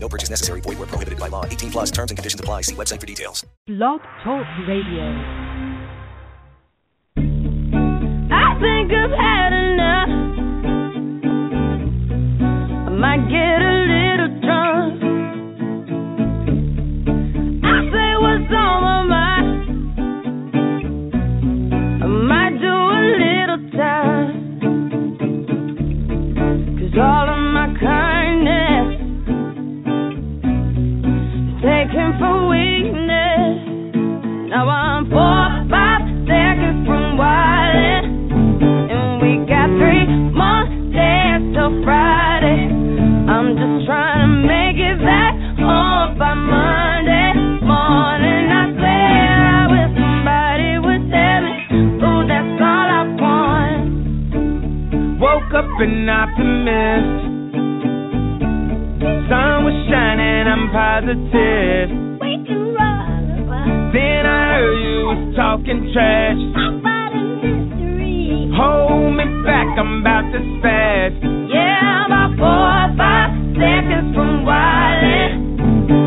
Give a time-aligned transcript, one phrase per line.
[0.00, 0.60] No purchase necessary.
[0.60, 1.44] Void where prohibited by law.
[1.44, 2.62] 18 plus terms and conditions apply.
[2.62, 3.44] See website for details.
[3.66, 5.04] Blog Talk Radio.
[8.30, 10.08] I think I've had enough.
[12.86, 15.02] I might get a little drunk.
[17.64, 19.58] I say what's on my mind.
[22.02, 24.32] I might do a little time.
[26.78, 27.27] Cause all
[55.58, 57.18] up an optimist.
[59.28, 61.88] Sun was shining, I'm positive.
[62.20, 66.40] We can run, but Then I heard you was talking trash.
[66.56, 68.48] I'm fighting mystery.
[68.56, 71.12] Hold me back, I'm about to spaz.
[71.52, 73.30] Yeah, I'm about four or five
[73.60, 75.60] seconds from wildin'.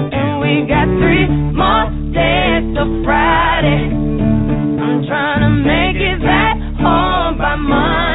[0.09, 3.94] And we got three more days till Friday.
[3.94, 8.11] I'm trying to make it back home by Monday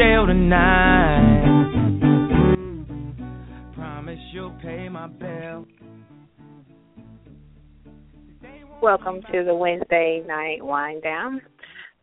[0.00, 1.44] jail tonight,
[2.02, 3.74] mm.
[3.74, 5.66] promise you'll pay my bill.
[8.80, 11.42] Welcome to the Wednesday night Wine Down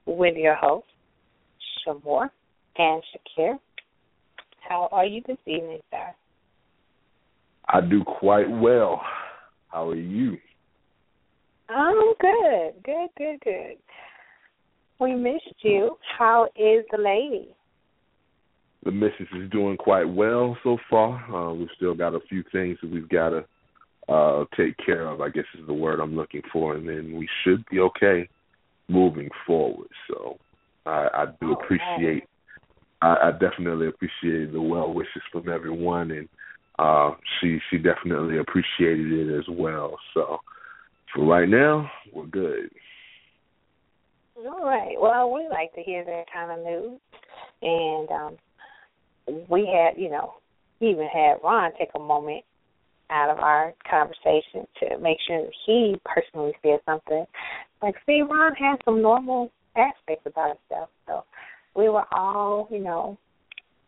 [0.06, 0.88] with your hosts,
[1.88, 2.30] Sh'Moore
[2.78, 3.58] and Shakir.
[4.70, 6.14] How are you this evening, sir?
[7.68, 9.02] I do quite well.
[9.70, 10.38] How are you?
[11.68, 13.78] I'm good, good, good, good.
[15.00, 15.98] We missed you.
[16.20, 17.57] How is the lady?
[18.84, 21.20] The missus is doing quite well so far.
[21.34, 23.46] Uh, we've still got a few things that we've got to
[24.08, 25.22] uh, take care of.
[25.22, 28.30] I guess is the word I'm looking for, and then we should be okay
[28.88, 29.90] moving forward.
[30.08, 30.38] So
[30.86, 32.24] I, I do appreciate.
[33.02, 36.30] I, I definitely appreciate the well wishes from everyone, and
[36.80, 39.98] uh, she she definitely appreciated it as well.
[40.14, 40.38] So
[41.14, 42.70] for right now, we're good.
[44.38, 44.96] All right.
[45.00, 47.00] Well, we like to hear that kind of news,
[47.62, 48.38] and um,
[49.50, 50.34] we had, you know,
[50.80, 52.44] we even had Ron take a moment
[53.10, 57.26] out of our conversation to make sure that he personally said something.
[57.82, 61.24] Like, see, Ron has some normal aspects about himself, so
[61.76, 63.18] we were all, you know,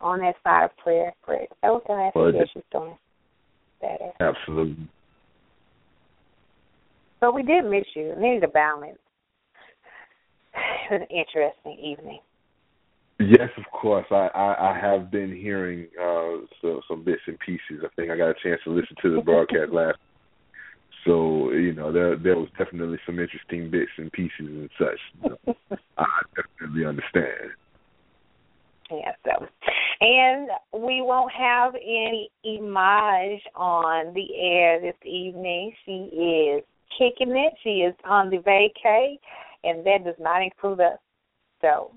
[0.00, 1.12] on that side of prayer.
[1.22, 1.46] prayer.
[1.62, 2.96] So glad Well, to hear she's doing
[3.80, 4.12] better.
[4.20, 4.88] Absolutely.
[7.20, 8.14] But we did miss you.
[8.16, 8.98] Needed a balance.
[10.54, 12.20] It was an interesting evening.
[13.20, 14.06] Yes, of course.
[14.10, 17.84] I, I, I have been hearing uh, so, some bits and pieces.
[17.84, 19.98] I think I got a chance to listen to the broadcast last.
[21.06, 24.98] So you know there there was definitely some interesting bits and pieces and such.
[25.22, 26.04] You know, I
[26.36, 27.52] definitely understand.
[28.90, 29.46] Yeah, so
[30.02, 35.72] and we won't have any Image on the air this evening.
[35.86, 36.64] She is
[36.98, 37.54] kicking it.
[37.64, 39.18] She is on the vacay,
[39.64, 40.98] and that does not include us.
[41.62, 41.92] So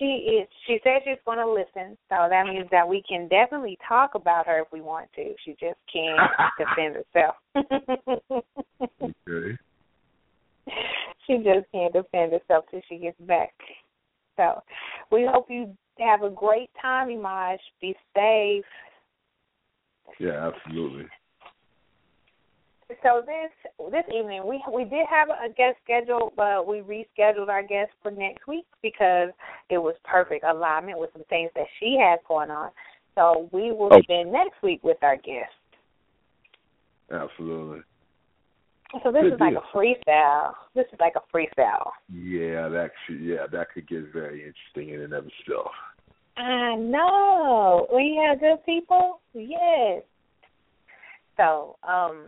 [0.00, 0.48] she is.
[0.66, 1.96] She says she's going to listen.
[2.08, 5.34] So that means that we can definitely talk about her if we want to.
[5.44, 6.18] She just can't
[6.58, 7.36] defend herself.
[9.32, 9.56] Okay.
[11.26, 13.52] she just can't defend herself till she gets back.
[14.36, 14.62] So
[15.10, 17.60] we hope you have a great time, Image.
[17.80, 18.64] Be safe.
[20.18, 21.06] Yeah, absolutely.
[23.02, 23.50] So this
[23.90, 28.10] this evening we we did have a guest scheduled, but we rescheduled our guest for
[28.10, 29.30] next week because
[29.68, 32.70] it was perfect alignment with some things that she has going on.
[33.14, 35.52] So we will spend next week with our guest.
[37.10, 37.80] Absolutely.
[39.04, 39.62] So this Good is like deal.
[39.72, 40.54] a freestyle.
[40.74, 41.90] This is like a freestyle.
[42.12, 45.70] Yeah, that should, yeah, that could get very interesting in and of itself.
[46.36, 47.86] I know.
[47.94, 49.20] We have good people.
[49.32, 50.02] Yes.
[51.36, 52.26] So, um,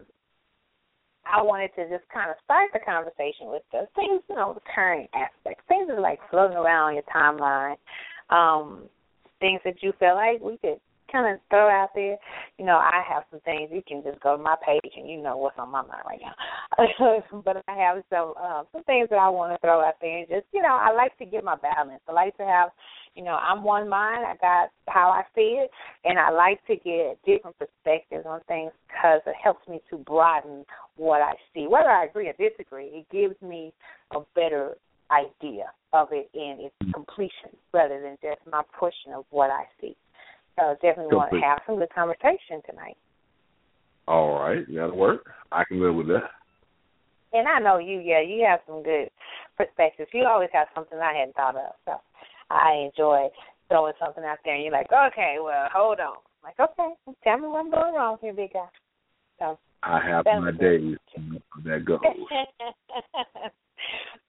[1.24, 4.60] I wanted to just kind of start the conversation with the things, you know, the
[4.74, 7.76] current aspects, things that are like floating around your timeline,
[8.30, 8.88] um,
[9.40, 10.80] things that you feel like we could
[11.12, 12.16] kind of throw out there.
[12.58, 13.70] You know, I have some things.
[13.72, 16.20] You can just go to my page and you know what's on my mind right
[16.20, 17.22] now.
[17.44, 20.18] but I have some uh, some things that I want to throw out there.
[20.18, 22.00] And just you know, I like to get my balance.
[22.08, 22.70] I like to have,
[23.14, 24.24] you know, I'm one mind.
[24.26, 25.70] I got how I see it,
[26.04, 30.64] and I like to get different perspectives on things because it helps me to broaden
[30.96, 31.66] what I see.
[31.68, 33.72] Whether I agree or disagree, it gives me
[34.14, 34.76] a better
[35.10, 39.96] idea of it in its completion rather than just my portion of what I see.
[40.58, 42.96] So definitely want to have some good conversation tonight.
[44.06, 45.30] All right, that'll work.
[45.50, 46.30] I can live with that.
[47.32, 49.08] And I know you, yeah, you have some good
[49.56, 50.10] perspectives.
[50.12, 51.72] You always have something I hadn't thought of.
[51.86, 51.92] So
[52.50, 53.28] I enjoy
[53.68, 56.16] throwing something out there and you're like, Okay, well, hold on.
[56.44, 56.92] I'm like, okay,
[57.24, 58.66] tell me what I'm doing wrong here, big guy.
[59.38, 60.80] So I have my days.
[60.82, 62.00] you know, how That goes.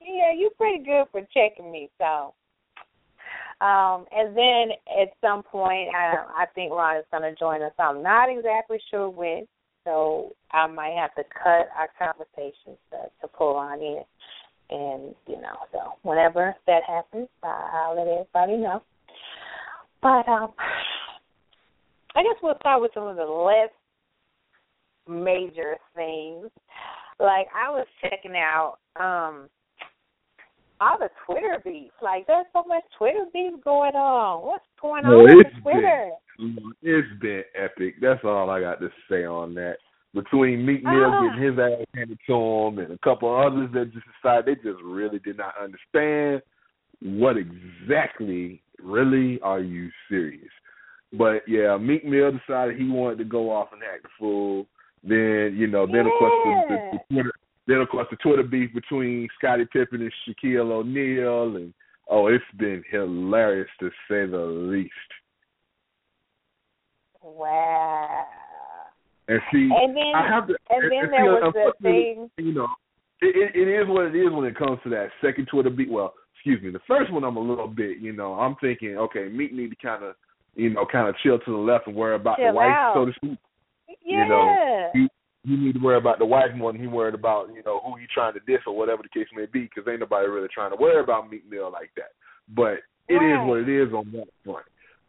[0.00, 1.90] yeah, you're pretty good for checking me.
[1.98, 2.34] So,
[3.60, 7.72] um, and then at some point, I, I think Ron is going to join us.
[7.78, 9.46] I'm not exactly sure when,
[9.84, 14.02] so I might have to cut our conversations to, to pull on in.
[14.70, 18.82] And you know, so whenever that happens, I, I'll let everybody know.
[20.02, 20.52] But um,
[22.16, 23.70] I guess we'll start with some of the less
[25.08, 26.48] major things.
[27.20, 29.48] Like I was checking out um
[30.80, 31.90] all the Twitter beef.
[32.02, 34.46] Like there's so much Twitter beef going on.
[34.46, 36.10] What's going on with Twitter?
[36.82, 37.94] It's been epic.
[38.00, 39.76] That's all I got to say on that.
[40.14, 41.28] Between Meek Mill Ah.
[41.28, 44.82] getting his ass handed to him and a couple others that just decided they just
[44.84, 46.40] really did not understand
[47.02, 50.50] what exactly really are you serious.
[51.12, 54.66] But yeah, Meek Mill decided he wanted to go off and act a fool.
[55.02, 57.32] Then, you know, then of course the, the, the Twitter
[57.66, 61.72] then of course the Twitter beef between Scottie Pippen and Shaquille O'Neal and
[62.10, 64.90] oh, it's been hilarious to say the least.
[67.22, 68.24] Wow.
[69.28, 70.54] And see, And then I have to.
[70.68, 72.68] and then there was the thing You know,
[73.22, 75.90] it, it, it is what it is when it comes to that second Twitter beat.
[75.90, 77.98] Well, excuse me, the first one I'm a little bit.
[77.98, 80.14] You know, I'm thinking, okay, Meek need to kind of,
[80.54, 82.92] you know, kind of chill to the left and worry about Chill the wife, out.
[82.94, 83.38] so to speak.
[84.04, 84.24] Yeah.
[84.24, 85.08] You know, he
[85.44, 87.96] he need to worry about the wife more than he worried about, you know, who
[87.96, 90.70] he trying to diss or whatever the case may be, because ain't nobody really trying
[90.70, 92.12] to worry about Meek Mill like that.
[92.48, 93.46] But it is Right.
[93.46, 94.66] what it is on that front.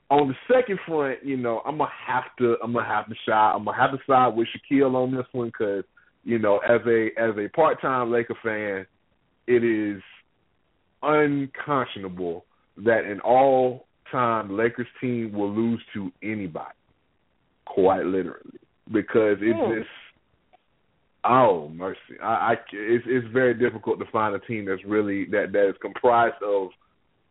[0.09, 3.51] On the second front, you know, I'm gonna have to, I'm gonna have to shy,
[3.55, 5.83] I'm gonna have to side with Shaquille on this one because,
[6.23, 8.85] you know, as a as a part time Laker fan,
[9.47, 10.01] it is
[11.01, 12.45] unconscionable
[12.77, 16.75] that an all time Lakers team will lose to anybody.
[17.65, 18.59] Quite literally.
[18.91, 19.73] Because it Hmm.
[19.79, 19.89] just
[21.27, 22.19] oh mercy.
[22.21, 25.75] I, I it's it's very difficult to find a team that's really that that is
[25.81, 26.69] comprised of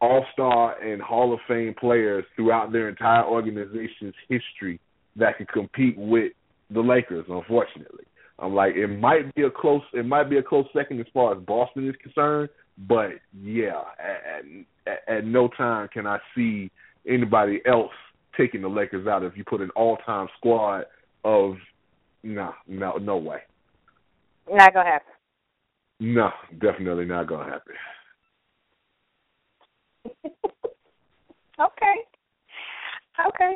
[0.01, 4.81] all star and Hall of Fame players throughout their entire organization's history
[5.17, 6.33] that can compete with
[6.71, 8.05] the Lakers, unfortunately.
[8.39, 11.37] I'm like it might be a close it might be a close second as far
[11.37, 12.49] as Boston is concerned,
[12.89, 16.71] but yeah, at, at, at no time can I see
[17.09, 17.93] anybody else
[18.37, 20.87] taking the Lakers out if you put an all time squad
[21.25, 21.55] of
[22.25, 23.39] no, no, no way.
[24.51, 25.13] Not gonna happen.
[26.01, 27.75] No, definitely not gonna happen.
[31.61, 31.95] okay.
[33.29, 33.55] Okay.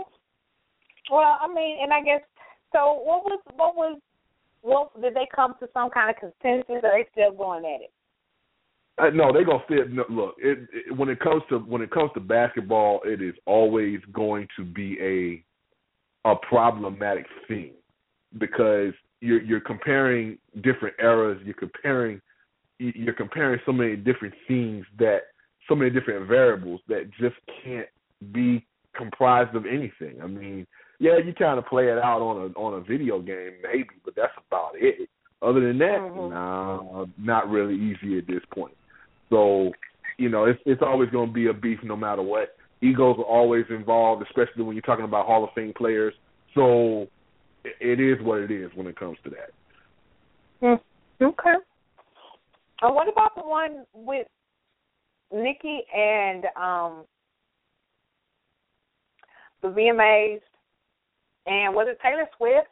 [1.10, 2.22] Well, I mean, and I guess
[2.72, 3.00] so.
[3.04, 3.98] What was what was
[4.62, 6.82] what did they come to some kind of consensus?
[6.82, 7.92] Or are they still going at it?
[8.98, 11.90] Uh, no, they gonna still No, look, it, it, when it comes to when it
[11.90, 15.44] comes to basketball, it is always going to be a
[16.30, 17.72] a problematic thing
[18.38, 21.40] because you're you're comparing different eras.
[21.44, 22.20] You're comparing
[22.78, 25.22] you're comparing so many different things that
[25.68, 27.88] so many different variables that just can't
[28.32, 30.20] be comprised of anything.
[30.22, 30.66] I mean,
[30.98, 34.14] yeah, you kind of play it out on a on a video game maybe, but
[34.16, 35.08] that's about it.
[35.40, 36.30] Other than that, Mhm.
[36.30, 38.76] nah, not really easy at this point.
[39.30, 39.72] So,
[40.16, 42.56] you know, it's it's always going to be a beef no matter what.
[42.80, 46.14] Egos are always involved, especially when you're talking about Hall of Fame players.
[46.54, 47.08] So,
[47.80, 50.80] it- is what it is when it comes to that.
[51.20, 51.54] Okay.
[52.80, 54.26] And what about the one with
[55.32, 57.04] Nikki and um
[59.62, 60.40] the VMAs
[61.46, 62.68] and was it Taylor Swift?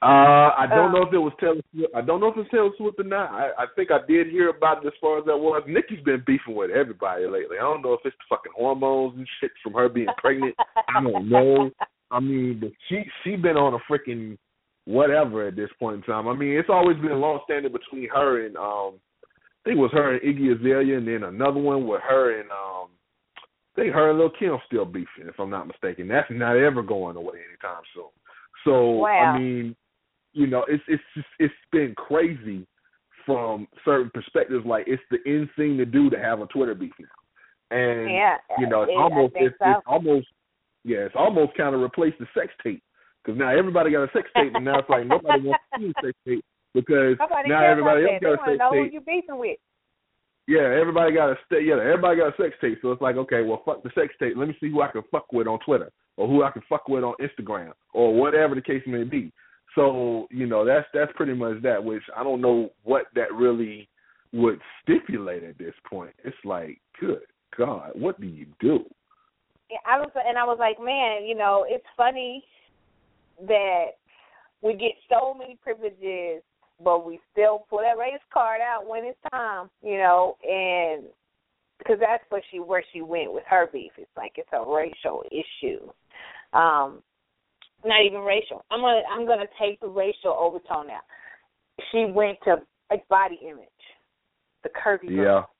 [0.00, 0.98] Uh, I don't Uh.
[0.98, 1.60] know if it was Taylor.
[1.74, 1.94] Swift.
[1.94, 3.30] I don't know if it's Taylor Swift or not.
[3.30, 5.62] I, I think I did hear about it as far as that was.
[5.66, 7.56] Nikki's been beefing with everybody lately.
[7.58, 10.54] I don't know if it's the fucking hormones and shit from her being pregnant.
[10.88, 11.70] I don't know.
[12.12, 14.36] I mean, she she been on a freaking
[14.84, 16.28] whatever at this point in time.
[16.28, 19.92] I mean, it's always been long standing between her and um, I think it was
[19.92, 22.88] her and Iggy Azalea, and then another one with her and um,
[23.76, 26.08] I think her and Lil Kim still beefing, if I'm not mistaken.
[26.08, 28.04] That's not ever going away anytime soon.
[28.64, 29.08] So Wow.
[29.08, 29.76] I mean,
[30.32, 32.66] you know, it's it's just it's been crazy
[33.24, 34.66] from certain perspectives.
[34.66, 38.36] Like it's the end thing to do to have a Twitter beef now, and yeah,
[38.58, 39.70] you know, it's it- almost it's, so.
[39.70, 40.26] it's almost
[40.84, 42.82] yeah, it's almost kind of replaced the sex tape
[43.22, 45.86] because now everybody got a sex tape, and now it's like nobody wants to see
[45.90, 48.92] a sex tape because Nobody now everybody else got a sex know who tape.
[48.92, 49.58] you beefing with.
[50.48, 52.78] Yeah, everybody got a st- yeah, everybody got a sex tape.
[52.82, 54.34] So it's like, okay, well, fuck the sex tape.
[54.36, 56.88] Let me see who I can fuck with on Twitter or who I can fuck
[56.88, 59.32] with on Instagram or whatever the case may be.
[59.76, 61.82] So you know, that's that's pretty much that.
[61.82, 63.88] Which I don't know what that really
[64.32, 66.14] would stipulate at this point.
[66.24, 67.20] It's like, good
[67.56, 68.84] God, what do you do?
[69.86, 72.44] I was, and I was like, man, you know, it's funny
[73.46, 73.86] that
[74.62, 76.42] we get so many privileges,
[76.82, 81.04] but we still pull that race card out when it's time, you know, and
[81.78, 83.92] because that's where she where she went with her beef.
[83.98, 85.80] It's like it's a racial issue,
[86.52, 87.02] um,
[87.84, 88.64] not even racial.
[88.70, 91.02] I'm gonna I'm gonna take the racial overtone out.
[91.90, 92.56] She went to
[92.90, 93.68] like body image,
[94.62, 95.24] the curvy Yeah.
[95.24, 95.50] girl.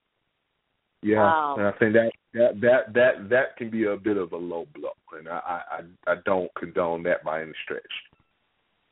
[1.03, 4.33] Yeah, Um, and I think that that that that that can be a bit of
[4.33, 5.63] a low blow, and I
[6.07, 7.83] I I don't condone that by any stretch.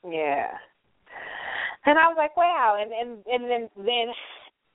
[0.05, 0.49] Yeah.
[1.87, 2.77] And I was like, wow.
[2.81, 4.13] And and and then then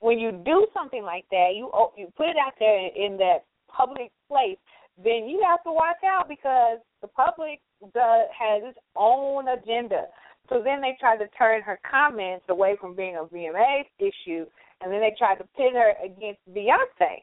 [0.00, 3.44] when you do something like that, you oh, you put it out there in that
[3.68, 4.58] public place,
[5.02, 7.60] then you have to watch out because the public
[7.92, 10.06] does, has its own agenda.
[10.48, 14.46] So then they try to turn her comments away from being a VMA issue,
[14.82, 17.22] and then they tried to pit her against Beyonce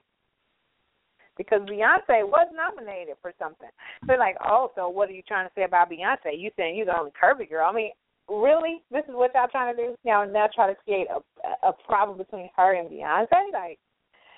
[1.37, 3.69] because Beyonce was nominated for something.
[4.05, 6.37] They're like, oh, so what are you trying to say about Beyonce?
[6.37, 7.67] You saying you're the only curvy girl?
[7.69, 7.91] I mean,
[8.29, 8.81] really?
[8.91, 10.23] This is what y'all trying to do now?
[10.25, 11.19] Now try to create a
[11.67, 13.27] a problem between her and Beyonce?
[13.53, 13.79] Like,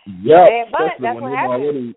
[0.06, 1.64] Yeah, especially that's when what they've happens.
[1.64, 1.96] already,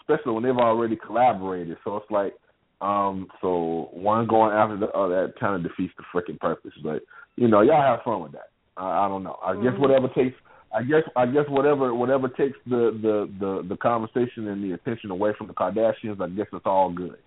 [0.00, 1.76] especially when they've already collaborated.
[1.84, 2.34] So it's like,
[2.80, 6.72] um, so one going after the other that kind of defeats the freaking purpose.
[6.82, 7.02] But
[7.36, 8.50] you know, y'all have fun with that.
[8.76, 9.38] I, I don't know.
[9.42, 9.78] I guess Mhm.
[9.80, 10.36] whatever takes.
[10.74, 15.10] I guess I guess whatever whatever takes the, the the the conversation and the attention
[15.10, 16.20] away from the Kardashians.
[16.20, 17.18] I guess it's all good.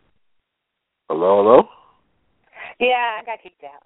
[1.10, 1.70] Hello, hello.
[2.80, 3.84] yeah, I got kicked out.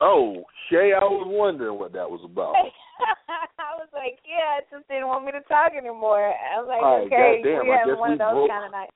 [0.00, 2.52] Oh, Shay, I was wondering what that was about.
[3.58, 6.28] I was like, yeah, it just didn't want me to talk anymore.
[6.28, 8.34] I was like, All right, okay, goddamn, we I have guess one we of those
[8.44, 8.92] broke- kind of nights.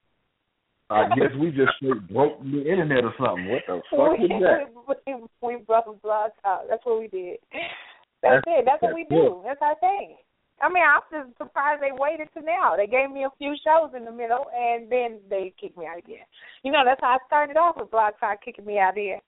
[0.91, 3.49] I guess we just straight broke the internet or something.
[3.49, 4.73] What the fuck we, is that?
[5.07, 6.63] we, we broke blog talk.
[6.69, 7.37] That's what we did.
[8.23, 8.65] That's, That's- it.
[8.65, 9.43] That's, what that's we do.
[9.45, 10.17] That's our thing.
[10.61, 12.75] I mean, I'm just surprised they waited to now.
[12.77, 15.99] They gave me a few shows in the middle, and then they kicked me out
[15.99, 16.27] again.
[16.65, 19.21] You know, that's how I started off with Blog Talk kicking me out here.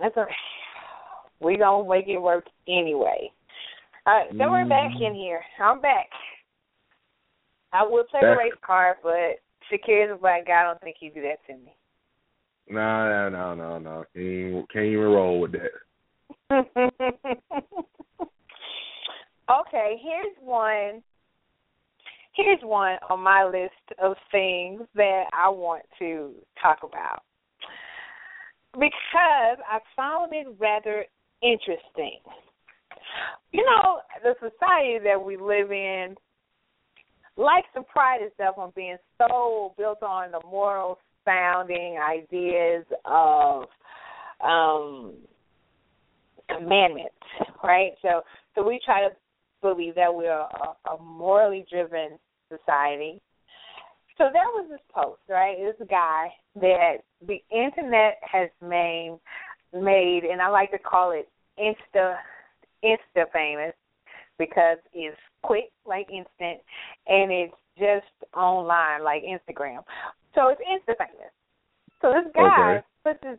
[0.00, 0.24] That's a,
[1.40, 3.30] we gonna make it work anyway.
[4.06, 5.04] All right, then we're back mm-hmm.
[5.04, 5.42] in here.
[5.60, 6.08] I'm back.
[7.72, 9.40] I would play the race card, but
[9.70, 10.60] Shakir's a black guy.
[10.60, 11.74] I don't think he'd do that to me.
[12.70, 14.04] No, no, no, no, no.
[14.14, 15.72] Can't can't even roll with that.
[19.50, 21.02] okay, here's one.
[22.34, 27.22] Here's one on my list of things that I want to talk about
[28.74, 31.04] because I found it rather
[31.42, 32.20] interesting.
[33.52, 36.14] You know, the society that we live in
[37.38, 43.64] likes to pride itself on being so built on the moral sounding ideas of
[44.44, 45.14] um
[46.48, 47.14] commandments,
[47.62, 47.92] right?
[48.02, 48.22] So
[48.54, 49.14] so we try to
[49.62, 52.18] believe that we're a, a morally driven
[52.48, 53.20] society.
[54.16, 55.56] So there was this post, right?
[55.58, 59.18] This guy that the internet has made
[59.72, 61.28] made and I like to call it
[61.58, 62.16] insta
[62.84, 63.74] insta famous
[64.38, 66.60] because it's quick like instant
[67.06, 69.82] and it's just online like Instagram.
[70.34, 71.32] So it's instant famous.
[72.00, 72.86] So this guy Okay.
[73.04, 73.38] puts this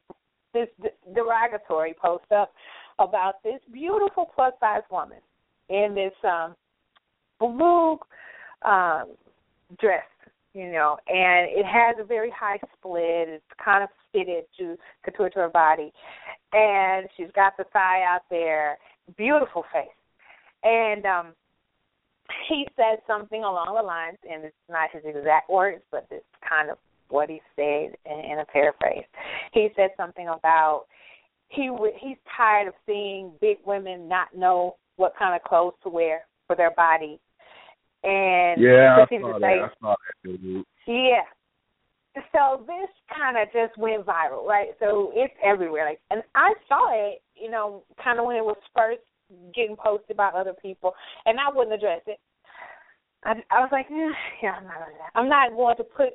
[0.53, 2.51] this derogatory post up
[2.97, 5.19] about this beautiful plus size woman
[5.69, 6.55] in this um
[7.39, 7.97] blue
[8.63, 9.15] um
[9.79, 10.03] dress,
[10.53, 13.29] you know, and it has a very high split.
[13.29, 14.75] It's kind of fitted to
[15.05, 15.93] contour to her body.
[16.51, 18.77] And she's got the thigh out there
[19.17, 19.87] beautiful face.
[20.63, 21.33] And um
[22.47, 26.69] he said something along the lines, and it's not his exact words, but it's kind
[26.69, 26.77] of
[27.09, 29.05] what he said in, in a paraphrase.
[29.51, 30.85] He said something about
[31.47, 35.89] he w- he's tired of seeing big women not know what kind of clothes to
[35.89, 37.19] wear for their body,
[38.03, 40.23] and yeah, I saw say, I saw that.
[40.23, 40.65] dude.
[40.87, 41.23] yeah.
[42.33, 44.69] So this kind of just went viral, right?
[44.79, 45.85] So it's everywhere.
[45.85, 49.01] Like, and I saw it, you know, kind of when it was first
[49.53, 50.93] getting posted by other people,
[51.25, 52.19] and I wouldn't address it.
[53.23, 54.11] I, I was like, eh,
[54.43, 54.77] yeah, I'm not.
[55.15, 56.09] I'm not going to put.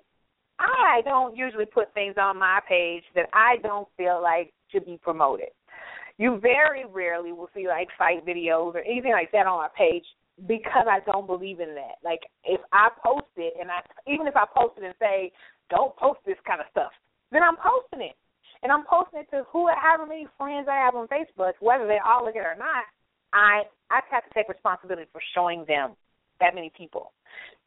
[0.59, 4.99] I don't usually put things on my page that I don't feel like should be
[5.03, 5.49] promoted.
[6.17, 10.05] You very rarely will see like fight videos or anything like that on my page
[10.47, 11.99] because I don't believe in that.
[12.05, 15.33] Like if I post it and I even if I post it and say
[15.71, 16.93] don't post this kind of stuff,
[17.33, 18.17] then I'm posting it.
[18.63, 21.99] And I'm posting it to who however many friends I have on Facebook, whether they
[21.99, 22.85] all look at it or not,
[23.35, 25.93] I I have to take responsibility for showing them
[26.41, 27.13] that many people.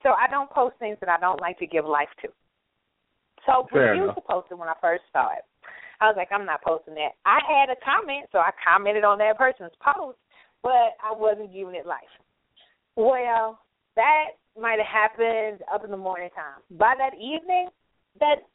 [0.02, 2.30] So I don't post things that I don't like to give life to.
[3.46, 4.16] So Fair when you enough.
[4.16, 5.44] to post it when I first saw it,
[6.02, 7.16] I was like, I'm not posting that.
[7.26, 10.18] I had a comment, so I commented on that person's post,
[10.64, 12.12] but I wasn't giving it life.
[12.96, 13.60] Well,
[13.96, 16.62] that might have happened up in the morning time.
[16.78, 17.70] By that evening,
[18.20, 18.46] that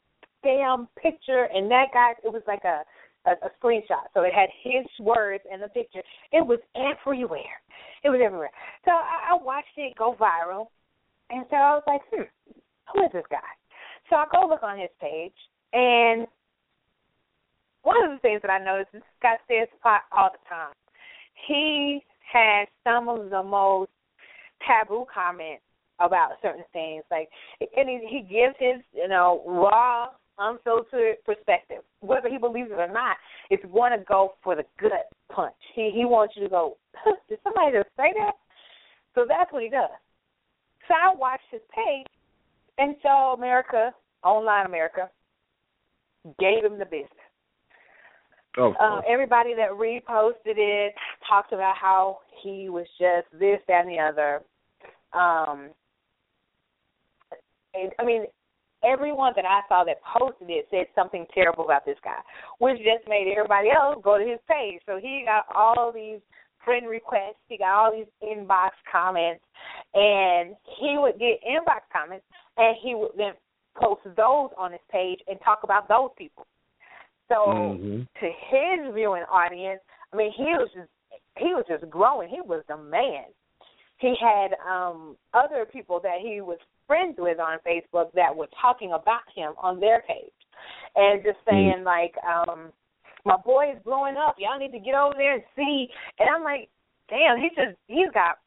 [0.43, 2.83] damn picture and that guy, it was like a
[3.25, 4.07] a, a screenshot.
[4.13, 6.01] So it had his words and the picture.
[6.31, 7.61] It was everywhere.
[8.03, 8.51] It was everywhere.
[8.85, 10.67] So I, I watched it go viral,
[11.29, 12.23] and so I was like, hmm,
[12.93, 13.37] who is this guy?
[14.09, 15.33] So I go look on his page,
[15.71, 16.27] and
[17.83, 20.73] one of the things that I noticed, this guy says all the time.
[21.47, 22.01] He
[22.31, 23.91] has some of the most
[24.65, 25.63] taboo comments
[25.99, 27.29] about certain things, like,
[27.61, 31.83] and he, he gives his, you know, raw, unfiltered perspective.
[32.01, 33.17] Whether he believes it or not,
[33.49, 35.53] it's going to go for the gut punch.
[35.75, 36.77] He he wants you to go,
[37.29, 38.33] did somebody just say that?
[39.15, 39.89] So that's what he does.
[40.87, 42.07] So I watched his page,
[42.77, 45.09] and so America, online America,
[46.39, 47.09] gave him the business.
[48.57, 50.93] Oh, Uh, everybody that reposted it
[51.27, 54.41] talked about how he was just this, that, and the other.
[55.13, 55.69] Um,
[57.73, 58.25] and, I mean,
[58.83, 62.19] everyone that I saw that posted it said something terrible about this guy,
[62.59, 64.81] which just made everybody else go to his page.
[64.85, 66.19] So he got all these
[66.63, 69.43] friend requests, he got all these inbox comments,
[69.93, 72.25] and he would get inbox comments,
[72.57, 73.33] and he would then
[73.75, 76.45] post those on his page and talk about those people.
[77.27, 78.07] So Mhm.
[78.19, 80.89] to his viewing audience, I mean, he was just
[81.37, 82.29] he was just growing.
[82.29, 83.25] He was the man.
[83.97, 88.91] He had um other people that he was friends with on Facebook that were talking
[88.93, 90.31] about him on their page
[90.95, 92.71] and just saying like, um,
[93.25, 94.35] my boy is blowing up.
[94.37, 95.87] Y'all need to get over there and see.
[96.19, 96.69] And I'm like,
[97.09, 98.39] damn, he just he's got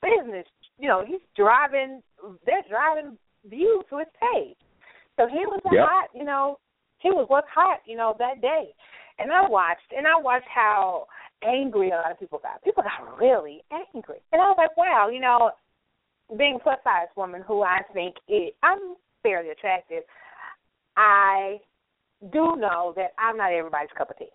[0.00, 0.46] business.
[0.78, 2.02] You know, he's driving.
[2.46, 3.18] They're driving
[3.48, 4.56] views to his page.
[5.16, 5.86] So he was Yep.
[5.86, 6.08] hot.
[6.14, 6.58] You know,
[6.98, 7.80] he was what's hot.
[7.86, 8.74] You know, that day.
[9.18, 11.06] And I watched, and I watched how
[11.44, 12.62] angry a lot of people got.
[12.64, 15.52] People got really angry, and I was like, wow, you know,
[16.36, 20.02] being plus size woman who I think is, I'm fairly attractive,
[20.96, 21.60] I
[22.32, 24.28] do know that I'm not everybody's cup of tea.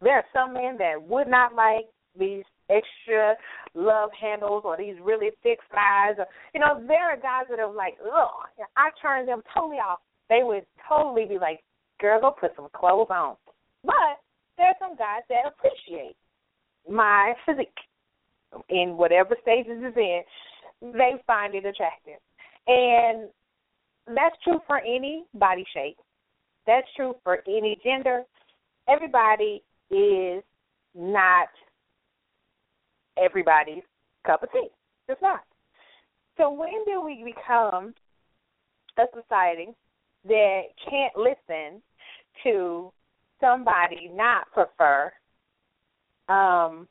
[0.00, 1.86] There are some men that would not like
[2.18, 3.34] these extra
[3.74, 7.72] love handles or these really thick thighs or you know, there are guys that are
[7.72, 8.30] like, ugh
[8.76, 10.00] I turn them totally off.
[10.28, 11.60] They would totally be like,
[12.00, 13.36] Girl, go put some clothes on.
[13.84, 14.20] But
[14.58, 16.16] there are some guys that appreciate
[16.88, 17.68] my physique
[18.68, 20.22] in whatever stages it's in.
[20.82, 22.20] They find it attractive.
[22.66, 23.28] And
[24.08, 25.96] that's true for any body shape.
[26.66, 28.22] That's true for any gender.
[28.88, 30.42] Everybody is
[30.94, 31.48] not
[33.16, 33.82] everybody's
[34.26, 34.68] cup of tea.
[35.08, 35.40] It's not.
[36.36, 37.94] So when do we become
[38.98, 39.68] a society
[40.26, 41.80] that can't listen
[42.42, 42.92] to
[43.40, 45.12] somebody not prefer
[46.28, 46.88] um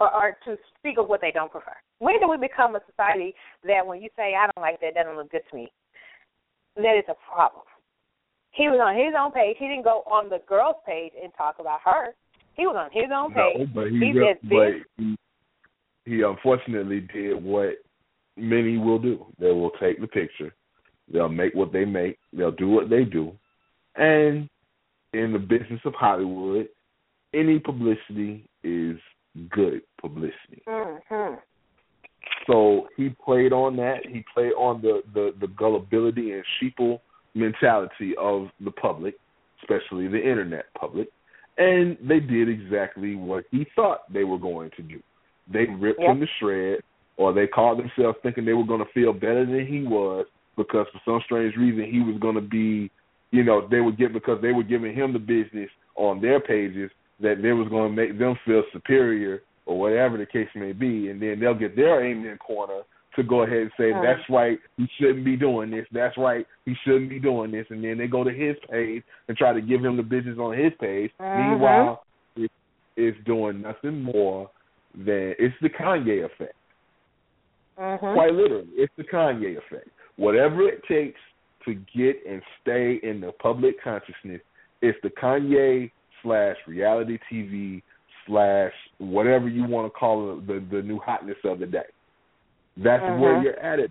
[0.00, 1.76] or, or to speak of what they don't prefer?
[1.98, 5.04] When do we become a society that when you say I don't like that, that
[5.04, 5.68] doesn't look good to me,
[6.76, 7.64] that is a problem?
[8.52, 9.56] He was on his own page.
[9.58, 12.14] He didn't go on the girl's page and talk about her.
[12.54, 13.68] He was on his own No, page.
[13.74, 15.16] but he, he did but he,
[16.06, 17.74] he unfortunately did what
[18.36, 19.26] many will do.
[19.38, 20.54] They will take the picture,
[21.12, 23.32] they'll make what they make, they'll do what they do,
[23.96, 24.48] and
[25.12, 26.68] in the business of Hollywood,
[27.34, 28.96] any publicity is
[29.50, 30.62] good publicity.
[30.66, 31.34] hmm
[32.46, 34.06] So he played on that.
[34.06, 37.00] He played on the the, the gullibility and sheeple
[37.34, 39.14] mentality of the public,
[39.62, 41.08] especially the internet public,
[41.58, 45.02] And they did exactly what he thought they were going to do.
[45.52, 46.10] They ripped Yep.
[46.10, 46.82] him to shreds,
[47.16, 50.86] or they called themselves thinking they were going to feel better than he was because
[50.92, 52.90] for some strange reason he was going to be,
[53.30, 56.90] you know, they would get because they were giving him the business on their pages
[57.20, 61.10] that they was going to make them feel superior or whatever the case may be,
[61.10, 62.82] and then they'll get their aim in corner
[63.16, 64.02] to go ahead and say Mhm.
[64.02, 65.86] that's right, he shouldn't be doing this.
[65.90, 69.36] That's right, he shouldn't be doing this, and then they go to his page and
[69.36, 71.10] try to give him the business on his page.
[71.18, 71.50] Mhm.
[71.50, 72.04] Meanwhile,
[72.36, 72.50] it,
[72.96, 74.50] it's doing nothing more
[74.94, 76.54] than it's the Kanye effect.
[77.78, 78.12] Mhm.
[78.14, 79.88] Quite literally, it's the Kanye effect.
[80.16, 81.20] Whatever it takes
[81.64, 84.40] to get and stay in the public consciousness,
[84.82, 85.90] it's the Kanye
[86.22, 87.82] slash reality TV
[88.26, 91.86] slash whatever you want to call it, the the new hotness of the day.
[92.76, 93.42] That's where Mhm.
[93.44, 93.90] you're at at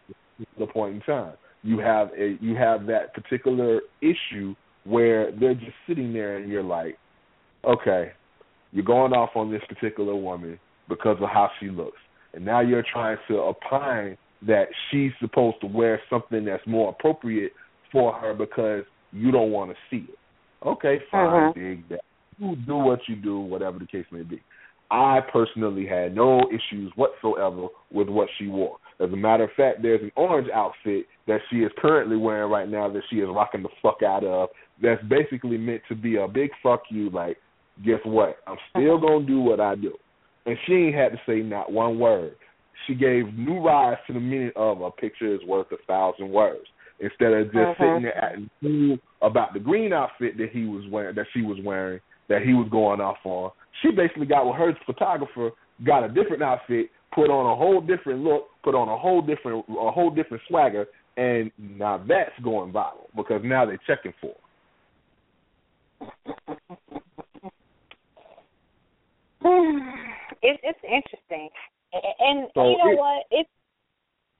[0.57, 1.33] the point in time.
[1.63, 6.63] You have a you have that particular issue where they're just sitting there and you're
[6.63, 6.97] like,
[7.63, 8.11] okay,
[8.71, 11.99] you're going off on this particular woman because of how she looks,
[12.33, 17.53] and now you're trying to opine that she's supposed to wear something that's more appropriate
[17.91, 20.19] for her because you don't want to see it.
[20.63, 21.53] Okay, fine, Mhm.
[21.55, 22.01] dig that.
[22.37, 24.41] You do what you do, whatever the case may be.
[24.91, 28.77] I personally had no issues whatsoever with what she wore.
[28.99, 32.69] As a matter of fact, there's an orange outfit that she is currently wearing right
[32.69, 34.49] now that she is rocking the fuck out of.
[34.81, 37.09] That's basically meant to be a big fuck you.
[37.09, 37.37] Like,
[37.83, 38.37] guess what?
[38.47, 39.93] I'm still gonna do what I do.
[40.45, 42.35] And she ain't had to say not one word.
[42.85, 46.67] She gave new rise to the meaning of a picture is worth a thousand words.
[46.99, 47.77] Instead of just Mhm.
[47.77, 51.59] sitting there acting cool about the green outfit that he was wearing, that she was
[51.61, 55.51] wearing, that he was going off on, she basically got with her photographer,
[55.85, 59.65] got a different outfit, put on a whole different look, put on a whole different
[59.69, 60.85] a whole different swagger,
[61.17, 64.35] and now that's going viral because now they're checking for.
[70.41, 71.49] It's it's interesting,
[72.19, 73.25] and So you know it- what?
[73.31, 73.49] It's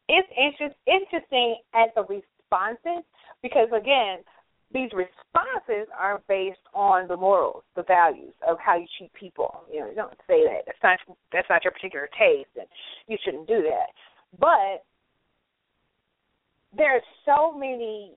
[0.07, 3.03] it's interest, interesting as a responses
[3.41, 4.19] because again,
[4.75, 9.61] these responses are based on the morals, the values of how you treat people.
[9.71, 10.99] You know, you don't say that that's not
[11.31, 12.67] that's not your particular taste, and
[13.07, 13.87] you shouldn't do that.
[14.37, 14.83] But
[16.77, 18.11] there are so many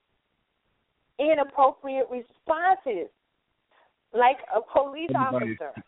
[1.20, 3.08] inappropriate responses,
[4.12, 5.84] like a police Everybody's- officer.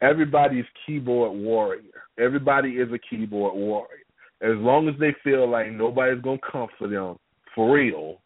[0.00, 2.02] Everybody's keyboard warrior.
[2.18, 4.04] Everybody is a keyboard warrior.
[4.40, 7.18] As long as they feel like nobody's gonna come for them
[7.54, 8.20] for real,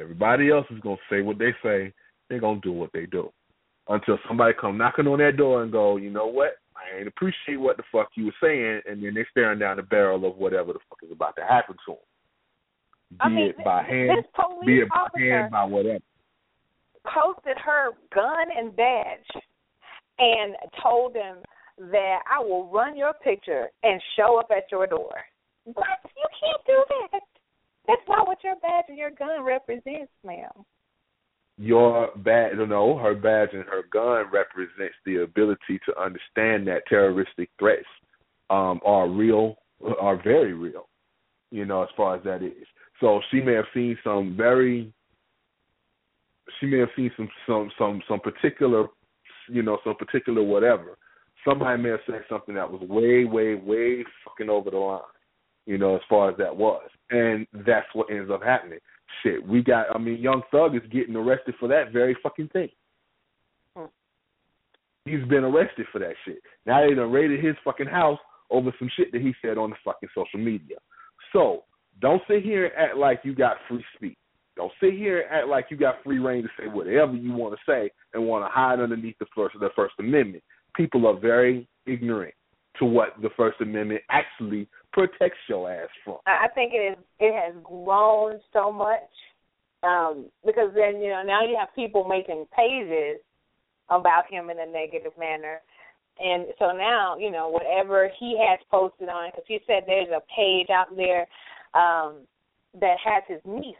[0.00, 1.92] everybody else is gonna say what they say.
[2.28, 3.32] They're gonna do what they do
[3.88, 6.58] until somebody come knocking on their door and go, you know what?
[6.76, 9.82] I ain't appreciate what the fuck you were saying, and then they're staring down the
[9.82, 11.98] barrel of whatever the fuck is about to happen to them.
[13.10, 14.24] Be I mean, it by hand,
[14.66, 16.04] be it by hand, by whatever.
[17.06, 19.42] posted her gun and badge
[20.18, 21.38] and told them
[21.90, 25.14] that I will run your picture and show up at your door.
[25.64, 25.86] What?
[26.04, 27.20] You can't do that.
[27.88, 30.52] That's not what your badge and your gun represents, ma'am.
[31.58, 37.50] your badge, know, her badge and her gun represents the ability to understand that terroristic
[37.58, 37.86] threats
[38.48, 39.56] um, are real,
[40.00, 40.88] are very real.
[41.50, 42.66] You know, as far as that is.
[43.00, 44.92] So she may have seen some very,
[46.60, 48.86] she may have seen some some some some particular,
[49.48, 50.98] you know, some particular whatever.
[51.44, 55.00] Somebody may have said something that was way, way, way fucking over the line.
[55.66, 58.78] You know, as far as that was, and that's what ends up happening
[59.22, 59.86] shit, we got.
[59.94, 62.68] I mean, Young Thug is getting arrested for that very fucking thing.
[63.76, 63.86] Hmm.
[65.04, 66.38] He's been arrested for that shit.
[66.66, 68.18] Now they done raided his fucking house
[68.50, 70.76] over some shit that he said on the fucking social media.
[71.32, 71.64] So
[72.00, 74.16] don't sit here and act like you got free speech.
[74.56, 77.54] Don't sit here and act like you got free rein to say whatever you want
[77.54, 80.42] to say and want to hide underneath the first the First Amendment.
[80.76, 82.34] People are very ignorant
[82.78, 86.18] to what the First Amendment actually protects your ass from.
[86.26, 89.08] I think it is it has grown so much
[89.82, 93.20] um, because then you know now you have people making pages
[93.90, 95.60] about him in a negative manner,
[96.18, 100.22] and so now you know whatever he has posted on because he said there's a
[100.34, 101.26] page out there
[101.74, 102.26] um,
[102.80, 103.76] that has his niece,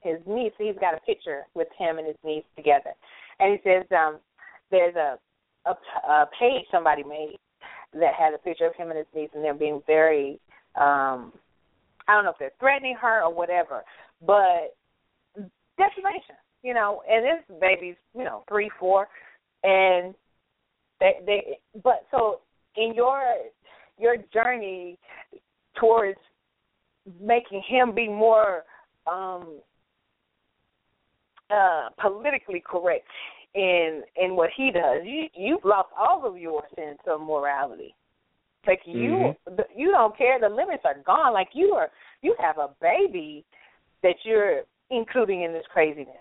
[0.00, 0.52] his niece.
[0.58, 2.92] He's got a picture with him and his niece together,
[3.38, 4.18] and he says um,
[4.70, 5.18] there's a,
[5.66, 5.74] a
[6.08, 7.38] a page somebody made
[7.92, 10.40] that had a picture of him and his niece, and they're being very
[10.76, 11.32] um
[12.06, 13.82] I don't know if they're threatening her or whatever,
[14.26, 14.76] but
[15.78, 19.08] defamation, you know, and this baby's, you know, three, four,
[19.62, 20.14] and
[21.00, 22.40] they they but so
[22.76, 23.22] in your
[23.98, 24.98] your journey
[25.78, 26.18] towards
[27.20, 28.64] making him be more
[29.10, 29.60] um
[31.50, 33.06] uh politically correct,
[33.54, 35.02] in in what he does.
[35.04, 37.94] You you've lost all of your sense of morality.
[38.66, 39.56] Like you Mhm.
[39.56, 40.40] the, you don't care.
[40.40, 41.32] The limits are gone.
[41.32, 41.90] Like you are
[42.22, 43.44] you have a baby
[44.02, 46.16] that you're including in this craziness.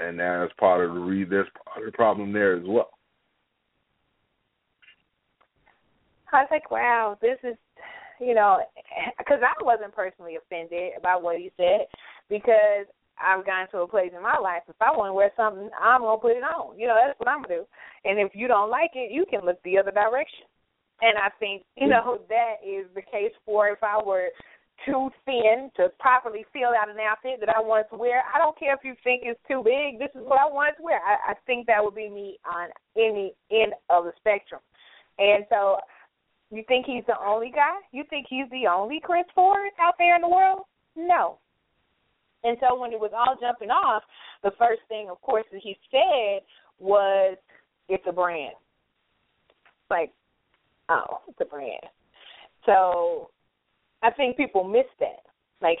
[0.00, 2.90] and that's part of the re- there's part of the problem there as well.
[6.32, 7.56] I was like, wow, this is,
[8.20, 8.60] you know,
[9.18, 11.86] because I wasn't personally offended about what he said
[12.28, 12.86] because
[13.20, 14.62] I've gotten to a place in my life.
[14.68, 16.78] If I want to wear something, I'm gonna put it on.
[16.78, 17.66] You know, that's what I'm gonna do.
[18.04, 20.46] And if you don't like it, you can look the other direction.
[21.00, 21.90] And I think, you mm.
[21.90, 24.28] know, that is the case for if I were
[24.86, 28.22] too thin to properly fill out an outfit that I wanted to wear.
[28.32, 29.98] I don't care if you think it's too big.
[29.98, 31.00] This is what I wanted to wear.
[31.02, 34.60] I, I think that would be me on any end of the spectrum.
[35.18, 35.78] And so,
[36.50, 37.76] you think he's the only guy?
[37.92, 40.60] You think he's the only Chris Ford out there in the world?
[40.96, 41.38] No.
[42.44, 44.02] And so when it was all jumping off,
[44.42, 46.42] the first thing, of course, that he said
[46.78, 47.36] was,
[47.88, 48.54] "It's a brand."
[49.90, 50.12] Like,
[50.88, 51.82] oh, it's a brand.
[52.66, 53.30] So
[54.02, 55.24] I think people miss that.
[55.60, 55.78] Like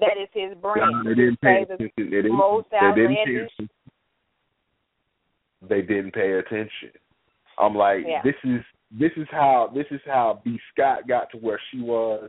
[0.00, 1.06] that is his brand.
[1.06, 1.90] They didn't pay attention.
[1.96, 3.70] They didn't, they didn't pay attention.
[5.68, 6.90] They didn't pay attention.
[7.58, 8.20] I'm like, Yeah.
[8.22, 12.28] this is this is how this is how B Scott got to where she was.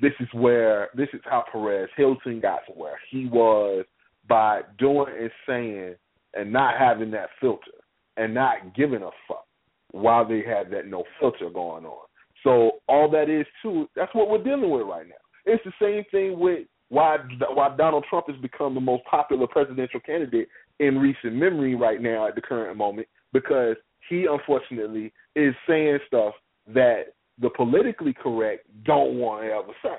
[0.00, 3.84] This is where this is how Perez Hilton got to where he was
[4.28, 5.94] by doing and saying
[6.34, 7.70] and not having that filter
[8.16, 9.46] and not giving a fuck
[9.92, 12.06] while they had that no filter going on.
[12.42, 15.14] So all that is too, that's what we're dealing with right now.
[15.46, 17.16] It's the same thing with why
[17.54, 22.28] why Donald Trump has become the most popular presidential candidate in recent memory right now
[22.28, 23.76] at the current moment because
[24.08, 26.34] he unfortunately is saying stuff
[26.68, 29.98] that the politically correct don't want to ever say.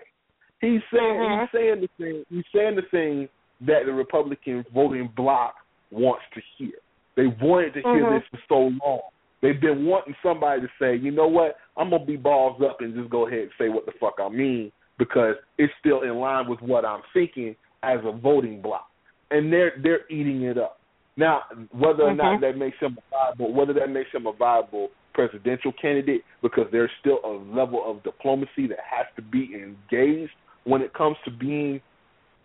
[0.60, 1.41] He's saying Mhm.
[1.41, 3.30] he's saying the thing he's saying the thing
[3.62, 5.56] that the Republican voting bloc
[5.91, 6.73] wants to hear.
[7.15, 9.02] They wanted to hear this for so long.
[9.41, 12.93] They've been wanting somebody to say, you know what, I'm gonna be balls up and
[12.95, 16.47] just go ahead and say what the fuck I mean because it's still in line
[16.47, 18.89] with what I'm thinking as a voting bloc.
[19.30, 20.80] And they're they're eating it up.
[21.17, 22.41] Now, whether or not Mhm.
[22.41, 26.91] that makes him a viable whether that makes him a viable presidential candidate because there's
[26.99, 30.32] still a level of diplomacy that has to be engaged
[30.63, 31.82] when it comes to being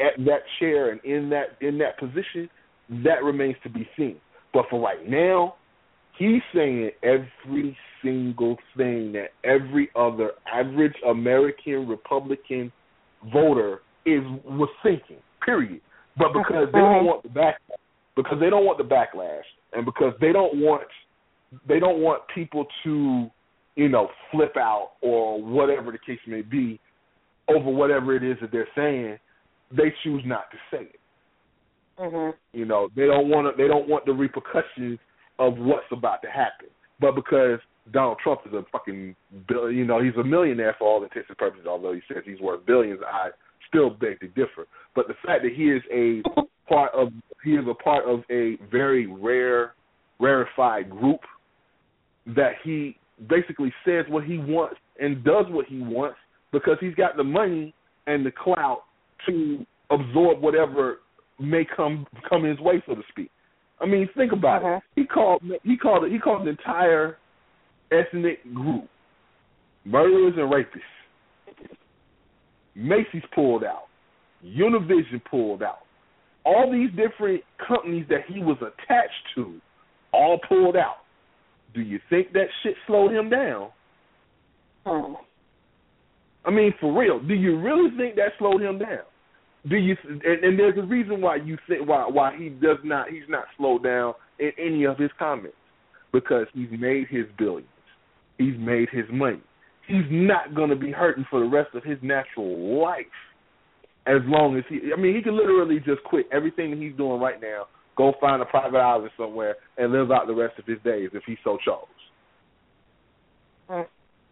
[0.01, 2.49] at that chair and in that in that position,
[3.05, 4.17] that remains to be seen.
[4.55, 5.57] But for right now,
[6.19, 12.73] he's saying every single thing that every other average American Republican
[13.31, 15.19] voter is was thinking.
[15.45, 15.83] Period.
[16.17, 17.61] But because they don't want the back
[18.17, 20.83] because they don't want the backlash and because they don't want
[21.67, 23.31] they don't want people to,
[23.77, 26.81] you know, flip out or whatever the case may be
[27.49, 29.19] over whatever it is that they're saying,
[29.71, 31.01] they choose not to say it.
[31.99, 32.35] Mhm.
[32.53, 33.63] You know, they don't want to.
[33.63, 34.99] They don't want the repercussions
[35.39, 36.69] of what's about to happen.
[37.01, 37.61] But because
[37.91, 39.15] Donald Trump is a fucking,
[39.49, 41.67] you know, he's a millionaire for all intents and purposes.
[41.67, 43.31] Although he says he's worth billions, I
[43.69, 44.67] still beg to differ.
[44.95, 46.23] But the fact that he is a
[46.69, 47.13] part of,
[47.45, 49.75] he is a part of a very rare,
[50.19, 51.21] rarefied group
[52.27, 52.97] that he
[53.29, 56.19] basically says what he wants and does what he wants
[56.53, 57.75] because he's got the money
[58.07, 58.83] and the clout
[59.27, 60.99] to absorb whatever
[61.39, 63.31] may come come his way, so to speak.
[63.81, 64.77] I mean, think about Uh-huh.
[64.77, 64.83] it.
[65.01, 67.19] He called he called it he called an entire
[67.91, 68.89] ethnic group
[69.85, 71.77] murderers and rapists.
[72.75, 73.85] Macy's pulled out.
[74.45, 75.81] Univision pulled out.
[76.45, 79.61] All these different companies that he was attached to
[80.13, 80.99] all pulled out.
[81.75, 83.71] Do you think that shit slowed him down?
[84.87, 85.15] Hmm.
[86.45, 89.05] I mean, for real, do you really think that slowed him down?
[89.69, 89.97] Do you?
[90.05, 93.45] And, and there's a reason why you think why why he does not he's not
[93.57, 95.57] slowed down in any of his comments
[96.13, 97.69] because he's made his billions,
[98.39, 99.41] he's made his money.
[99.87, 103.07] He's not going to be hurting for the rest of his natural life
[104.07, 104.81] as long as he.
[104.97, 108.41] I mean, he can literally just quit everything that he's doing right now, go find
[108.43, 111.59] a private island somewhere, and live out the rest of his days if he so
[111.65, 111.87] chose
[113.69, 113.83] Hmm.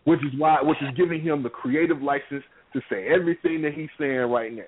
[0.04, 3.88] which is why which is giving him the creative license to say everything that he's
[3.98, 4.62] saying right now.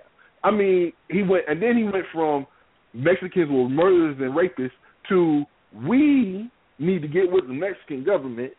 [0.44, 2.46] I mean, he went and then he went from
[2.94, 4.70] Mexicans were murderers and rapists
[5.08, 5.44] to
[5.86, 8.52] we need to get with the Mexican government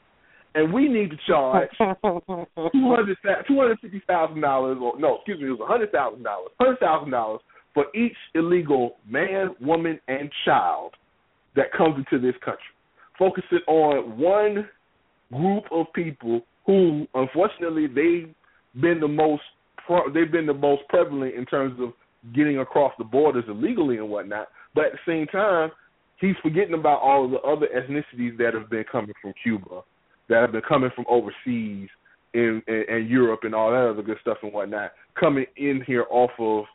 [0.56, 3.17] and we need to charge two hundred
[3.48, 6.52] two hundred fifty thousand dollars or no, excuse me, it was a hundred thousand dollars.
[6.60, 7.41] Hundred thousand dollars
[7.73, 10.93] for each illegal man, woman, and child
[11.55, 12.63] that comes into this country.
[13.17, 14.67] Focusing on one
[15.31, 18.33] group of people who unfortunately they've
[18.81, 19.41] been the most
[19.86, 21.93] pro- they've been the most prevalent in terms of
[22.33, 24.47] getting across the borders illegally and whatnot.
[24.73, 25.71] But at the same time,
[26.19, 29.81] he's forgetting about all of the other ethnicities that have been coming from Cuba,
[30.29, 31.89] that have been coming from overseas
[32.33, 36.31] in, in Europe and all that other good stuff and whatnot, coming in here off
[36.39, 36.65] of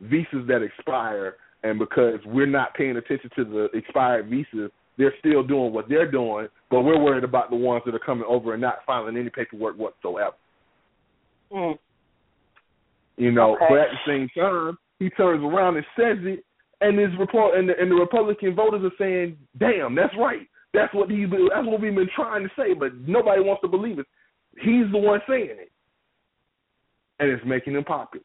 [0.00, 5.42] visas that expire, and because we're not paying attention to the expired visas, they're still
[5.42, 8.60] doing what they're doing, but we're worried about the ones that are coming over and
[8.60, 10.34] not filing any paperwork whatsoever.
[11.52, 11.78] Mm.
[13.16, 13.66] You know, Okay.
[13.68, 16.44] but at the same time, he turns around and says it,
[16.80, 20.46] and his report and the, and the Republican voters are saying, "Damn, that's right.
[20.72, 23.98] That's what he's that's what we've been trying to say, but nobody wants to believe
[23.98, 24.06] it.
[24.60, 25.72] He's the one saying it,
[27.18, 28.24] and it's making him popular.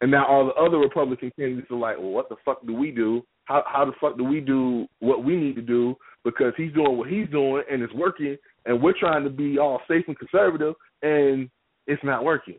[0.00, 2.90] And now all the other Republican candidates are like, "Well, what the fuck do we
[2.90, 3.22] do?
[3.44, 5.96] How how the fuck do we do what we need to do?
[6.24, 9.80] Because he's doing what he's doing, and it's working, and we're trying to be all
[9.88, 11.48] safe and conservative, and
[11.86, 12.56] it's not working."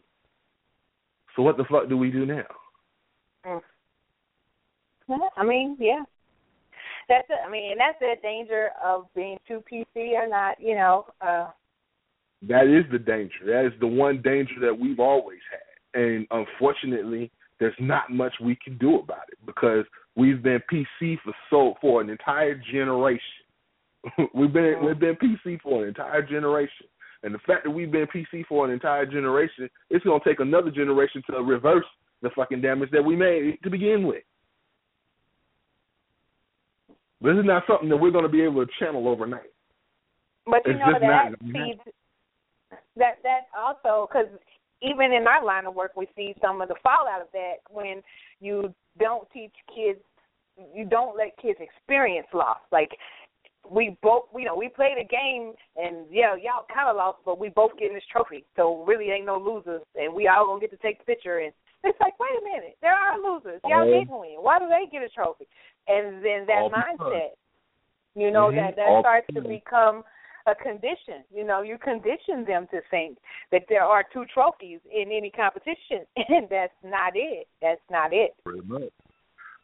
[1.36, 2.47] So what the fuck do we do now?
[3.45, 3.62] Mm.
[5.38, 6.04] I mean, yeah.
[7.08, 7.38] That's it.
[7.45, 10.60] I mean, and that's the danger of being too PC or not.
[10.60, 11.47] You know, uh,
[12.47, 13.45] That is the danger.
[13.45, 15.66] That is the one danger that we've always had.
[15.93, 21.34] And unfortunately, there's not much we can do about it because we've been PC for
[21.50, 23.21] so for an entire generation.
[24.34, 26.88] we've been we've been PC for an entire generation.
[27.23, 30.69] And the fact that we've been PC for an entire generation, it's gonna take another
[30.69, 31.86] generation to reverse
[32.21, 34.23] the fucking damage that we made to begin with.
[37.21, 39.52] This is not something that we're gonna be able to channel overnight.
[40.45, 41.82] but you It's know that feeds
[42.95, 44.28] that that also because
[44.82, 48.02] even in our line of work, we see some of the fallout of that when
[48.40, 50.00] you don't teach kids,
[50.74, 52.60] you don't let kids experience loss.
[52.72, 52.92] Like
[53.70, 57.40] we both, you know, we played a game and yeah, y'all kind of lost, but
[57.40, 60.72] we both getting this trophy, so really ain't no losers, and we all gonna get
[60.72, 61.40] to take the picture.
[61.40, 61.52] And
[61.84, 63.62] it's like, wait a minute, there are losers.
[63.66, 63.86] Y'all Oh.
[63.86, 64.36] didn't win.
[64.40, 65.48] Why do they get a trophy?
[65.88, 67.32] And then that All because- mindset,
[68.16, 68.56] you know, Mhm.
[68.56, 70.04] that that All starts to become
[70.47, 71.23] a condition.
[71.33, 73.17] You know, you condition them to think
[73.51, 77.47] that there are two trophies in any competition, and that's not it.
[77.62, 78.33] That's not it.
[78.43, 78.89] pretty much.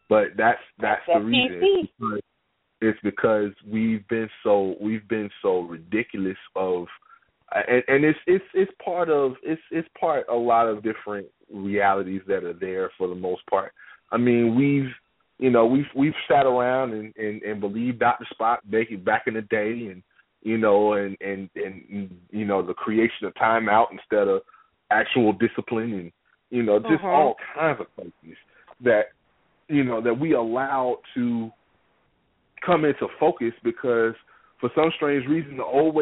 [0.09, 1.87] But that's that's That's the reason.
[2.01, 2.19] PC.
[2.81, 6.87] It's because- we've been so we've been so ridiculous of,
[7.53, 12.21] and, and it's it's it's part of it's it's part a lot of different realities
[12.27, 13.71] that are there for the most part.
[14.11, 14.91] I mean, we've
[15.39, 18.27] you know we've we've sat around and and, and believed Dr.
[18.33, 20.03] Spock back back in the day, and
[20.43, 24.41] you know, and and and you know the creation of timeout instead of
[24.91, 26.11] actual discipline, and
[26.49, 27.05] you know just Mhm.
[27.05, 28.37] all kinds of things
[28.81, 29.11] that
[29.69, 31.51] you know that we allowed to
[32.61, 34.13] come into focus because
[34.59, 35.95] for some strange reason old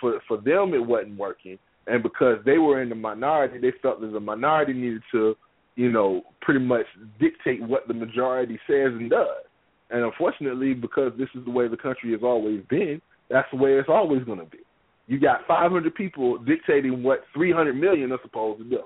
[0.00, 4.00] for for them it wasn't working and because they were in the minority they felt
[4.00, 5.36] that the minority needed to
[5.76, 6.86] you know pretty much
[7.18, 9.44] dictate what the majority says and does
[9.90, 13.72] and unfortunately because this is the way the country has always been that's the way
[13.74, 14.58] it's always going to be
[15.06, 18.82] you got 500 people dictating what 300 million are supposed to do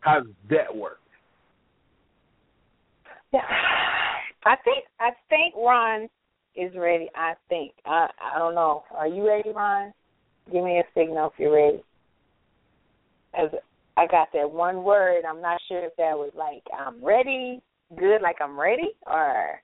[0.00, 1.00] how does that work
[3.32, 3.40] Yeah.
[4.44, 6.08] I think I think Ron
[6.56, 7.08] is ready.
[7.14, 7.72] I think.
[7.84, 8.84] I I don't know.
[8.96, 9.92] Are you ready, Ron?
[10.50, 11.82] Give me a signal if you're ready.
[13.34, 13.50] As
[13.96, 17.60] I got that one word, I'm not sure if that was like I'm ready,
[17.98, 19.60] good, like I'm ready, or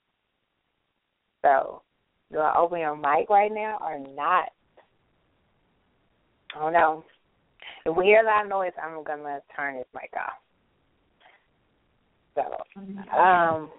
[1.43, 1.83] so.
[2.33, 4.49] Do I open your mic right now or not?
[6.55, 7.05] I don't know.
[7.85, 10.33] If we hear a lot of noise, I'm gonna turn his mic off.
[12.35, 12.43] So,
[13.17, 13.71] um,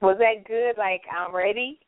[0.00, 0.76] was that good?
[0.76, 1.80] Like I'm ready.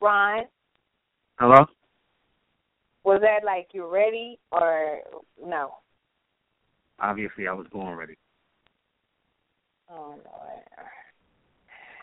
[0.00, 0.44] Ron,
[1.38, 1.64] Hello?
[3.04, 4.98] was that like you're ready or
[5.44, 5.74] no?
[6.98, 8.16] Obviously, I was born ready.
[9.92, 10.22] Oh Lord.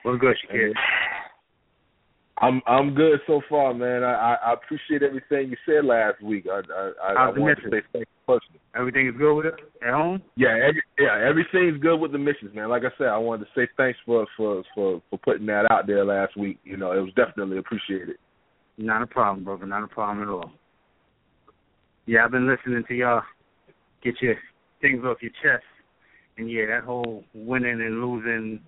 [0.04, 0.71] What's good, Shakir?
[2.41, 4.04] I'm I'm good so far, man.
[4.04, 6.45] I, I, I appreciate everything you said last week.
[6.49, 8.62] I I, I, I How's the wanted to say thank you personally.
[8.75, 9.55] Everything is good with it
[9.86, 10.22] at home?
[10.38, 12.70] Yeah, every, yeah, everything's good with the missions, man.
[12.70, 15.86] Like I said, I wanted to say thanks for for for for putting that out
[15.88, 16.59] there last week.
[16.63, 18.16] You know, it was definitely appreciated.
[18.78, 19.66] Not a problem, brother.
[19.66, 20.51] Not a problem at all.
[22.05, 23.22] Yeah, I've been listening to y'all
[24.01, 24.36] get your
[24.82, 25.66] things off your chest.
[26.39, 28.61] And yeah, that whole winning and losing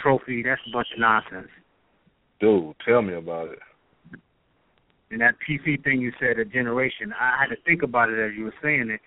[0.00, 1.50] trophy, that's a bunch of nonsense.
[2.38, 3.58] Dude, tell me about it.
[5.10, 8.36] And that PC thing you said, a generation, I had to think about it as
[8.38, 9.00] you were saying it.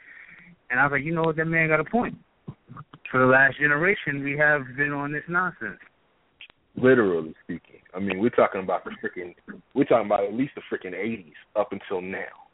[0.69, 2.17] And I was like, you know what, that man got a point.
[3.09, 5.79] For the last generation, we have been on this nonsense.
[6.75, 9.33] Literally speaking, I mean, we're talking about the freaking,
[9.73, 12.49] we're talking about at least the freaking '80s up until now.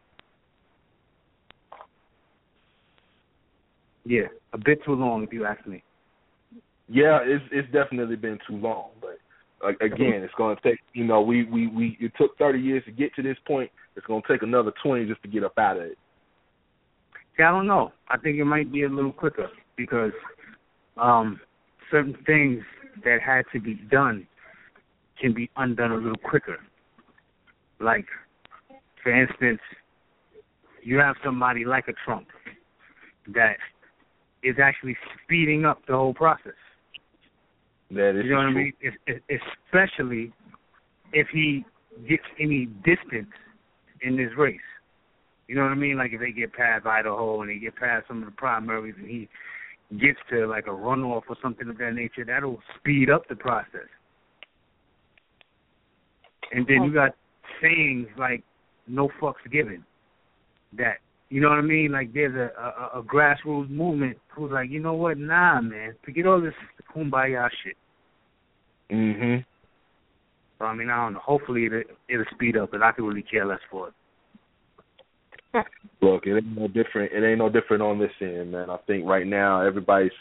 [4.05, 5.83] Yeah, a bit too long if you ask me.
[6.87, 9.17] yeah, it's it's definitely been too long, but
[9.63, 10.79] like, again, it's going to take.
[10.93, 13.71] You know, we we we it took thirty years to get to this point.
[13.95, 15.97] It's going to take another twenty just to get up out of it.
[17.39, 17.91] Yeah, I don't know.
[18.09, 20.11] I think it might be a little quicker because
[20.97, 21.39] um
[21.91, 22.61] certain things
[23.03, 24.27] that had to be done
[25.19, 26.57] can be undone a little quicker.
[27.79, 28.05] Like,
[29.03, 29.59] for instance,
[30.83, 32.27] you have somebody like a Trump
[33.33, 33.57] that
[34.45, 36.53] is actually speeding up the whole process.
[37.91, 38.73] That is You know what I mean?
[38.83, 40.31] Es- es- Especially
[41.13, 41.65] if he
[42.07, 43.31] gets any distance
[44.01, 44.59] in this race.
[45.47, 45.97] You know what I mean?
[45.97, 49.07] Like if they get past Idaho and they get past some of the primaries and
[49.07, 49.29] he
[49.97, 53.89] gets to like a runoff or something of that nature, that'll speed up the process.
[56.51, 57.11] And then you got
[57.61, 58.43] sayings like
[58.87, 59.83] "no fucks given."
[60.77, 60.97] That
[61.35, 61.91] you know what I mean?
[61.91, 65.17] Like there's a a, a grassroots movement who's like, you know what?
[65.17, 66.53] Nah, man, forget all this
[66.95, 67.75] kumbaya shit.
[68.89, 69.43] Mhm.
[70.57, 71.19] So I mean, I don't know.
[71.19, 73.93] Hopefully it it'll speed up, but I could really care less for it.
[76.01, 77.11] Look, it ain't no different.
[77.11, 78.69] It ain't no different on this end, man.
[78.69, 80.11] I think right now everybody's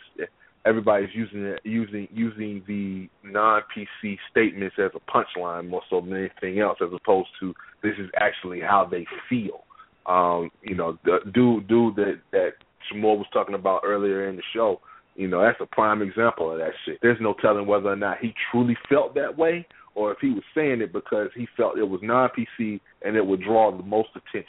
[0.67, 6.17] everybody's using it, using using the non PC statements as a punchline more so than
[6.17, 7.55] anything else, as opposed to
[7.85, 9.63] this is actually how they feel.
[10.07, 12.51] Um, you know, the dude dude that that
[12.93, 14.81] Sh'Moore was talking about earlier in the show.
[15.17, 16.99] You know, that's a prime example of that shit.
[17.01, 20.43] There's no telling whether or not he truly felt that way, or if he was
[20.55, 24.09] saying it because he felt it was non PC and it would draw the most
[24.17, 24.49] attention.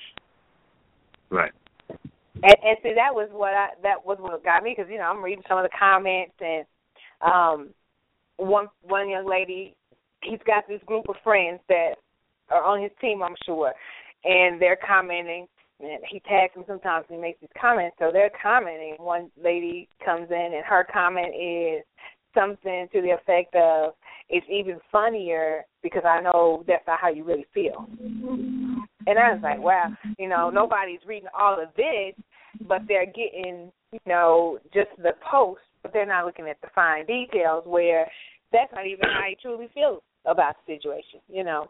[1.29, 1.51] Right.
[1.89, 5.05] And, and see, that was what I that was what got me because you know
[5.05, 6.65] I'm reading some of the comments and
[7.21, 7.69] um
[8.37, 9.75] one one young lady
[10.21, 11.93] he's got this group of friends that
[12.49, 13.73] are on his team I'm sure
[14.25, 15.47] and they're commenting
[15.79, 19.87] and he tags them sometimes and he makes these comments so they're commenting one lady
[20.03, 21.83] comes in and her comment is
[22.33, 23.93] something to the effect of
[24.29, 27.87] it's even funnier because I know that's not how you really feel.
[27.99, 32.15] And I was like, wow, you know, nobody's reading all of this,
[32.67, 37.05] but they're getting, you know, just the post, but they're not looking at the fine
[37.05, 38.09] details where
[38.51, 41.69] that's not even how he truly feel about the situation, you know.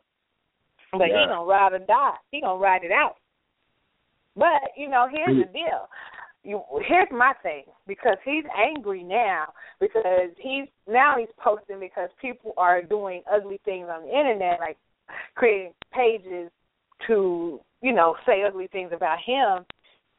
[0.97, 1.21] But Yeah.
[1.21, 2.17] he gonna ride or die.
[2.31, 3.17] He gonna ride it out.
[4.35, 5.53] But you know, here's the mm.
[5.53, 5.89] deal.
[6.43, 12.53] You here's my thing because he's angry now because he's now he's posting because people
[12.57, 14.77] are doing ugly things on the internet, like
[15.33, 16.51] creating pages
[17.07, 19.65] to you know say ugly things about him.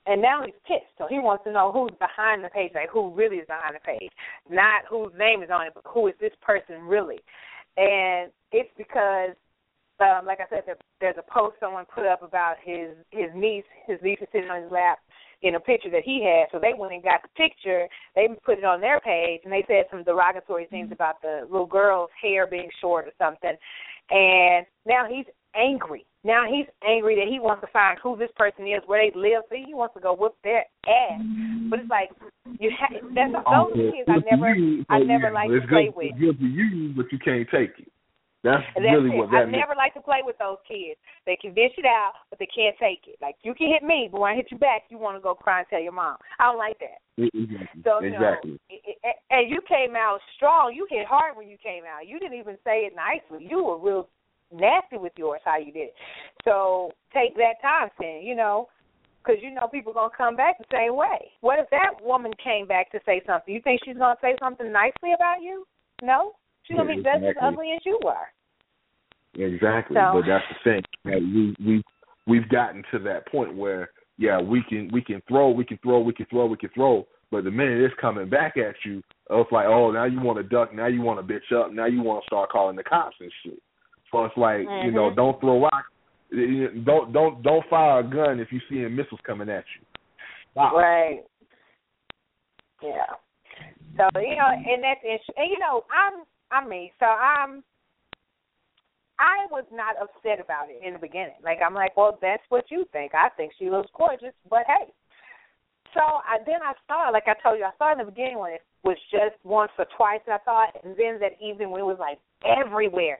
[0.08, 3.12] And now he's pissed, so he wants to know who's behind the page, like who
[3.12, 4.10] really is behind the page,
[4.48, 7.18] not whose name is on it, but who is this person really.
[7.76, 9.34] And it's because
[10.00, 13.64] um, like I said, there, there's a post someone put up about his his niece.
[13.86, 14.98] His niece is sitting on his lap
[15.42, 16.48] in a picture that he had.
[16.52, 17.86] So they went and got the picture.
[18.14, 21.66] They put it on their page, and they said some derogatory things about the little
[21.66, 23.56] girl's hair being short or something.
[24.10, 26.06] And now he's angry.
[26.24, 29.42] Now he's angry that he wants to find who this person is, where they live.
[29.48, 31.20] So he wants to go whoop their ass.
[31.70, 32.10] But it's like
[32.58, 35.68] you have, that's those are kids I never you, I never yeah, liked it's to
[35.68, 36.06] play good, with.
[36.10, 37.92] It's good for you, but you can't take it.
[38.46, 39.18] That's, And that's really it.
[39.18, 39.58] what I means.
[39.58, 40.94] never like to play with those kids.
[41.26, 43.18] They can dish it out, but they can't take it.
[43.20, 45.34] Like you can hit me, but when I hit you back, you want to go
[45.34, 46.16] cry and tell your mom.
[46.38, 47.02] I don't like that.
[47.18, 47.82] Exactly.
[47.82, 48.50] So you exactly.
[48.54, 50.72] know, it, it, and you came out strong.
[50.74, 52.06] You hit hard when you came out.
[52.06, 53.48] You didn't even say it nicely.
[53.50, 54.08] You were real
[54.54, 55.94] nasty with yours how you did it.
[56.44, 58.68] So take that time, then you know,
[59.18, 61.32] because you know people gonna come back the same way.
[61.40, 63.52] What if that woman came back to say something?
[63.52, 65.66] You think she's gonna say something nicely about you?
[66.02, 66.32] No,
[66.62, 68.30] she's gonna be just as ugly as you are.
[69.38, 69.96] Exactly.
[69.96, 70.82] So- But that's the thing.
[71.04, 71.82] That we we
[72.26, 76.00] we've gotten to that point where yeah, we can we can throw, we can throw,
[76.00, 79.40] we can throw, we can throw, but the minute it's coming back at you, uh,
[79.40, 81.84] it's like, oh, now you want to duck, now you want to bitch up, now
[81.84, 83.58] you want to start calling the cops and shit.
[84.10, 85.16] So it's like, you know, Mhm.
[85.16, 85.90] don't throw rocks,
[86.32, 89.84] eh, eh, don't don't don't fire a gun if you see missiles coming at you.
[90.52, 90.72] Stop.
[90.72, 91.22] Right.
[92.82, 93.06] Yeah.
[93.96, 96.92] So you know, and that's and you know, I'm I'm me.
[96.98, 97.62] So I'm
[99.18, 101.40] I was not upset about it in the beginning.
[101.42, 103.14] Like I'm like, well, that's what you think.
[103.14, 104.92] I think she looks gorgeous, but hey.
[105.94, 108.52] So I then I saw, like I told you, I saw in the beginning when
[108.52, 110.20] it was just once or twice.
[110.26, 113.18] and I thought, and then that evening when it was like everywhere.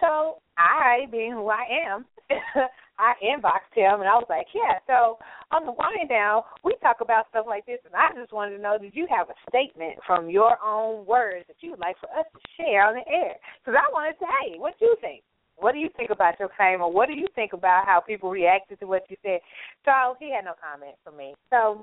[0.00, 2.04] So I, being who I am,
[2.98, 4.80] I inboxed him and I was like, yeah.
[4.86, 5.18] So
[5.52, 8.62] on the Wine Down, we talk about stuff like this, and I just wanted to
[8.62, 12.08] know, did you have a statement from your own words that you would like for
[12.18, 13.36] us to share on the air?
[13.60, 15.22] Because I wanted to, hey, what do you think?
[15.58, 18.30] What do you think about your fame, or what do you think about how people
[18.30, 19.40] reacted to what you said?
[19.84, 21.34] Charles, he had no comment for me.
[21.50, 21.82] So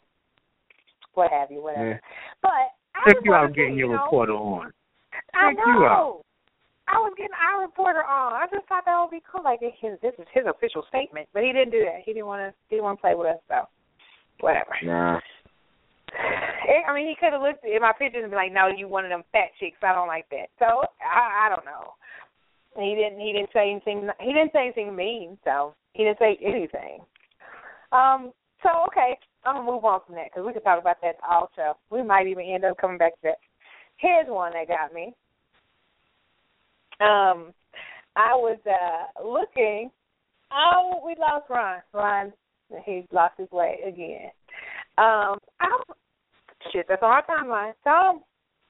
[1.13, 1.89] what have you, whatever.
[1.89, 1.97] Yeah.
[2.41, 2.73] But
[3.05, 4.71] Check was you out getting your know, reporter on.
[5.33, 5.97] I Check you out.
[5.97, 6.21] know.
[6.87, 8.33] I was getting our reporter on.
[8.33, 9.43] I just thought that would be cool.
[9.43, 12.03] Like his, this is his official statement, but he didn't do that.
[12.05, 12.53] He didn't want to.
[12.69, 13.41] He didn't want to play with us.
[13.47, 13.65] So
[14.41, 14.75] whatever.
[14.83, 15.19] Nah.
[16.13, 18.87] Eh, I mean, he could have looked at my pictures and be like, "No, you
[18.87, 19.81] one of them fat chicks.
[19.81, 21.95] I don't like that." So I, I don't know.
[22.75, 23.19] He didn't.
[23.19, 24.09] He didn't say anything.
[24.19, 25.37] He didn't say anything mean.
[25.43, 26.99] So he didn't say anything.
[27.91, 28.31] Um.
[28.63, 31.49] So okay, I'm gonna move on from that because we could talk about that all
[31.55, 31.73] show.
[31.89, 33.37] We might even end up coming back to that.
[33.97, 35.13] Here's one that got me.
[36.99, 37.53] Um,
[38.15, 39.91] I was uh looking.
[40.51, 41.81] Oh, we lost Ron.
[41.93, 42.33] Ron,
[42.85, 44.29] he lost his way again.
[44.97, 45.81] Um, I'm
[46.71, 46.85] shit.
[46.87, 47.73] That's on our timeline.
[47.83, 48.19] So I'm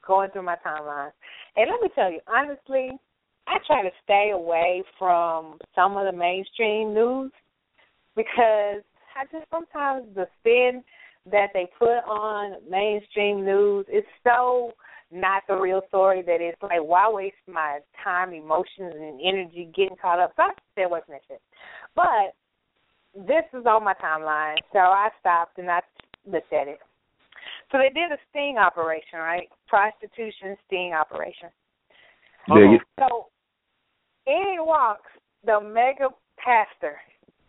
[0.06, 1.12] going through my timeline,
[1.56, 2.98] and let me tell you honestly,
[3.48, 7.32] I try to stay away from some of the mainstream news
[8.16, 8.82] because
[9.16, 10.84] I just sometimes the spin
[11.32, 14.72] that they put on mainstream news is so
[15.12, 19.96] not the real story that it's like why waste my time, emotions and energy getting
[20.02, 20.34] caught up.
[20.36, 21.42] So I stay away from that shit.
[21.96, 22.34] But
[23.16, 25.82] this is on my timeline, so I stopped and I
[26.26, 26.80] looked at it.
[27.72, 29.48] So they did a sting operation, right?
[29.68, 31.50] Prostitution sting operation.
[33.00, 33.28] So
[34.28, 35.10] in walks
[35.46, 36.98] the mega pastor,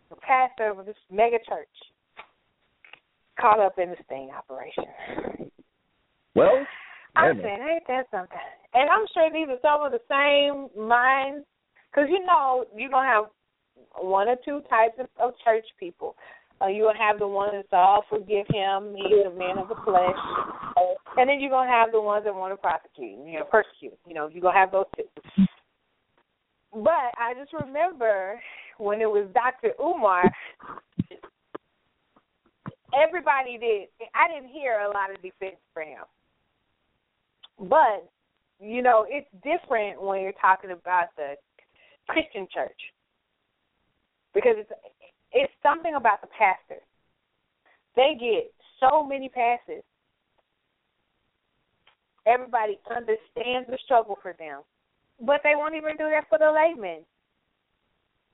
[0.09, 1.67] the pastor of this mega church,
[3.39, 5.51] caught up in the sting operation.
[6.35, 6.65] Well,
[7.15, 7.41] I man.
[7.41, 8.37] saying, ain't that something?
[8.73, 11.45] And I'm sure these are some of the same minds,
[11.89, 13.25] because you know you're gonna have
[14.01, 16.15] one or two types of, of church people.
[16.61, 19.75] Uh, you're gonna have the ones that's all forgive him, he's a man of the
[19.83, 20.15] flesh,
[21.17, 23.97] and then you're gonna have the ones that want to prosecute, you know, persecute.
[24.07, 25.03] You know, you're gonna have those two.
[26.75, 28.39] But I just remember
[28.77, 29.73] when it was Dr.
[29.81, 30.29] Umar,
[32.93, 33.87] everybody did.
[34.13, 36.03] I didn't hear a lot of defense for him.
[37.57, 38.09] But,
[38.59, 41.35] you know, it's different when you're talking about the
[42.09, 42.79] Christian church.
[44.33, 44.71] Because it's
[45.31, 46.83] it's something about the pastors.
[47.95, 48.51] They get
[48.81, 49.83] so many passes.
[52.27, 54.61] Everybody understands the struggle for them.
[55.21, 57.05] But they won't even do that for the laymen.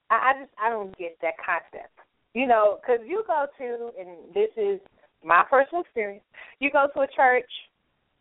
[0.10, 1.94] I, I just I don't get that concept.
[2.34, 4.80] You know, because you go to, and this is
[5.24, 6.24] my personal experience.
[6.60, 7.50] You go to a church,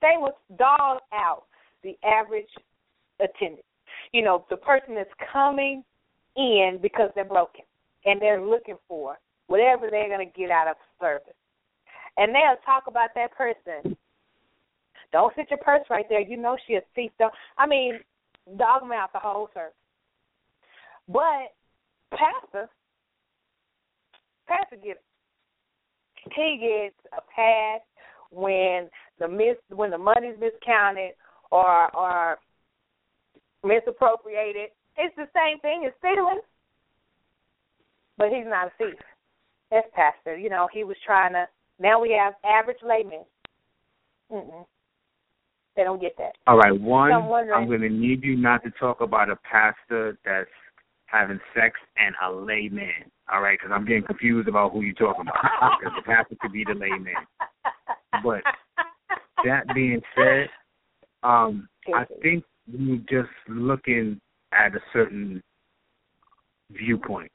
[0.02, 1.44] they will dog out
[1.84, 2.48] the average
[3.20, 3.64] attendant.
[4.12, 5.84] You know, the person that's coming
[6.36, 7.64] in because they're broken
[8.04, 11.34] and they're looking for whatever they're going to get out of service.
[12.16, 13.96] And they'll talk about that person.
[15.12, 16.20] Don't sit your purse right there.
[16.20, 17.10] You know she a thief.
[17.18, 18.00] Don't, I mean,
[18.56, 19.74] dog out the whole service.
[21.08, 21.54] But
[22.12, 22.68] pastor,
[24.46, 25.00] pastor gets
[26.36, 27.80] he gets a pass
[28.30, 28.88] when
[29.18, 31.12] the mis when the money's miscounted
[31.50, 32.38] or or
[33.64, 34.70] misappropriated.
[34.96, 36.40] It's the same thing as stealing,
[38.18, 38.98] but he's not a thief.
[39.70, 40.36] That's pastor.
[40.36, 41.46] You know, he was trying to.
[41.78, 43.24] Now we have average laymen.
[44.30, 44.66] Mm-mm.
[45.76, 46.32] They don't get that.
[46.46, 49.36] All right, one, So I'm I'm going to need you not to talk about a
[49.36, 50.50] pastor that's
[51.06, 53.10] having sex and a layman.
[53.32, 55.78] All right, because I'm getting confused about who you're talking about.
[55.80, 57.14] Because the pastor could be the layman.
[58.24, 58.42] But
[59.44, 60.48] that being said,
[61.22, 64.20] um, I think you're just looking
[64.52, 65.42] at a certain
[66.72, 67.30] viewpoint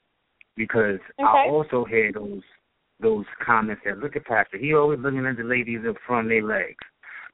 [0.56, 2.42] because I also hear those
[3.00, 6.30] those comments that look at Pastor, he always looking at the ladies in front of
[6.30, 6.76] their legs.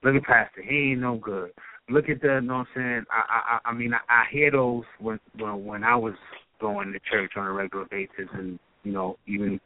[0.03, 1.51] Look at Pastor, he ain't no good.
[1.89, 3.05] Look at the, you know what I'm saying?
[3.11, 6.15] I I I mean I, I hear those when when when I was
[6.61, 9.61] going to church on a regular basis and you know even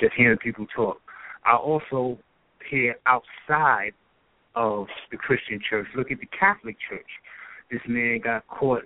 [0.00, 0.98] just hearing people talk.
[1.44, 2.18] I also
[2.70, 3.92] hear outside
[4.54, 5.86] of the Christian church.
[5.96, 7.06] Look at the Catholic church.
[7.70, 8.82] This man got caught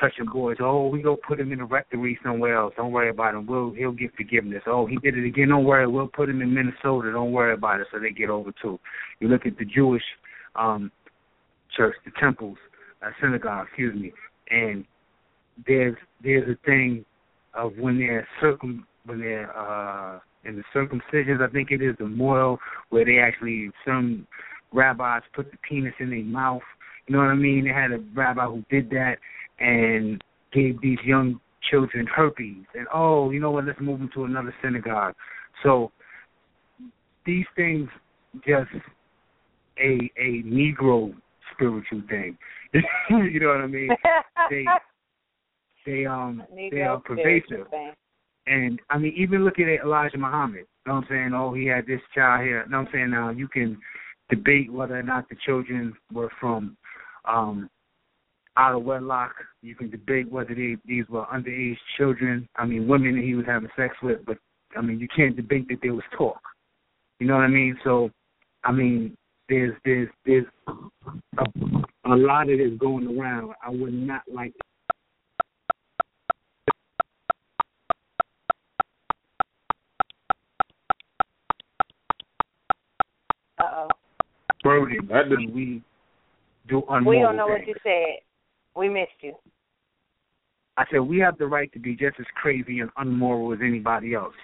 [0.00, 0.56] touching boys.
[0.60, 2.74] Oh, we go put him in a rectory somewhere else.
[2.76, 3.46] Don't worry about him.
[3.46, 4.62] We'll he'll get forgiveness.
[4.66, 5.48] Oh, he did it again.
[5.48, 5.86] Don't worry.
[5.86, 7.12] We'll put him in Minnesota.
[7.12, 7.88] Don't worry about it.
[7.92, 8.78] So they get over too.
[9.20, 10.02] You look at the Jewish
[10.56, 10.90] um
[11.76, 12.56] church, the temples,
[13.02, 14.12] uh, synagogue, excuse me,
[14.50, 14.84] and
[15.66, 17.04] there's there's a thing
[17.54, 22.04] of when they're circum when they're uh in the circumcisions, I think it is the
[22.04, 22.58] mohel
[22.90, 24.26] where they actually some
[24.72, 26.62] rabbis put the penis in their mouth.
[27.06, 27.64] You know what I mean?
[27.64, 29.16] They had a rabbi who did that
[29.58, 30.22] and
[30.52, 31.40] gave these young
[31.70, 32.64] children herpes.
[32.74, 33.64] And oh, you know what?
[33.64, 35.14] Let's move them to another synagogue.
[35.62, 35.90] So
[37.26, 37.88] these things
[38.46, 38.70] just
[39.80, 41.14] a a Negro
[41.52, 42.36] spiritual thing.
[43.10, 43.88] you know what I mean?
[44.50, 44.64] They
[45.86, 47.66] they um they are pervasive.
[48.46, 50.64] And I mean, even looking at Elijah Muhammad.
[50.86, 51.32] You know what I'm saying?
[51.34, 52.62] Oh, he had this child here.
[52.64, 53.10] You know what I'm saying?
[53.10, 53.78] Now you can
[54.30, 56.76] debate whether or not the children were from
[57.26, 57.68] um
[58.58, 59.32] out of wedlock.
[59.62, 62.48] You can debate whether they, these were underage children.
[62.56, 64.36] I mean, women that he was having sex with, but
[64.76, 66.40] I mean, you can't debate that there was talk.
[67.20, 67.78] You know what I mean?
[67.84, 68.10] So,
[68.64, 69.16] I mean,
[69.48, 71.44] there's there's there's a,
[72.04, 73.52] a lot of this going around.
[73.64, 74.52] I would not like.
[83.58, 83.88] Uh oh.
[84.62, 85.82] Burden That when we
[86.68, 88.20] do unmoral We don't know what you said.
[88.76, 89.34] We missed you.
[90.76, 94.14] I said we have the right to be just as crazy and unmoral as anybody
[94.14, 94.34] else.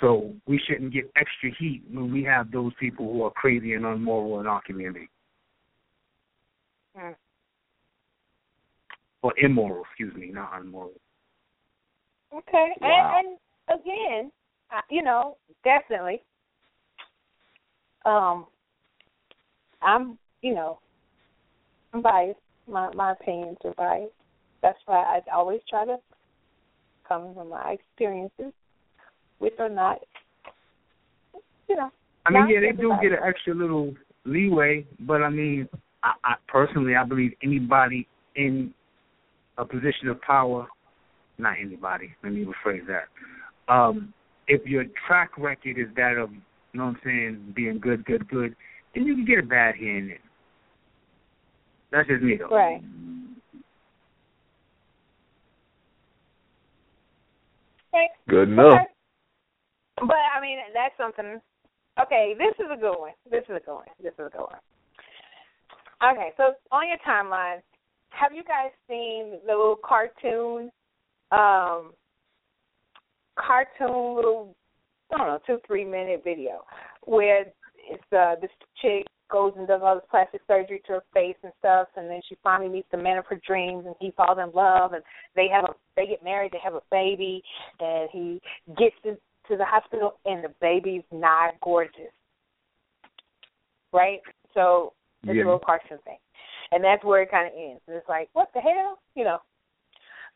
[0.00, 3.86] So we shouldn't get extra heat when we have those people who are crazy and
[3.86, 5.08] unmoral in our community.
[6.96, 7.12] Hmm.
[9.22, 10.92] Or immoral, excuse me, not unmoral.
[12.36, 12.72] Okay.
[12.80, 13.20] Wow.
[13.20, 13.38] And,
[13.68, 14.32] and again,
[14.90, 16.22] you know, definitely.
[18.04, 18.46] Um,
[19.80, 20.80] I'm, you know,
[21.92, 22.38] I'm biased.
[22.66, 24.12] My my opinions are biased.
[24.62, 25.98] That's why I always try to
[27.06, 28.52] come from my experiences,
[29.40, 29.98] with or not,
[31.68, 31.90] you know.
[32.26, 35.68] I mean, yeah, they do get an extra little leeway, but I mean,
[36.02, 38.72] I, I personally, I believe anybody in
[39.58, 40.66] a position of power,
[41.38, 42.14] not anybody.
[42.22, 43.72] Let me rephrase that.
[43.72, 44.12] Um,
[44.48, 48.28] if your track record is that of, you know what I'm saying, being good, good,
[48.28, 48.56] good,
[48.94, 50.18] then you can get a bad here and there.
[51.92, 52.54] That's just me, though.
[52.54, 52.82] Right.
[57.92, 58.08] Right.
[58.28, 58.74] Good enough.
[58.74, 58.93] Okay.
[59.96, 61.40] But I mean, that's something.
[62.00, 63.12] Okay, this is a good one.
[63.30, 63.86] This is a good one.
[64.02, 64.60] This is a good one.
[66.02, 67.62] Okay, so on your timeline,
[68.10, 70.70] have you guys seen the little cartoon,
[71.30, 71.92] um,
[73.36, 74.54] cartoon little,
[75.12, 76.64] I don't know, two three minute video
[77.04, 77.46] where
[77.88, 81.52] it's uh this chick goes and does all this plastic surgery to her face and
[81.58, 84.52] stuff, and then she finally meets the man of her dreams, and he falls in
[84.52, 85.02] love, and
[85.34, 87.42] they have a they get married, they have a baby,
[87.80, 88.40] and he
[88.76, 89.16] gets to,
[89.48, 92.12] to the hospital, and the baby's not gorgeous,
[93.92, 94.20] right?
[94.54, 95.44] So it's Yeah.
[95.44, 96.18] a little cartoon thing,
[96.72, 97.82] and that's where it kind of ends.
[97.86, 99.40] And it's like, what the hell, you know?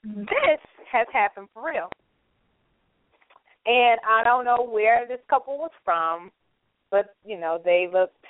[0.05, 1.91] This has happened for real,
[3.67, 6.31] and I don't know where this couple was from,
[6.91, 8.25] but you know they looked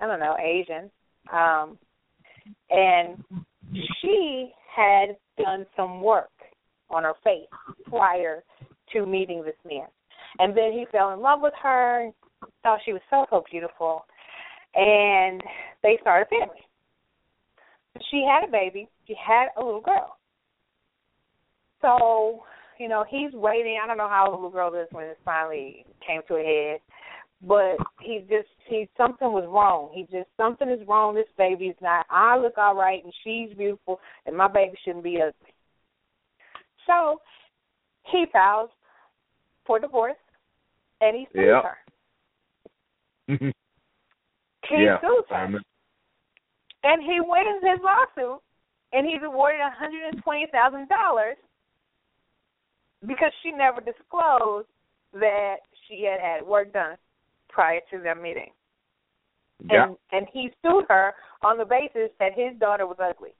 [0.00, 0.90] I don't know, Asian.
[1.32, 1.78] Um
[2.70, 3.24] and
[4.00, 6.30] she had done some work
[6.90, 7.46] on her face
[7.88, 8.42] prior
[8.92, 9.86] to meeting this man.
[10.38, 12.10] And then he fell in love with her,
[12.62, 14.04] thought she was so so beautiful,
[14.74, 15.42] and
[15.82, 16.60] they started a family.
[18.10, 20.16] She had a baby, she had a little girl.
[21.82, 22.44] So,
[22.78, 23.78] you know, he's waiting.
[23.82, 26.80] I don't know how the little girl is when it finally came to a head
[27.46, 29.90] but he just he something was wrong.
[29.92, 31.14] He just something is wrong.
[31.14, 32.06] This baby's not.
[32.08, 35.54] I look all right, and she's beautiful, and my baby shouldn't be ugly.
[36.86, 37.20] So
[38.10, 38.70] he files
[39.66, 40.16] for divorce,
[41.00, 41.64] and he sues Yep.
[41.64, 41.78] her.
[44.68, 45.00] He yeah.
[45.00, 45.60] sues her,
[46.84, 48.40] and he wins his lawsuit,
[48.92, 51.36] and he's awarded one hundred and twenty thousand dollars
[53.06, 54.68] because she never disclosed
[55.14, 55.56] that
[55.86, 56.96] she had had work done
[57.48, 58.50] prior to their meeting.
[59.68, 59.86] Yeah.
[59.88, 63.34] And and he sued her on the basis that his daughter was ugly.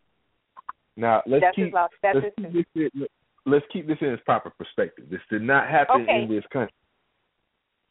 [0.96, 1.74] Now let's That's keep his.
[2.02, 3.08] That's let's his keep this
[3.47, 5.07] let's keep this in its proper perspective.
[5.11, 6.22] This did not happen Okay.
[6.22, 6.74] in this country.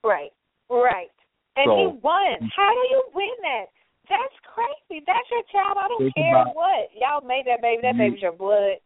[0.03, 0.31] right,
[0.69, 1.11] right.
[1.55, 2.41] And So- he won.
[2.55, 3.65] How do you win that?
[4.09, 5.03] That's crazy.
[5.05, 5.77] That's your child.
[5.77, 7.81] I don't care what y'all made that baby.
[7.81, 8.77] That You- baby's your blood.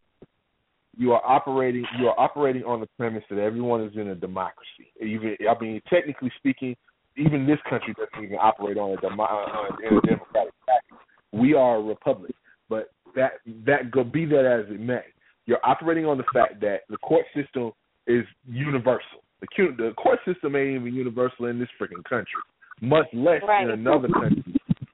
[0.98, 1.86] You are operating.
[1.98, 4.92] You are operating on the premise that everyone is in a democracy.
[5.00, 6.76] Even I mean, technically speaking,
[7.18, 10.98] even this country doesn't even operate on a demo, uh, in a democratic practice.
[11.32, 12.34] We are a republic.
[12.70, 15.04] But that that go be that as it may,
[15.46, 17.72] you're operating on the fact that the court system
[18.08, 19.24] is universal.
[19.42, 22.42] The, the court system ain't even universal in this freaking country,
[22.82, 23.64] much less Right.
[23.64, 24.44] in another country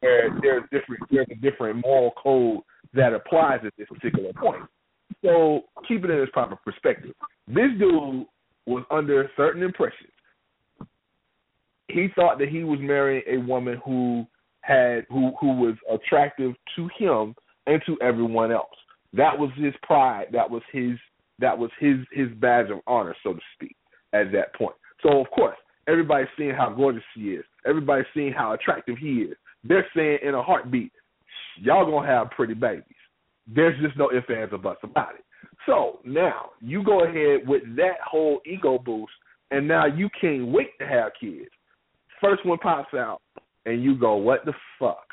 [0.01, 2.61] where there's different there's a different moral code
[2.93, 4.63] that applies at this particular point.
[5.23, 7.13] So keep it in its proper perspective.
[7.47, 8.25] This dude
[8.65, 10.09] was under certain impressions.
[11.87, 14.25] He thought that he was marrying a woman who
[14.61, 17.35] had who who was attractive to him
[17.67, 18.69] and to everyone else.
[19.13, 20.27] That was his pride.
[20.31, 20.97] That was his
[21.39, 23.75] that was his his badge of honor, so to speak,
[24.13, 24.75] at that point.
[25.03, 25.57] So of course,
[25.87, 27.45] everybody's seeing how gorgeous she is.
[27.65, 29.35] Everybody's seeing how attractive he is.
[29.63, 30.91] They're saying in a heartbeat,
[31.57, 32.85] y'all gonna have pretty babies.
[33.47, 35.25] There's just no ifs, ands, or buts about it.
[35.65, 39.11] So now you go ahead with that whole ego boost,
[39.51, 41.49] and now you can't wait to have kids.
[42.19, 43.21] First one pops out,
[43.65, 45.07] and you go, "What the fuck?"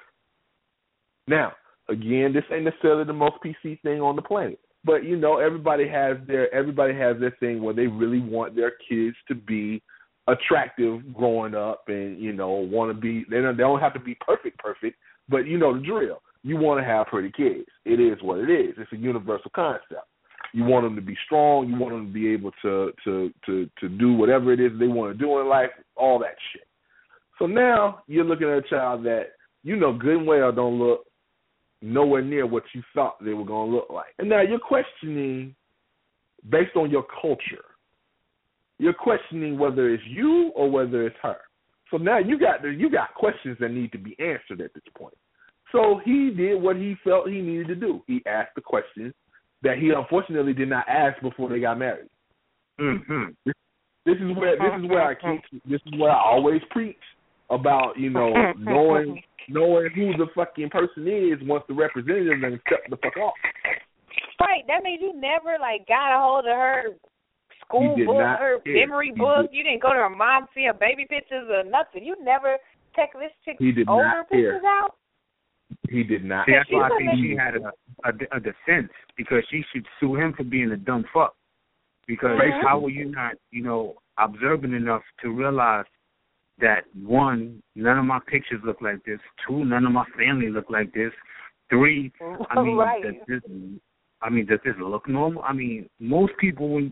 [1.26, 1.54] Now,
[1.88, 5.88] again, this ain't necessarily the most PC thing on the planet, but you know, everybody
[5.88, 9.82] has their everybody has their thing where they really want their kids to be
[10.28, 13.24] attractive growing up, and you know, want to be.
[13.30, 14.96] They don't, they don't have to be perfect, perfect,
[15.28, 16.22] but you know the drill.
[16.42, 17.68] You want to have pretty kids.
[17.84, 18.74] It is what it is.
[18.78, 20.06] It's a universal concept.
[20.54, 21.68] You want them to be strong.
[21.68, 24.86] You want them to be able to to to to do whatever it is they
[24.86, 25.70] want to do in life.
[25.96, 26.66] All that shit.
[27.38, 29.32] So now you're looking at a child that
[29.62, 31.07] you know good and well don't look
[31.82, 34.14] nowhere near what you thought they were going to look like.
[34.18, 35.54] And now you're questioning
[36.50, 37.64] based on your culture.
[38.78, 41.38] You're questioning whether it's you or whether it's her.
[41.90, 45.14] So now you got you got questions that need to be answered at this point.
[45.72, 48.02] So he did what he felt he needed to do.
[48.06, 49.14] He asked the questions
[49.62, 52.08] that he unfortunately did not ask before they got married.
[52.80, 53.30] Mm-hmm.
[53.44, 53.54] This,
[54.06, 56.96] this is where this is where I keep this is where I always preach
[57.50, 62.80] about you know knowing knowing who the fucking person is once the representative and step
[62.90, 63.34] the fuck off.
[64.40, 64.62] Right.
[64.68, 66.82] That means you never like got a hold of her
[67.64, 68.74] school He book, not her care.
[68.86, 69.50] memory He book.
[69.50, 72.04] did- You didn't go to her mom see her baby pictures or nothing.
[72.04, 72.56] You never
[72.94, 74.52] check this chick's He did older not care.
[74.52, 74.94] pictures out.
[75.90, 76.46] He did not.
[76.46, 77.72] See, that's why I think she had a,
[78.04, 81.34] a a defense because she should sue him for being a dumb fuck.
[82.06, 82.62] Because Mhm.
[82.62, 85.84] how were you not, you know, observant enough to realize
[86.60, 89.20] that one, none of my pictures look like this.
[89.46, 91.12] Two, none of my family look like this.
[91.70, 92.12] Three,
[92.50, 93.02] I mean, right.
[93.02, 93.40] does this,
[94.22, 95.42] I mean, does this look normal?
[95.42, 96.88] I mean, most people,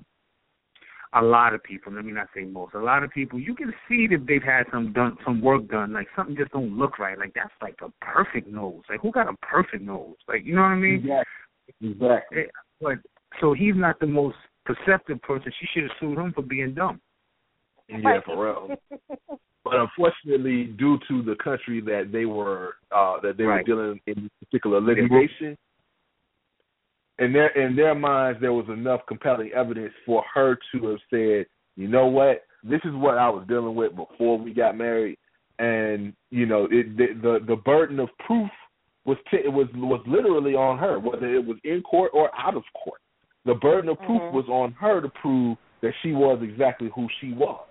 [1.15, 3.73] a lot of people, let me not say most, a lot of people, you can
[3.89, 5.93] see that they've had some done, some work done.
[5.93, 7.19] Like something just don't look right.
[7.19, 8.83] Like that's like a perfect nose.
[8.89, 10.17] Like who got a perfect nose?
[10.29, 10.97] Like you know what I mean?
[10.97, 11.91] Exactly.
[11.91, 12.39] Exactly.
[12.39, 12.47] Eh,
[12.81, 12.99] But
[13.41, 15.53] so he's not the most perceptive person.
[15.59, 17.01] She should have sued him for being dumb.
[17.89, 18.77] Yeah, for real.
[19.69, 23.67] But unfortunately, due to the country that they were uh that they Right.
[23.67, 25.57] were dealing in this particular litigation,
[27.19, 31.47] in their in their minds there was enough compelling evidence for her to have said,
[31.77, 35.19] you know what, this is what I was dealing with before we got married,
[35.59, 38.51] and you know it the the, the burden of proof
[39.05, 42.57] was t- it was was literally on her, whether it was in court or out
[42.57, 43.01] of court.
[43.47, 44.33] The burden of proof Mhm.
[44.33, 47.67] was on her to prove that she was exactly who she was.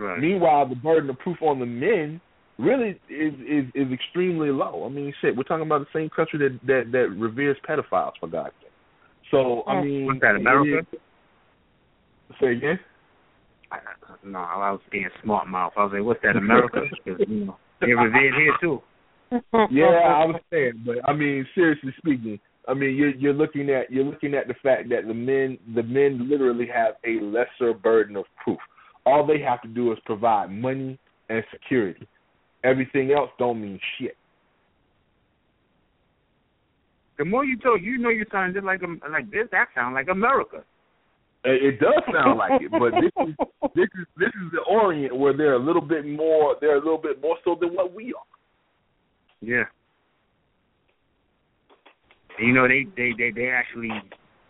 [0.00, 0.18] Right.
[0.18, 2.20] Meanwhile, the burden of proof on the men
[2.58, 4.84] really is is is extremely low.
[4.86, 8.26] I mean, shit, we're talking about the same country that that that reveres pedophiles for
[8.26, 8.70] God's sake.
[9.30, 10.78] So I mean, What's that, America?
[10.78, 11.00] it is-
[12.40, 12.78] Say again.
[13.72, 13.78] I,
[14.24, 15.72] no, I was being smart mouth.
[15.76, 16.80] I was like, what's that, America?
[17.04, 18.82] 'Cause, you know, they're revered here too.
[19.70, 23.90] Yeah, I was saying, but I mean, seriously speaking, I mean, you're you're looking at
[23.92, 28.16] you're looking at the fact that the men the men literally have a lesser burden
[28.16, 28.58] of proof.
[29.06, 30.98] All they have to do is provide money
[31.28, 32.06] and security.
[32.64, 34.16] Everything else don't mean shit.
[37.18, 39.46] The more you talk, you know you sound just like um, like this.
[39.52, 40.64] That sound like America.
[41.42, 43.34] It does sound like it, but this is
[43.74, 46.98] this is this is the Orient where they're a little bit more they're a little
[46.98, 48.24] bit more so than what we are.
[49.40, 49.64] Yeah.
[52.38, 53.90] You know they they they they actually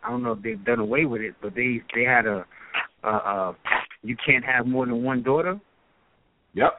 [0.04, 2.44] I don't know if they've done away with it, but they they had a
[3.04, 3.52] uh uh
[4.02, 5.60] you can't have more than one daughter.
[6.54, 6.72] Yep.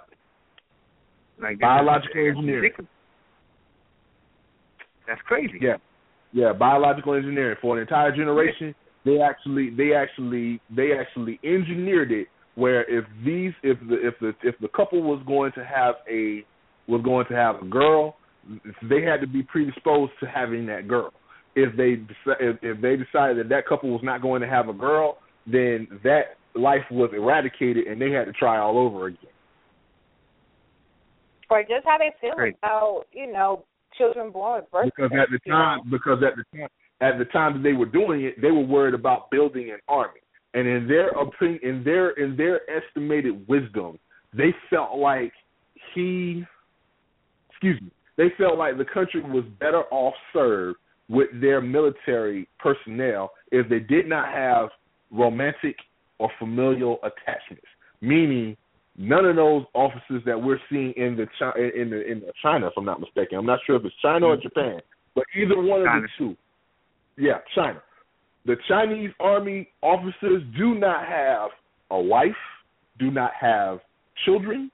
[1.41, 2.61] Like Biological engineering.
[2.61, 2.91] ridiculous.
[5.07, 5.59] That's crazy.
[5.61, 5.77] Yeah.
[6.33, 8.73] Yeah, biological engineering for an entire generation.
[9.03, 14.33] They actually they actually they actually engineered it where if these if the if the
[14.43, 16.45] if the couple was going to have a
[16.87, 18.15] was going to have a girl,
[18.89, 21.11] they had to be predisposed to having that girl.
[21.55, 21.97] If they
[22.39, 25.87] if, if they decided that that couple was not going to have a girl, then
[26.03, 29.29] that life was eradicated and they had to try all over again.
[31.49, 32.55] Or just how they feel Right.
[32.63, 33.65] about, you know,
[33.97, 35.57] children born with birth because at the defects, you know.
[35.57, 36.69] time because at the time
[37.01, 40.21] at the time that they were doing it, they were worried about building an army.
[40.53, 43.97] And in their opinion, in their in their estimated wisdom,
[44.33, 45.33] they felt like
[45.93, 46.45] he,
[47.49, 50.77] excuse me, they felt like the country was better off served
[51.09, 54.69] with their military personnel if they did not have
[55.11, 55.75] romantic
[56.21, 57.65] or familial attachments.
[58.01, 58.55] Meaning,
[58.97, 62.67] none of those officers that we're seeing in the Chi- in the in the China,
[62.67, 64.79] if I'm not mistaken, I'm not sure if it's China or Japan,
[65.15, 66.35] but either one of the two.
[67.17, 67.81] Yeah, China.
[68.45, 71.49] The Chinese army officers do not have
[71.89, 72.31] a wife,
[72.99, 73.79] do not have
[74.25, 74.71] children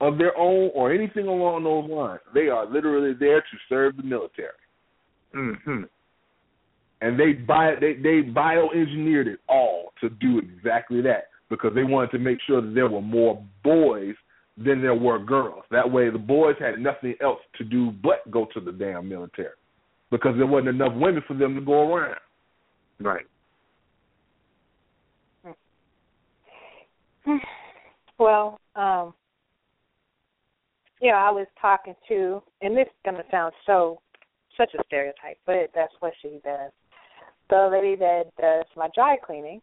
[0.00, 2.20] of their own or anything along those lines.
[2.34, 4.48] They are literally there to serve the military.
[5.34, 5.82] Mm-hmm.
[7.04, 12.12] And they bio they, they bioengineered it all to do exactly that because they wanted
[12.12, 14.14] to make sure that there were more boys
[14.56, 15.64] than there were girls.
[15.70, 19.50] That way, the boys had nothing else to do but go to the damn military
[20.10, 22.20] because there wasn't enough women for them to go around.
[22.98, 23.26] Right.
[28.16, 29.12] Well, um,
[31.02, 34.00] know, I was talking to, and this is going to sound so
[34.56, 36.70] such a stereotype, but that's what she does.
[37.50, 39.60] The lady that does my dry cleaning,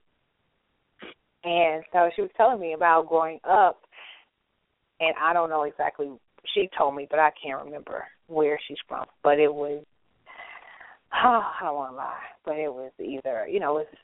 [1.43, 3.81] and so she was telling me about growing up,
[4.99, 6.11] and I don't know exactly.
[6.53, 9.05] She told me, but I can't remember where she's from.
[9.23, 9.83] But it was,
[11.13, 13.95] oh, I don't want to lie, but it was either you know, it was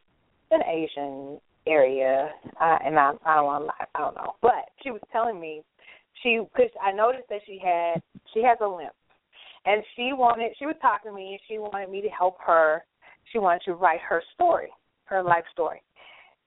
[0.51, 4.33] an Asian area, uh, and I I don't want to lie, I don't know.
[4.41, 5.61] But she was telling me
[6.23, 8.01] she because I noticed that she had
[8.33, 8.93] she has a limp,
[9.65, 12.83] and she wanted she was talking to me and she wanted me to help her.
[13.31, 14.69] She wanted to write her story,
[15.05, 15.81] her life story,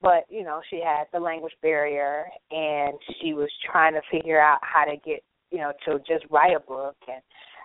[0.03, 4.59] but you know she had the language barrier and she was trying to figure out
[4.63, 7.23] how to get you know to just write a book and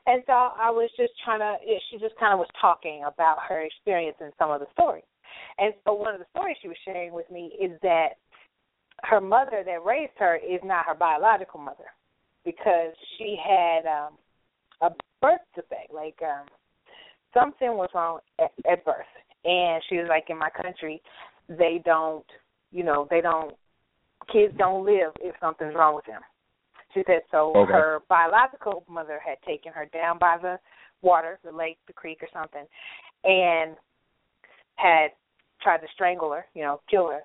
[0.08, 1.56] and so I was just trying to
[1.90, 5.04] she just kind of was talking about her experience in some of the stories.
[5.58, 8.18] And so one of the stories she was sharing with me is that
[9.04, 11.90] her mother that raised her is not her biological mother
[12.44, 14.14] because she had um
[14.82, 14.90] a
[15.22, 16.46] birth defect like um
[17.36, 19.06] something was wrong at, at birth
[19.44, 21.02] and she was like in my country
[21.50, 22.26] they don't
[22.72, 23.54] you know they don't
[24.32, 26.22] kids don't live if something's wrong with them
[26.94, 27.74] she said so Okay.
[27.74, 30.58] her biological mother had taken her down by the
[31.02, 32.66] water the lake the creek or something
[33.24, 33.76] and
[34.76, 35.08] had
[35.62, 37.22] tried to strangle her you know kill her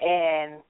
[0.00, 0.62] and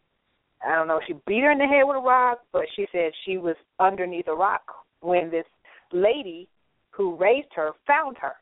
[0.66, 3.12] I don't know, she beat her in the head with a rock, but she said
[3.24, 4.62] she was underneath a rock
[5.00, 5.44] when this
[5.92, 6.48] lady
[6.90, 8.32] who raised her found her.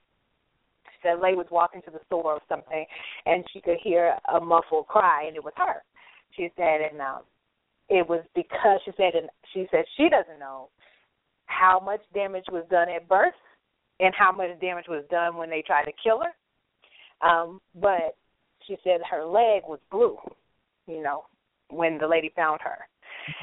[0.97, 2.85] She said lady was walking to the store or something
[3.27, 5.83] and she could hear a muffled cry and it was her.
[6.37, 7.23] She said and um
[7.89, 10.69] it was because she said and she said she doesn't know
[11.47, 13.35] how much damage was done at birth
[14.01, 17.27] and how much damage was done when they tried to kill her.
[17.27, 18.17] Um, but
[18.67, 20.19] she said her leg was blue,
[20.87, 21.25] you know,
[21.71, 22.79] when the lady found her.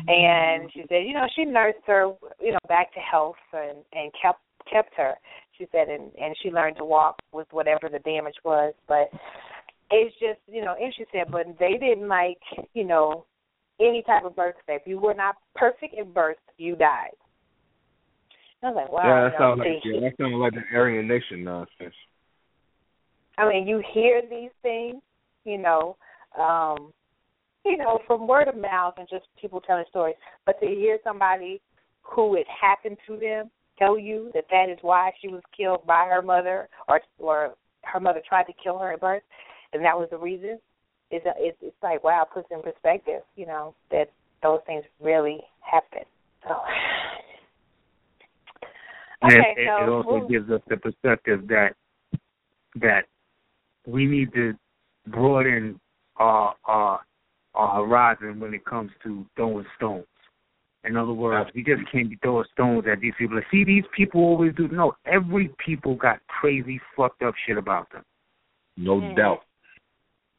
[0.08, 4.12] And she said, you know, she nursed her, you know, back to health and and
[4.22, 4.40] kept
[4.72, 5.16] kept her.
[5.58, 8.74] She said, and and she learned to walk with whatever the damage was.
[8.88, 9.10] But
[9.92, 12.40] it's just, you know, and she said, but they didn't like,
[12.74, 13.26] you know,
[13.80, 14.84] any type of birth defect.
[14.84, 17.16] If you were not perfect at birth, you died.
[18.64, 19.02] I was like, wow.
[19.04, 21.96] yeah, that sounds like yeah, that sounds like the Aryan Nation nonsense.
[23.38, 25.02] I mean, you hear these things,
[25.44, 25.98] you know,
[26.40, 26.94] um,
[27.66, 30.16] you know, from word of mouth and just people telling stories.
[30.46, 31.62] But to hear somebody
[32.04, 36.06] who it happened to them tell you that that is why she was killed by
[36.06, 39.24] her mother, or or her mother tried to kill her at birth,
[39.74, 40.60] and that was the reason.
[41.12, 44.10] It's a, it's, it's like wow, puts in perspective, you know, that
[44.42, 46.04] those things really happen.
[46.48, 46.56] So.
[49.26, 51.76] Okay, it, it, so it also we'll- gives us the perspective that
[52.76, 53.06] that
[53.88, 54.54] we need to
[55.08, 55.80] broaden
[56.18, 57.00] our our
[57.56, 60.06] our horizon when it comes to throwing stones.
[60.86, 63.40] In other words, we just can't be throwing stones at these people.
[63.52, 64.68] See, these people always do.
[64.68, 68.04] No, every people got crazy, fucked up shit about them.
[68.76, 69.16] No Mhm.
[69.16, 69.44] doubt.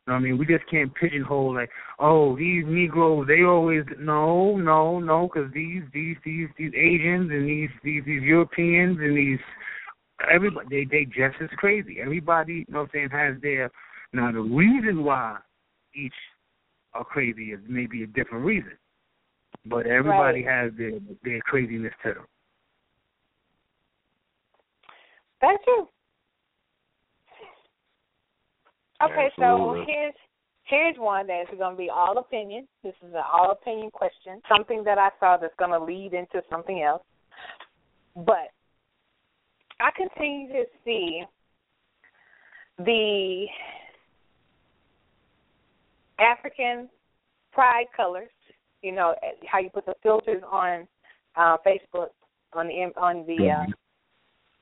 [0.06, 3.86] You know what I mean, we just can't pigeonhole like, oh, these Negroes, they always
[3.98, 9.16] no, no, no, because these, these, these, these Asians and these, these, these Europeans and
[9.16, 9.40] these,
[10.30, 12.02] everybody, they, they just as crazy.
[12.02, 13.70] Everybody, you know what I'm saying, has their.
[14.12, 15.38] Now the reason why
[15.94, 16.12] each
[16.92, 18.72] are crazy is maybe a different reason,
[19.66, 20.92] but everybody has their
[21.22, 22.26] their craziness to them.
[25.40, 25.88] That's true.
[29.02, 30.14] Okay, so here's
[30.64, 32.66] here's one that is going to be all opinion.
[32.82, 34.40] This is an all opinion question.
[34.48, 37.02] Something that I saw that's going to lead into something else.
[38.16, 38.52] But
[39.80, 41.24] I continue to see
[42.78, 43.46] the
[46.18, 46.88] African
[47.52, 48.30] pride colors.
[48.84, 49.14] You know
[49.50, 50.86] how you put the filters on
[51.36, 52.08] uh, Facebook
[52.52, 53.64] on the on the uh,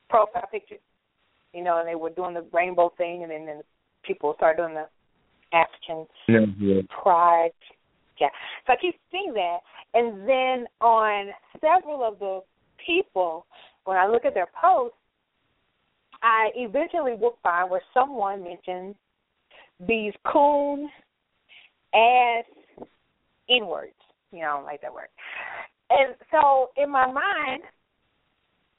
[0.09, 0.79] profile pictures.
[1.53, 3.61] You know, and they were doing the rainbow thing, and then, then
[4.03, 4.87] people started doing the
[5.53, 6.81] African Yeah, yeah.
[7.03, 7.51] pride.
[8.17, 8.29] Yeah.
[8.65, 9.57] So I keep seeing that.
[9.93, 11.27] And then on
[11.59, 12.41] several of the
[12.85, 13.45] people,
[13.83, 14.97] when I look at their posts,
[16.21, 18.95] I eventually will find where someone mentions
[19.85, 20.89] these coon
[21.93, 22.45] ass
[23.49, 23.91] N words.
[24.33, 25.07] You know, I don't like that word.
[25.89, 27.61] And so in my mind,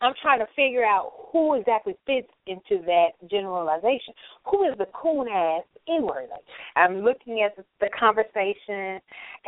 [0.00, 4.12] I'm trying to figure out who exactly fits into that generalization.
[4.50, 6.26] Who is the coon ass inward?
[6.30, 6.44] Like,
[6.76, 9.00] I'm looking at the, the conversation,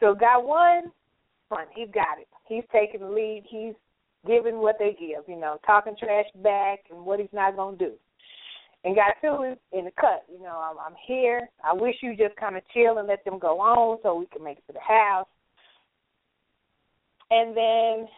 [0.00, 0.92] So guy one,
[1.48, 2.28] fun, he's got it.
[2.48, 3.44] He's taking the lead.
[3.48, 3.74] He's
[4.26, 7.92] giving what they give, you know, talking trash back and what he's not gonna do.
[8.84, 10.24] And guy two is in the cut.
[10.32, 11.48] You know, I'm, I'm here.
[11.64, 14.42] I wish you just kind of chill and let them go on so we can
[14.42, 15.26] make it to the house.
[17.32, 18.08] And then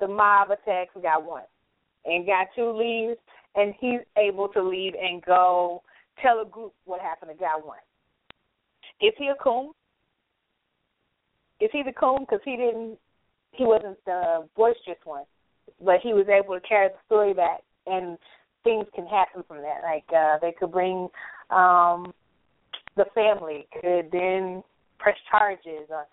[0.00, 1.42] the mob attacks got one,
[2.06, 3.18] and got two leaves,
[3.54, 5.82] and he's able to leave and go
[6.22, 7.76] tell a group what happened to guy one.
[9.02, 9.72] Is he a coon?
[11.60, 12.96] Is he the coon because he didn't?
[13.52, 15.24] He wasn't the boisterous one,
[15.84, 18.16] but he was able to carry the story back, and
[18.64, 19.82] things can happen from that.
[19.82, 21.08] Like uh, they could bring
[21.50, 22.14] um
[22.96, 24.62] the family, could then
[24.98, 25.90] press charges.
[25.90, 26.06] Or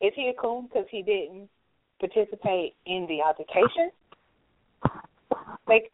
[0.00, 1.50] is he a coon because he didn't
[1.98, 3.90] participate in the altercation?
[5.66, 5.90] Like,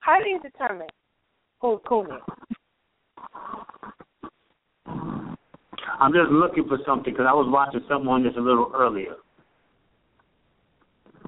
[0.00, 0.88] how do you determine
[1.60, 2.22] who a coon is?
[6.00, 9.16] I'm just looking for something because I was watching someone just a little earlier.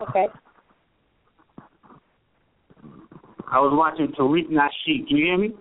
[0.03, 0.27] Okay.
[3.51, 5.09] I was watching Tariq Nasheed.
[5.09, 5.55] Can you hear me?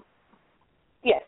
[1.04, 1.24] Yes.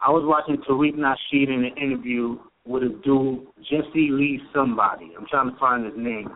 [0.00, 5.12] I was watching Tariq Nasheed in an interview with a dude, Jesse Lee somebody.
[5.18, 6.28] I'm trying to find his name.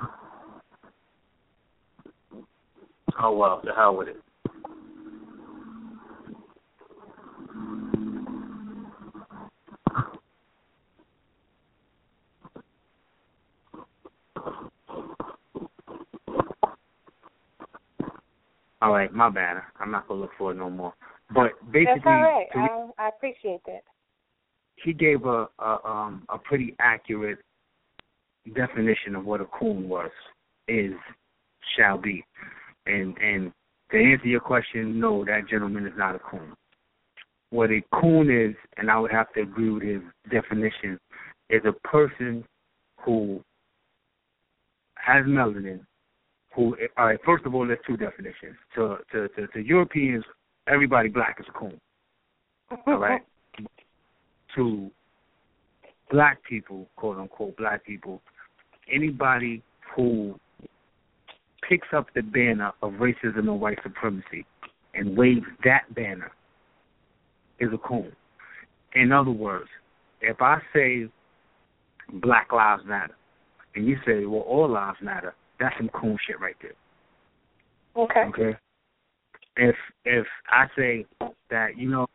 [3.20, 4.16] Oh uh, well, the hell with it.
[18.82, 19.60] All right, my bad.
[19.78, 20.94] I'm not gonna look for it no more.
[21.34, 22.46] But basically, That's all right.
[22.54, 23.82] I, I appreciate that.
[24.84, 27.38] He gave a, a um a pretty accurate
[28.54, 30.10] definition of what a coon was
[30.68, 30.92] is
[31.76, 32.24] shall be.
[32.86, 33.52] And and
[33.92, 36.54] to answer your question no that gentleman is not a coon.
[37.50, 40.98] What a coon is and i would have to agree with his definition
[41.50, 42.44] is a person
[43.04, 43.42] who
[44.94, 45.80] has melanin
[46.54, 48.56] who all right first of all there's two definitions.
[48.76, 50.24] To to to, to europeans
[50.66, 51.78] everybody black is a coon.
[52.86, 53.22] All right
[54.57, 54.90] to
[56.11, 58.20] black people, quote unquote black people,
[58.92, 59.62] anybody
[59.94, 60.38] who
[61.68, 64.44] picks up the banner of racism and white supremacy
[64.94, 66.32] and waves that banner
[67.61, 68.12] is a coon.
[68.94, 69.68] In other words,
[70.20, 71.09] if I say
[72.14, 73.14] Black Lives Matter
[73.74, 76.72] and you say, Well, all lives matter, that's some coon shit right there.
[77.96, 78.24] Okay.
[78.28, 78.59] Okay.
[79.57, 81.07] If if I say
[81.51, 82.07] that, you know,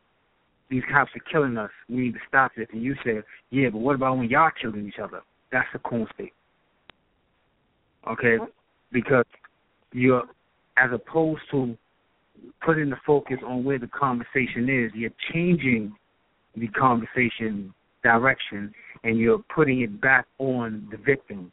[0.70, 3.80] these cops are killing us, we need to stop this and you say, Yeah, but
[3.80, 5.22] what about when y'all killing each other?
[5.52, 6.34] That's a coon state.
[8.08, 8.38] Okay?
[8.92, 9.26] Because
[9.92, 10.24] you're
[10.78, 11.78] as opposed to
[12.66, 15.96] putting the focus on where the conversation is, you're changing
[16.56, 21.52] the conversation direction and you're putting it back on the victim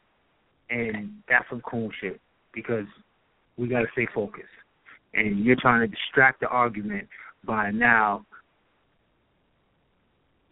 [0.69, 2.19] and that's some cool shit
[2.53, 2.85] because
[3.57, 4.45] we gotta stay focused.
[5.13, 7.07] And you're trying to distract the argument
[7.45, 8.25] by now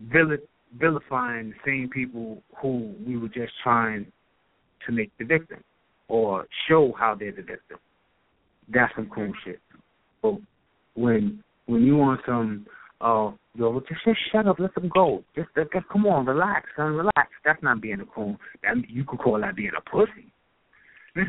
[0.09, 4.05] vilifying the same people who we were just trying
[4.85, 5.63] to make the victim
[6.07, 7.77] or show how they're the victim.
[8.73, 9.59] That's some cool shit.
[10.21, 10.35] But
[10.95, 12.65] when when you want some
[12.99, 15.23] uh yo, just, just shut up, let them go.
[15.35, 17.29] Just, just come on, relax, son, relax.
[17.43, 18.37] That's not being a coon.
[18.63, 20.31] That you could call that being a pussy.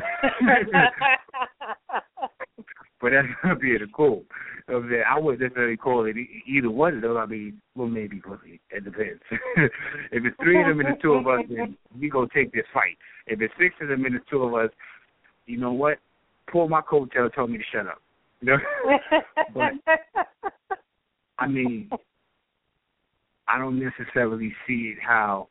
[3.01, 4.23] but that's not being a cool.
[4.69, 6.15] I wouldn't necessarily call it
[6.47, 7.17] either one of them.
[7.17, 8.61] I mean, well, maybe pussy.
[8.69, 9.21] It depends.
[10.11, 12.63] if it's three of them and the two of us, then we go take this
[12.73, 12.97] fight.
[13.27, 14.69] If it's six of them and the two of us,
[15.45, 15.97] you know what?
[16.51, 18.01] Pull my coattail, tell me to shut up.
[18.41, 18.57] You know?
[19.53, 19.73] but
[21.39, 21.89] I mean,
[23.47, 25.49] I don't necessarily see it how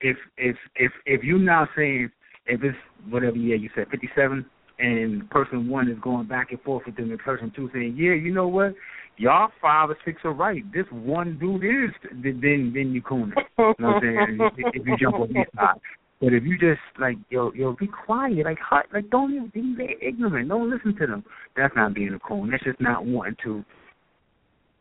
[0.00, 2.10] if if if if you're now saying
[2.46, 2.76] if it's
[3.08, 4.44] whatever year you said fifty seven
[4.78, 8.14] and person one is going back and forth with them and person two saying, Yeah,
[8.14, 8.74] you know what?
[9.16, 10.64] Y'all five or six are right.
[10.72, 13.32] This one dude is then then you cooning.
[13.58, 14.38] You know what I'm saying?
[14.58, 15.80] if, if you jump on his side.
[16.20, 19.96] But if you just like yo yo be quiet, like hot, like don't even be
[20.00, 21.24] ignorant, don't listen to them.
[21.56, 22.50] That's not being a coon.
[22.50, 23.64] That's just not wanting to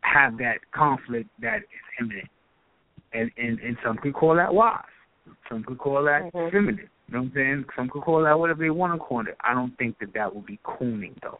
[0.02, 2.30] have that conflict that is imminent.
[3.14, 4.82] And and and some could call that wise.
[5.50, 6.56] Some could call that mm-hmm.
[6.56, 6.90] feminine.
[7.08, 7.66] You know what I'm saying?
[7.76, 9.38] Some could call that whatever they want to call it.
[9.42, 11.40] I don't think that that would be cooning though.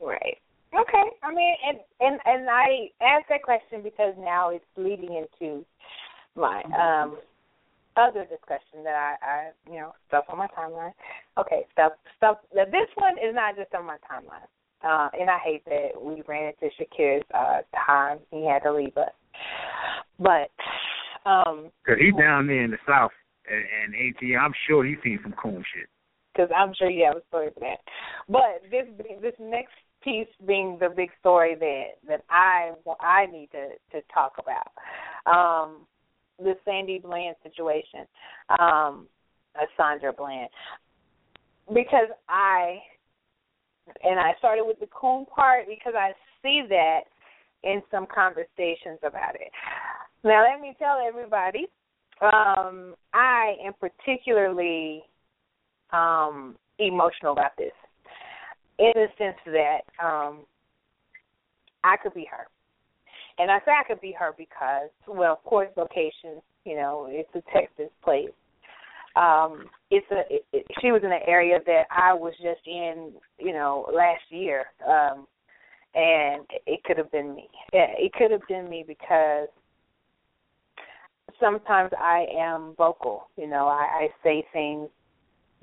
[0.00, 0.38] Right.
[0.74, 1.04] Okay.
[1.22, 5.64] I mean, and and and I asked that question because now it's leading into
[6.34, 7.18] my um
[7.96, 10.92] other discussion that I, I you know stuff on my timeline.
[11.38, 12.38] Okay, stuff stuff.
[12.52, 14.48] This one is not just on my timeline.
[14.84, 18.18] Uh, and I hate that we ran into Shakir's uh, time.
[18.32, 19.12] He had to leave us.
[20.18, 20.50] But
[21.24, 23.12] um Cause he's down there in the south
[23.50, 24.40] and, and AT.
[24.40, 25.88] I'm sure he's seen some cool shit.
[26.32, 27.80] Because I'm sure you have a story for that.
[28.28, 28.86] But this
[29.20, 34.34] this next piece being the big story that that I I need to to talk
[34.38, 34.72] about.
[35.26, 35.86] Um,
[36.38, 38.06] the Sandy Bland situation,
[38.58, 39.06] um,
[39.76, 40.48] Sandra Bland,
[41.68, 42.78] because I
[44.02, 46.12] and I started with the coon part because I
[46.42, 47.02] see that
[47.62, 49.50] in some conversations about it.
[50.24, 51.66] Now, let me tell everybody,
[52.22, 55.02] um, I am particularly
[55.92, 57.72] um, emotional about this,
[58.78, 60.40] in the sense that um,
[61.84, 62.46] I could be her,
[63.38, 66.40] and I say I could be her because, well, of course, location.
[66.64, 68.30] You know, it's a Texas place
[69.16, 73.12] um it's a it, it, she was in an area that I was just in,
[73.38, 74.66] you know, last year.
[74.88, 75.26] Um
[75.94, 77.48] and it could have been me.
[77.74, 79.48] It could have been me because
[81.42, 84.88] sometimes I am vocal, you know, I, I say things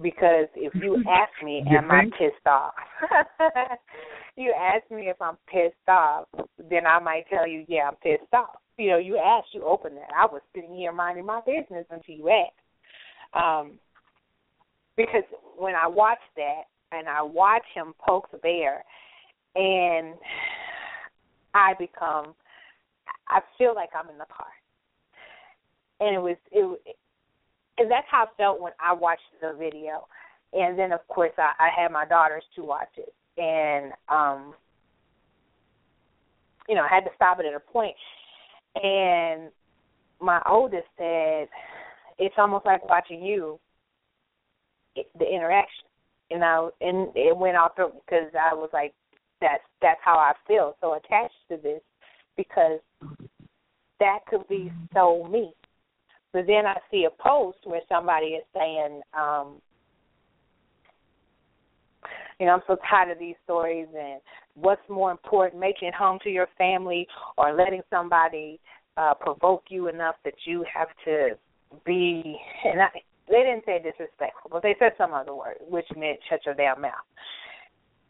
[0.02, 2.74] because if you ask me, am I pissed off?
[4.38, 6.28] you ask me if I'm pissed off,
[6.70, 8.60] then I might tell you, yeah, I'm pissed off.
[8.78, 10.10] You know, you ask, you open that.
[10.18, 13.44] I was sitting here minding my business until you asked.
[13.44, 13.72] Um,
[14.96, 15.24] because
[15.58, 18.84] when I watch that and I watch him poke the bear,
[19.56, 20.16] and
[21.54, 22.36] I become,
[23.28, 24.48] I feel like I'm in the car,
[26.00, 26.98] and it was it,
[27.78, 30.08] and that's how I felt when I watched the video,
[30.54, 34.54] and then of course I, I had my daughters to watch it, and um,
[36.68, 37.96] you know I had to stop it at a point,
[38.76, 39.50] and
[40.22, 41.48] my oldest said
[42.18, 43.60] it's almost like watching you
[44.96, 45.86] the interaction.
[46.32, 48.94] And I and it went off because I was like
[49.42, 50.76] that's that's how I feel.
[50.82, 51.82] So attached to this
[52.38, 52.80] because
[54.00, 55.54] that could be so me.
[56.32, 59.62] But then I see a post where somebody is saying, um,
[62.40, 64.22] you know, I'm so tired of these stories and
[64.56, 67.08] what's more important, making it home to your family
[67.38, 68.60] or letting somebody
[68.98, 71.38] uh provoke you enough that you have to
[71.86, 72.88] be and I,
[73.30, 76.82] they didn't say disrespectful, but they said some other word, which meant shut your damn
[76.82, 76.94] mouth.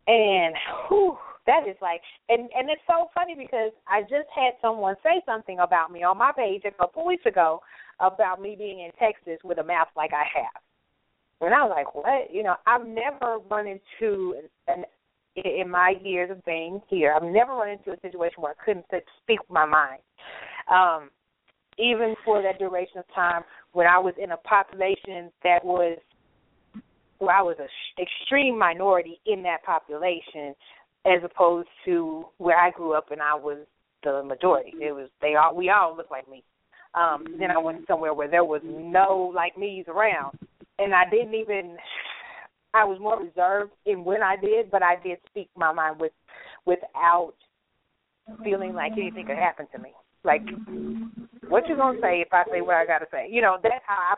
[0.09, 0.55] And
[0.87, 5.21] whew, that is like, and and it's so funny because I just had someone say
[5.25, 7.61] something about me on my page a couple weeks ago
[7.99, 10.61] about me being in Texas with a mouth like I have.
[11.41, 12.33] And I was like, what?
[12.33, 14.33] You know, I've never run into
[14.67, 14.83] an
[15.35, 18.85] in my years of being here, I've never run into a situation where I couldn't
[19.21, 20.01] speak my mind.
[20.71, 21.09] Um,
[21.77, 25.97] even for that duration of time when I was in a population that was
[27.19, 27.67] where I was an
[28.01, 30.55] extreme minority in that population,
[31.05, 33.59] as opposed to where I grew up and I was
[34.03, 34.71] the majority.
[34.71, 34.83] Mm-hmm.
[34.83, 36.43] It was they all we all looked like me.
[36.95, 37.39] Um, mm-hmm.
[37.39, 40.37] then I went somewhere where there was no like me's around,
[40.79, 41.77] and I didn't even.
[42.71, 46.11] I was more reserved in when I did, but I did speak my mind with
[46.65, 47.33] without
[48.43, 49.89] feeling like anything could happen to me.
[50.23, 51.05] Like, mm-hmm.
[51.49, 53.27] what you gonna say if I say what I gotta say?
[53.29, 54.15] You know, that's how I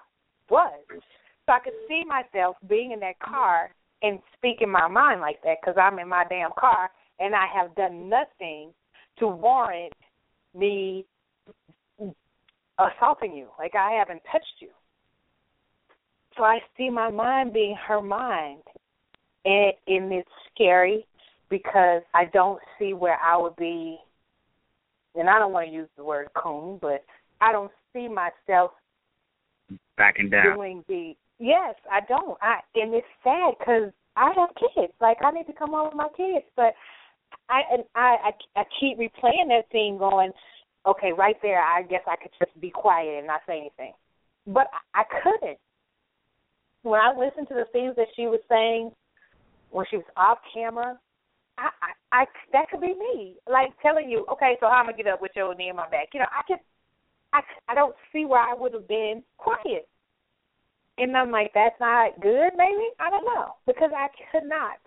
[0.50, 1.02] was.
[1.46, 5.58] So I could see myself being in that car and speaking my mind like that
[5.62, 6.90] because I'm in my damn car
[7.20, 8.74] and I have done nothing
[9.20, 9.94] to warrant
[10.56, 11.06] me
[12.80, 13.48] assaulting you.
[13.60, 14.70] Like I haven't touched you.
[16.38, 18.62] So I see my mind being her mind.
[19.44, 21.06] And, and it's scary
[21.50, 23.98] because I don't see where I would be,
[25.16, 27.04] and I don't want to use the word coon, but
[27.42, 28.72] I don't see myself
[29.98, 30.56] backing down.
[30.56, 32.38] Doing the yes, I don't.
[32.42, 34.94] I and it's sad because I have kids.
[35.02, 36.74] Like I need to come home with my kids, but
[37.50, 40.32] I and I I, I keep replaying that scene, going,
[40.86, 41.62] okay, right there.
[41.62, 43.94] I guess I could just be quiet and not say anything,
[44.48, 45.58] but I, I couldn't.
[46.84, 48.92] When I listened to the things that she was saying
[49.72, 50.98] when she was off camera,
[51.58, 54.92] I, I, I that could be me, like telling you, okay, so how am I
[54.92, 56.10] gonna get up with your knee in my back?
[56.14, 56.60] You know, I could,
[57.34, 59.88] I, I don't see where I would have been quiet,
[61.02, 64.78] and I'm like, that's not good, maybe I don't know because I could not,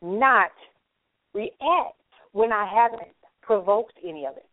[0.00, 0.50] not
[1.34, 2.00] react
[2.32, 3.12] when I haven't
[3.42, 4.46] provoked any of it.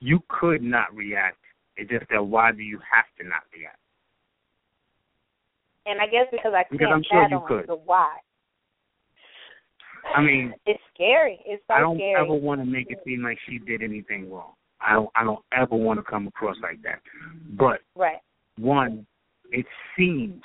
[0.00, 1.38] You could not react.
[1.76, 3.78] It's just that why do you have to not react?
[5.86, 7.68] And I guess because I because can't I'm sure you could.
[7.68, 8.16] the why.
[10.14, 11.40] I mean, it's scary.
[11.46, 12.20] It's so I don't scary.
[12.20, 14.52] ever want to make it seem like she did anything wrong.
[14.80, 15.10] I don't.
[15.14, 17.00] I don't ever want to come across like that.
[17.56, 18.18] But right.
[18.58, 19.06] one,
[19.50, 19.66] it
[19.96, 20.42] seems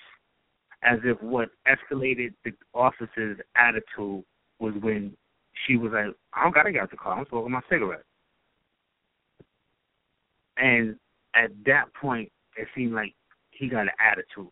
[0.83, 4.23] as if what escalated the officer's attitude
[4.59, 5.15] was when
[5.65, 7.17] she was like, "I don't gotta get out the car.
[7.17, 8.03] I'm smoking my cigarette."
[10.57, 10.99] And
[11.33, 13.13] at that point, it seemed like
[13.51, 14.51] he got an attitude.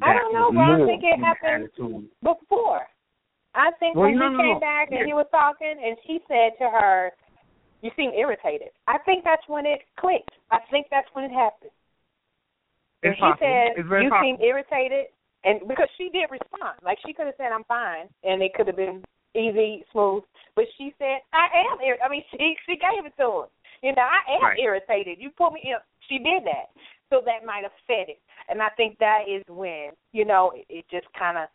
[0.00, 2.10] I don't know, but I think it happened attitude.
[2.22, 2.88] before.
[3.54, 4.60] I think Well, when no, he no, came no.
[4.60, 5.06] back and Yeah.
[5.06, 7.12] he was talking, and she said to her,
[7.82, 10.32] "You seem irritated." I think that's when it clicked.
[10.50, 11.70] I think that's when it happened.
[13.02, 13.46] And It's she possible.
[13.46, 14.36] said, It's very "You possible.
[14.38, 15.06] seem irritated,"
[15.44, 18.66] and because she did respond, like she could have said, "I'm fine," and it could
[18.68, 19.02] have been
[19.34, 20.22] easy, smooth.
[20.54, 21.98] But she said, "I am." Ir-.
[22.04, 23.48] I mean, she she gave it to him.
[23.82, 24.58] You know, I am Right.
[24.58, 25.18] irritated.
[25.20, 25.60] You put me.
[25.64, 26.70] Know, she did that,
[27.10, 28.20] so that might have fed it.
[28.48, 31.48] And I think that is when you know it, it just kind of.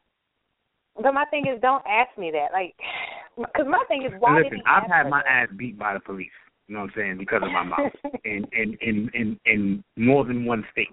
[1.02, 2.76] But my thing is, don't ask me that, like,
[3.38, 5.44] because my thing is, why And did he I've had my that?
[5.44, 6.32] ass beat by the police.
[6.68, 7.18] You know what I'm saying?
[7.20, 7.94] Because of my mouth,
[8.26, 10.90] in in in in in more than one state.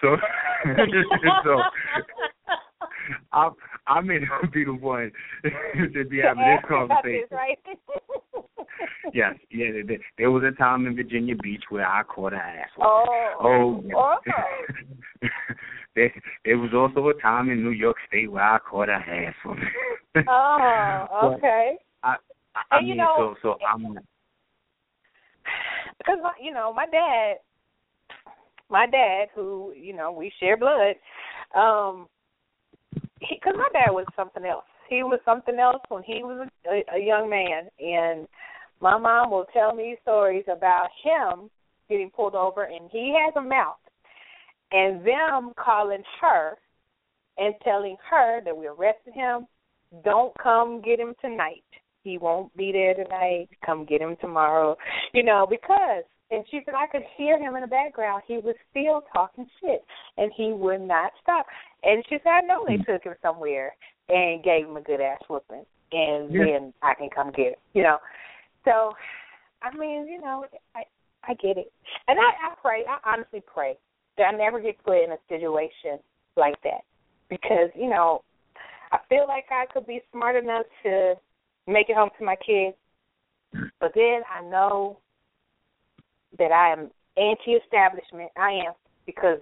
[0.00, 0.16] So,
[1.44, 1.60] so
[3.32, 3.50] I
[3.86, 5.10] I may not be the one
[5.44, 7.28] to be having this Ask her about conversation.
[7.30, 7.58] right?
[9.14, 9.66] Yes, yeah.
[9.86, 12.68] There, there was a time in Virginia Beach where I caught her ass.
[12.80, 13.82] Oh.
[13.94, 14.16] oh.
[14.26, 15.28] yeah.
[15.94, 16.12] There,
[16.44, 19.34] there was also a time in New York State where I caught her ass.
[20.28, 21.76] Oh, okay.
[22.02, 22.16] I,
[22.54, 23.96] I, I And you mean, know- so so I'm
[25.98, 27.36] because my, you know my dad
[28.70, 30.96] my dad who you know we share blood
[31.54, 32.06] um
[33.20, 37.04] because my dad was something else he was something else when he was a, a
[37.04, 38.26] young man and
[38.80, 41.50] my mom will tell me stories about him
[41.88, 43.76] getting pulled over and he has a mouth
[44.72, 46.56] and them calling her
[47.38, 49.46] and telling her that we arrested him
[50.04, 51.62] don't come get him tonight
[52.06, 53.48] he won't be there tonight.
[53.64, 54.76] Come get him tomorrow.
[55.12, 58.22] You know, because and she said I could hear him in the background.
[58.26, 59.84] He was still talking shit
[60.16, 61.46] and he would not stop.
[61.82, 62.90] And she said, I know they hmm.
[62.90, 63.74] took him somewhere
[64.08, 66.44] and gave him a good ass whooping and Yeah.
[66.44, 67.60] then I can come get him.
[67.74, 67.98] You know.
[68.64, 68.92] So
[69.62, 70.44] I mean, you know,
[70.74, 70.82] I
[71.28, 71.72] I get it.
[72.08, 73.76] And I, I pray, I honestly pray
[74.16, 75.98] that I never get put in a situation
[76.36, 76.82] like that.
[77.28, 78.22] Because, you know,
[78.92, 81.14] I feel like I could be smart enough to
[81.66, 82.76] make it home to my kids.
[83.80, 84.98] But then I know
[86.38, 88.30] that I am anti-establishment.
[88.36, 88.72] I am
[89.06, 89.38] because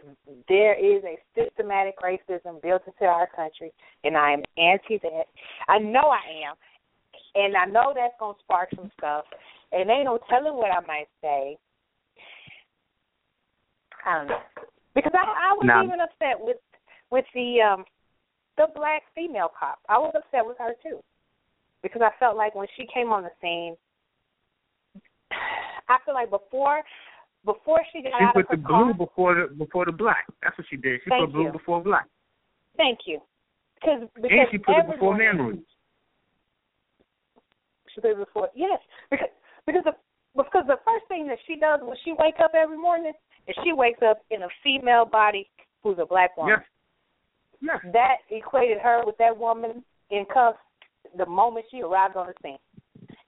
[0.48, 3.72] there is a systematic racism built into our country,
[4.04, 5.24] and I am anti that.
[5.68, 6.54] I know I am,
[7.34, 9.24] and I know that's gonna spark some stuff.
[9.72, 11.56] And ain't no telling what I might say.
[14.06, 14.38] I don't know
[14.94, 16.58] because I, I was Now- even upset with
[17.10, 17.84] with the um
[18.56, 19.78] the black female cop.
[19.88, 21.00] I was upset with her too
[21.82, 23.76] because I felt like when she came on the scene,
[25.88, 26.82] I feel like before
[27.44, 29.92] before she got She out put of her the car, blue before the before the
[29.92, 30.26] black.
[30.42, 31.00] That's what she did.
[31.04, 31.52] She put blue you.
[31.52, 32.06] before black,
[32.76, 33.20] Thank you.
[33.84, 35.64] Cause, because and she put it before man rules.
[37.94, 38.80] She put it before yes,
[39.10, 39.28] because
[39.66, 39.92] because the
[40.36, 43.12] because the first thing that she does when she wake up every morning
[43.46, 45.48] is she wakes up in a female body
[45.82, 46.56] who's a black woman.
[46.58, 46.64] Yes.
[47.60, 47.92] Yes.
[47.92, 50.58] That equated her with that woman in cuffs
[51.16, 52.58] the moment she arrived on the scene.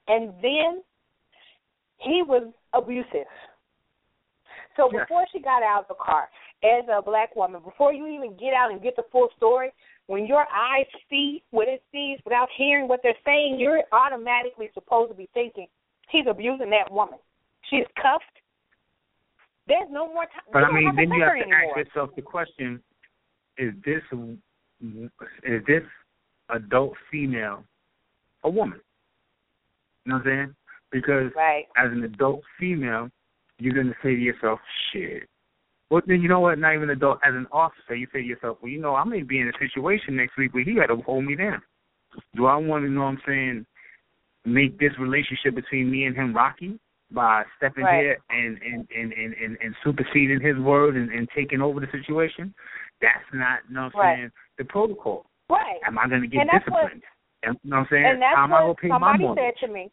[0.08, 0.82] And then
[1.98, 3.26] he was abusive.
[4.76, 6.28] So before she got out of the car,
[6.62, 9.70] as a black woman, before you even get out and get the full story,
[10.06, 15.10] when your eyes see what it sees without hearing what they're saying, you're automatically supposed
[15.10, 15.66] to be thinking
[16.10, 17.18] he's abusing that woman.
[17.70, 18.24] She's cuffed.
[19.66, 20.44] There's no more time.
[20.52, 21.64] But I mean, then you have to anymore.
[21.70, 22.80] ask yourself the question:
[23.58, 24.02] Is this
[25.42, 25.82] is this
[26.50, 27.64] adult female
[28.44, 28.80] a woman?
[30.04, 30.54] You know what I'm saying?
[30.96, 31.66] Because Right.
[31.76, 33.10] as an adult female,
[33.58, 34.60] you're gonna say to yourself,
[34.90, 35.28] "Shit."
[35.90, 36.58] Well, then you know what?
[36.58, 37.20] Not even adult.
[37.22, 39.58] As an officer, you say to yourself, "Well, you know, I may be in a
[39.58, 41.60] situation next week where he got to hold me down.
[42.34, 43.66] Do I want to, you know what I'm saying,
[44.46, 48.00] make this relationship between me and him rocky by stepping Right.
[48.02, 51.88] here and and, and, and, and and superseding his word and, and taking over the
[51.88, 52.54] situation?
[53.02, 54.16] That's not, you know what I'm Right.
[54.16, 55.26] saying, the protocol.
[55.50, 55.78] Right.
[55.84, 57.04] Am I going to get And that's what- disciplined?
[57.42, 58.06] And, you know what I'm saying?
[58.06, 59.90] And that's How am I going what to pay my somebody said to me.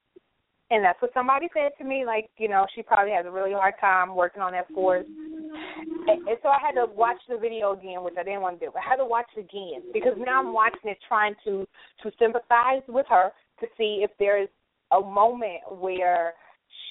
[0.73, 2.03] And that's what somebody said to me.
[2.03, 5.05] Like, you know, she probably has a really hard time working on that force.
[5.05, 8.65] And, and so I had to watch the video again, which I didn't want to
[8.65, 8.71] do.
[8.75, 11.67] I had to watch it again because now I'm watching it, trying to
[12.01, 13.29] to sympathize with her
[13.59, 14.49] to see if there is
[14.91, 16.33] a moment where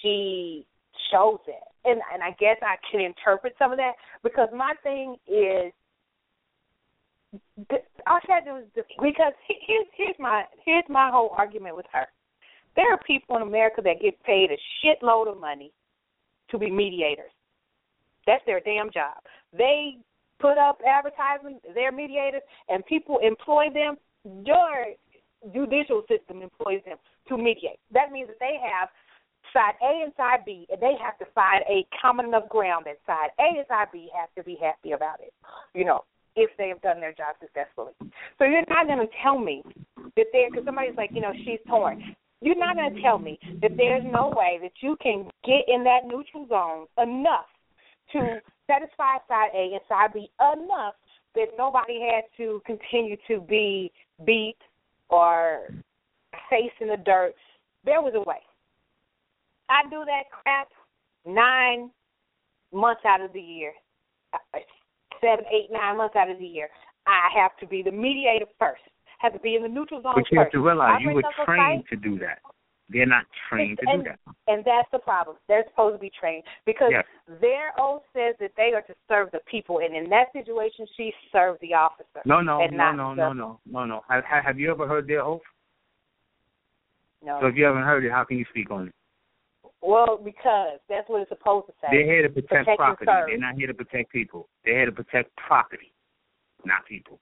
[0.01, 0.65] she
[1.11, 1.65] shows it.
[1.85, 5.73] And and I guess I can interpret some of that because my thing is
[8.07, 11.35] all she had to do was just, because he- here's here's my here's my whole
[11.37, 12.07] argument with her.
[12.77, 15.73] There are people in America that get paid a shitload of money
[16.51, 17.33] to be mediators.
[18.27, 19.17] That's their damn job.
[19.57, 19.97] They
[20.41, 23.97] put up advertising, they're mediators, and people employ them.
[24.45, 24.87] Your
[25.53, 27.79] judicial system employs them to mediate.
[27.93, 28.89] That means that they have
[29.53, 32.99] side A and side B, and they have to find a common enough ground that
[33.07, 35.33] side A and side B have to be happy about it.
[35.75, 36.05] You know,
[36.37, 37.93] if they have done their job successfully.
[38.39, 39.63] So you're not going to tell me
[40.17, 42.17] that there, because somebody's like, you know, she's torn.
[42.43, 45.85] You're not going to tell me that there's no way that you can get in
[45.85, 47.47] that neutral zone enough
[48.13, 50.95] to satisfy side A and side B enough
[51.35, 53.93] that nobody had to continue to be
[54.27, 54.57] beat
[55.09, 55.69] or
[56.51, 57.35] face in the dirt.
[57.85, 58.41] There was a way.
[59.69, 60.69] I do that crap
[61.25, 61.91] nine
[62.73, 63.73] months out of the year,
[64.35, 64.59] Uh,
[65.21, 66.69] seven, eight, nine months out of the year.
[67.07, 68.83] I have to be the mediator first.
[69.23, 70.47] Have to be in the neutral zone But you first.
[70.47, 72.41] have to realize I you were trained to do that.
[72.89, 74.19] They're not trained to do that.
[74.49, 75.37] and that's the problem.
[75.49, 77.07] They're supposed to be trained because Yes.
[77.41, 81.15] their oath says that they are to serve the people, and in that situation, she
[81.31, 82.21] served the officer.
[82.27, 84.05] No, no, and no, no, no, no, no, no.
[84.11, 85.41] Have, have have you ever heard their oath?
[87.25, 87.39] No.
[87.41, 88.95] So if you haven't heard it, how can you speak on it?
[89.81, 91.89] Well, because that's what it's supposed to say.
[91.93, 93.11] They're here to protect Protect property.
[93.29, 94.49] They're not here to protect people.
[94.65, 95.93] They're here to protect property,
[96.65, 97.21] not people.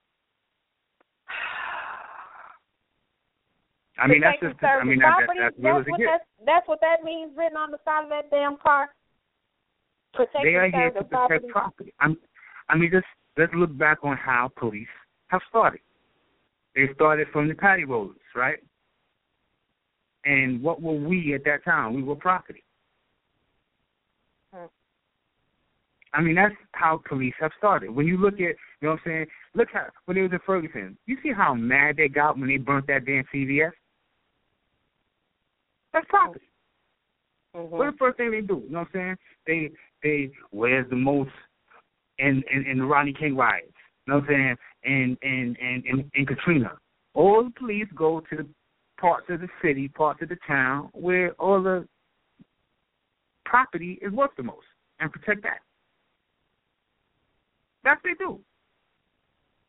[4.00, 4.56] I mean, that's just.
[4.64, 7.78] I mean, that, that, that's that's what that's, that's what that means written on the
[7.84, 8.88] side of that damn car.
[10.14, 11.48] Protect They are here to protect property.
[11.52, 11.94] property.
[12.00, 12.16] I'm,
[12.68, 13.06] I mean, just
[13.36, 14.88] let's look back on how police
[15.28, 15.80] have started.
[16.74, 18.58] They started from the patty rollers, right?
[20.24, 21.94] And what were we at that time?
[21.94, 22.62] We were property.
[24.54, 24.66] Hmm.
[26.14, 27.90] I mean, that's how police have started.
[27.90, 29.26] When you look at, you know what I'm saying?
[29.54, 32.56] Look how when it was in Ferguson, you see how mad they got when they
[32.56, 33.72] burnt that damn CVS.
[35.92, 36.46] That's property.
[37.56, 37.76] Mm-hmm.
[37.76, 38.62] What's the first thing they do?
[38.66, 39.16] You know what I'm saying?
[39.46, 39.70] They
[40.02, 41.30] they where's the most
[42.18, 43.72] in in, in the Rodney King riots.
[44.06, 44.56] You know what I'm saying?
[44.84, 46.72] And and and and, and Katrina.
[47.14, 48.46] All the police go to the
[49.00, 51.88] parts of the city, parts of the town where all the
[53.44, 54.66] property is worth the most
[55.00, 55.58] and protect that.
[57.82, 58.38] That's what they do.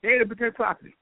[0.03, 0.95] They're to protect property.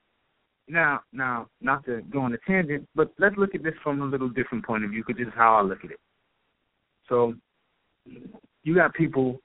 [0.70, 4.06] Now, now, not to go on a tangent, but let's look at this from a
[4.06, 6.00] little different point of view, because this is how I look at it.
[7.08, 7.34] So,
[8.64, 9.40] you got people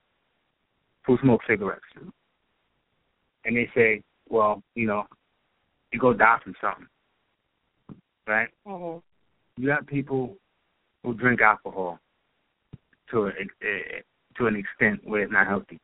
[1.06, 1.82] who smoke cigarettes,
[3.44, 5.06] and they say, "Well, you know,
[5.92, 6.86] you go die from something,"
[8.26, 8.48] right?
[8.66, 8.98] hmm
[9.56, 10.36] You got people
[11.02, 11.98] who drink alcohol
[13.10, 13.32] to a,
[14.36, 15.78] to an extent where it's not healthy.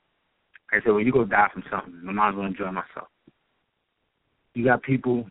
[0.72, 2.00] I say, well, you go die from something.
[2.08, 3.08] I might as well enjoy myself.
[4.60, 5.26] You got people,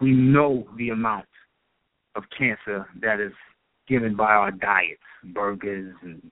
[0.00, 1.26] we know the amount
[2.14, 3.34] of cancer that is
[3.86, 5.02] given by our diets,
[5.34, 6.22] burgers and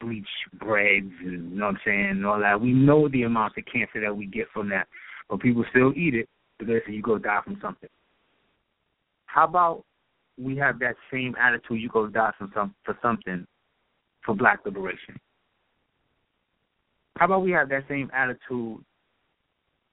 [0.00, 0.24] bleach
[0.60, 2.60] breads and you know what I'm saying, and all that.
[2.60, 4.86] We know the amount of cancer that we get from that.
[5.28, 7.90] But people still eat it because they you go die from something.
[9.26, 9.82] How about
[10.38, 13.44] we have that same attitude, you go die from some for something
[14.24, 15.18] for black liberation?
[17.16, 18.84] How about we have that same attitude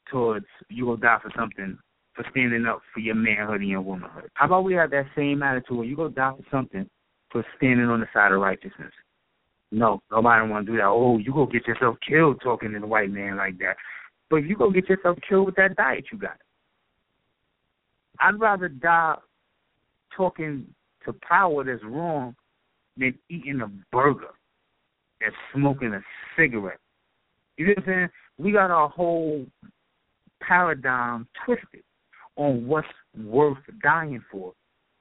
[0.09, 1.77] towards you go die for something
[2.15, 4.29] for standing up for your manhood and your womanhood?
[4.33, 6.89] How about we have that same attitude where you go die for something
[7.31, 8.91] for standing on the side of righteousness?
[9.71, 10.85] No, nobody want to do that.
[10.85, 13.75] Oh, you go get yourself killed talking to the white man like that.
[14.29, 16.37] But you go get yourself killed with that diet you got.
[18.19, 19.15] I'd rather die
[20.15, 20.65] talking
[21.05, 22.35] to power that's wrong
[22.97, 24.33] than eating a burger
[25.21, 26.01] and smoking a
[26.35, 26.79] cigarette.
[27.57, 28.09] You know what I'm saying?
[28.37, 29.45] We got our whole
[30.41, 31.83] paradigm twisted
[32.35, 32.87] on what's
[33.25, 34.53] worth dying for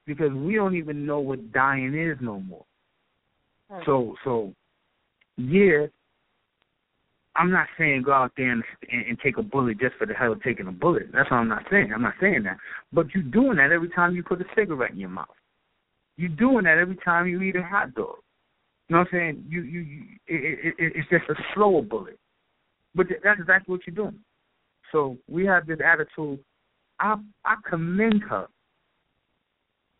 [0.06, 2.64] because we don't even know what dying is no more.
[3.70, 3.80] Hmm.
[3.86, 4.54] So so
[5.36, 5.86] yeah,
[7.36, 10.32] I'm not saying go out there and, and, take a bullet just for the hell
[10.32, 11.04] of taking a bullet.
[11.12, 11.92] That's what I'm not saying.
[11.94, 12.56] I'm not saying that.
[12.92, 15.26] But you're doing that every time you put a cigarette in your mouth.
[16.16, 18.16] You're doing that every time you eat a hot dog.
[18.88, 19.44] You know what I'm saying?
[19.48, 22.18] You you, you it, it, it's just a slower bullet.
[22.94, 24.18] But that's exactly what you're doing.
[24.92, 26.38] So we have this attitude.
[27.00, 28.46] I I commend her.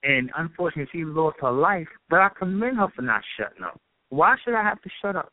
[0.05, 1.89] And unfortunately, she lost her life.
[2.09, 3.81] But I commend her for not shutting up.
[4.11, 5.33] Why should I have to shut up?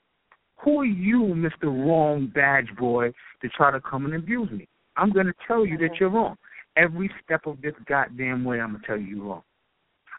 [0.63, 1.65] Who are you, Mr.
[1.65, 3.11] Wrong Badge Boy,
[3.41, 4.67] to try to come and abuse me?
[4.97, 6.37] I'm going to tell you that you're wrong.
[6.77, 9.43] Every step of this goddamn way, I'm going to tell you you're wrong.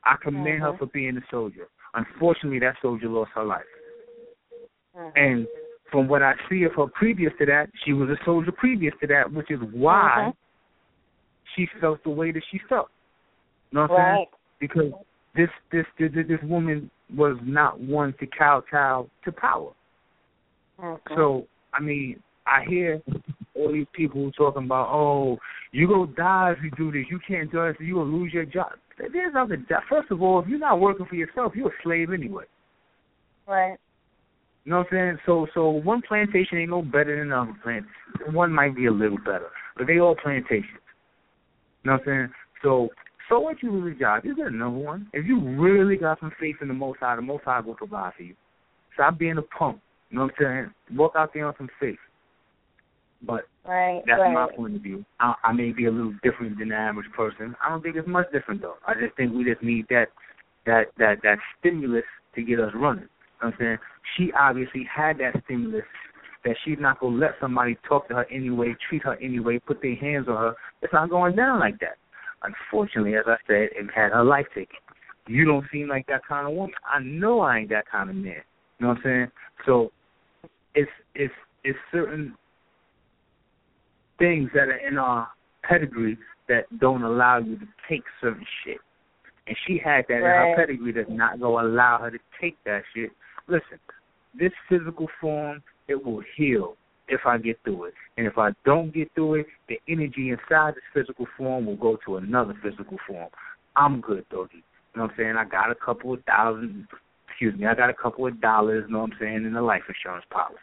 [0.05, 0.63] I commend mm-hmm.
[0.63, 1.69] her for being a soldier.
[1.95, 3.63] Unfortunately, that soldier lost her life.
[4.97, 5.19] Mm-hmm.
[5.19, 5.47] And
[5.91, 9.07] from what I see of her previous to that, she was a soldier previous to
[9.09, 10.31] that, which is why mm-hmm.
[11.55, 12.89] she felt the way that she felt.
[13.71, 14.27] You know what I'm saying?
[14.61, 14.93] Because
[15.35, 19.73] this, this this this woman was not one to kowtow to power.
[20.83, 21.15] Okay.
[21.15, 23.03] So I mean, I hear
[23.55, 25.39] all these people talking about, oh,
[25.73, 27.07] you go die if you do this.
[27.11, 27.77] You can't do this.
[27.81, 28.73] You will lose your job.
[28.99, 29.59] There's other.
[29.89, 32.45] First of all, if you're not working for yourself, you're a slave anyway.
[33.47, 33.77] Right.
[34.67, 35.19] You know what I'm saying?
[35.27, 37.87] So so one plantation ain't no better than another plant.
[38.33, 40.83] One might be a little better, but they all plantations.
[41.85, 42.29] You know what I'm saying?
[42.65, 42.89] So
[43.29, 45.09] so what you lose a job, you get another one.
[45.13, 48.15] If you really got some faith in the Most High, the Most High will provide
[48.17, 48.35] for you.
[48.95, 49.79] Stop being a punk.
[50.11, 50.99] You know what I'm saying?
[50.99, 51.99] Walk out there on some faith.
[53.23, 54.35] But right, that's right.
[54.35, 55.05] my point of view.
[55.21, 57.55] I, I may be a little different than the average person.
[57.65, 58.75] I don't think it's much different though.
[58.85, 60.07] I just think we just need that
[60.67, 63.05] that that that stimulus to get us running.
[63.05, 63.79] You know what I'm saying
[64.15, 65.85] she obviously had that stimulus
[66.45, 69.97] that she's not gonna let somebody talk to her anyway, treat her anyway, put their
[69.97, 70.55] hands on her.
[70.83, 71.97] It's not going down like that.
[72.43, 74.77] Unfortunately, as I said, it had her life taken.
[75.27, 76.75] You don't seem like that kind of woman.
[76.89, 78.43] I know I ain't that kind of man.
[78.79, 79.27] You know what I'm saying?
[79.65, 79.91] So
[80.75, 81.35] it's it's
[81.65, 82.35] it's certain
[84.19, 85.29] things that are in our
[85.63, 86.17] pedigree
[86.49, 88.79] that don't allow you to take certain shit.
[89.49, 90.53] And she had that right.
[90.53, 93.11] in her pedigree that's not gonna allow her to take that shit
[93.49, 93.79] listen,
[94.39, 96.77] this physical form, it will heal
[97.09, 97.95] if I get through it.
[98.17, 101.99] And if I don't get through it, the energy inside this physical form will go
[102.07, 103.29] to another physical form.
[103.77, 104.57] I'm good, doggy.
[104.57, 104.63] You
[104.97, 105.35] know what I'm saying?
[105.39, 106.89] I got a couple of thousand,
[107.29, 109.63] excuse me, I got a couple of dollars, you know what I'm saying, in the
[109.63, 110.59] life insurance policy.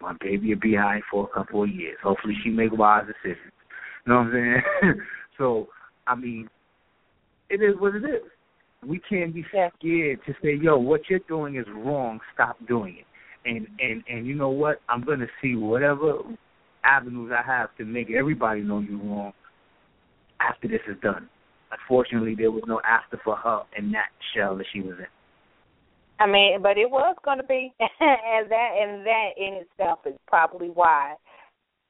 [0.00, 1.98] My baby will be high for a couple of years.
[2.02, 3.52] Hopefully she make wise decisions.
[4.06, 4.94] You know what I'm saying?
[5.38, 5.68] so,
[6.06, 6.48] I mean,
[7.50, 8.22] it is what it is.
[8.86, 9.72] We can't be scared
[10.26, 12.20] to say, "Yo, what you're doing is wrong.
[12.34, 13.06] Stop doing it."
[13.44, 14.80] And and and you know what?
[14.88, 16.18] I'm gonna see whatever
[16.84, 19.32] avenues I have to make everybody know you're wrong
[20.40, 21.28] after this is done.
[21.70, 25.06] Unfortunately, there was no after for her in that shell that she was in.
[26.20, 30.14] I mean, but it was going to be, and that and that in itself is
[30.28, 31.14] probably why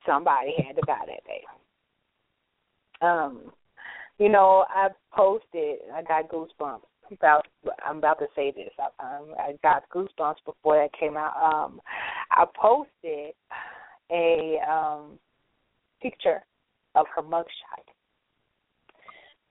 [0.07, 1.45] somebody had to die that day.
[3.03, 3.53] Um,
[4.19, 5.79] you know, I posted.
[5.95, 6.81] I got goosebumps
[7.13, 7.47] about.
[7.87, 8.71] I'm about to say this.
[8.79, 11.35] I, um, I got goosebumps before that came out.
[11.37, 11.81] Um,
[12.31, 13.35] I posted
[14.11, 15.19] a um
[16.03, 16.45] picture
[16.95, 17.85] of her mugshot.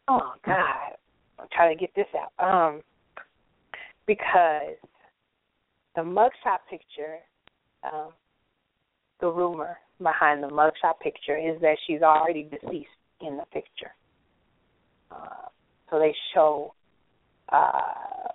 [0.07, 0.95] Oh God,
[1.39, 2.45] I'm trying to get this out.
[2.45, 2.81] Um,
[4.05, 4.75] because
[5.95, 7.17] the mugshot picture,
[7.83, 8.09] um,
[9.21, 12.89] the rumor behind the mugshot picture is that she's already deceased
[13.21, 13.93] in the picture.
[15.11, 15.47] Uh,
[15.89, 16.73] so they show
[17.53, 18.31] uh,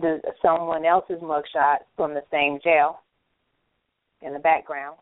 [0.00, 3.00] the someone else's mugshot from the same jail
[4.22, 4.96] in the background,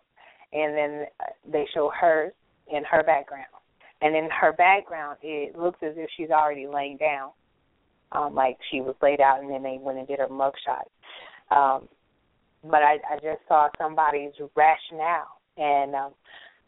[0.53, 1.05] and then
[1.51, 2.33] they show hers
[2.73, 3.47] in her background.
[4.03, 7.31] And in her background, it looks as if she's already laying down,
[8.13, 10.87] um, like she was laid out, and then they went and did her mugshot.
[11.55, 11.87] Um,
[12.65, 16.13] but I, I just saw somebody's rationale, and um,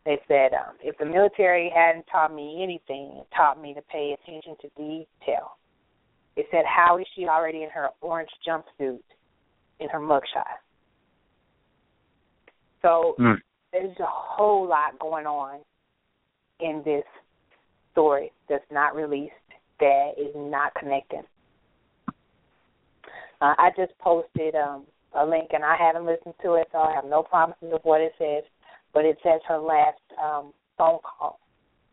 [0.05, 4.14] they said, um, if the military hadn't taught me anything, it taught me to pay
[4.20, 5.56] attention to detail.
[6.36, 9.00] It said, how is she already in her orange jumpsuit
[9.80, 10.60] in her mugshot?
[12.80, 13.36] So mm.
[13.72, 15.60] there's a whole lot going on
[16.60, 17.04] in this
[17.92, 19.32] story that's not released,
[19.80, 21.22] that is not connecting.
[22.09, 24.84] Uh, I just posted um,
[25.14, 28.00] a link, and I haven't listened to it, so I have no promises of what
[28.00, 28.44] it says.
[28.94, 31.40] But it says her last um, phone call.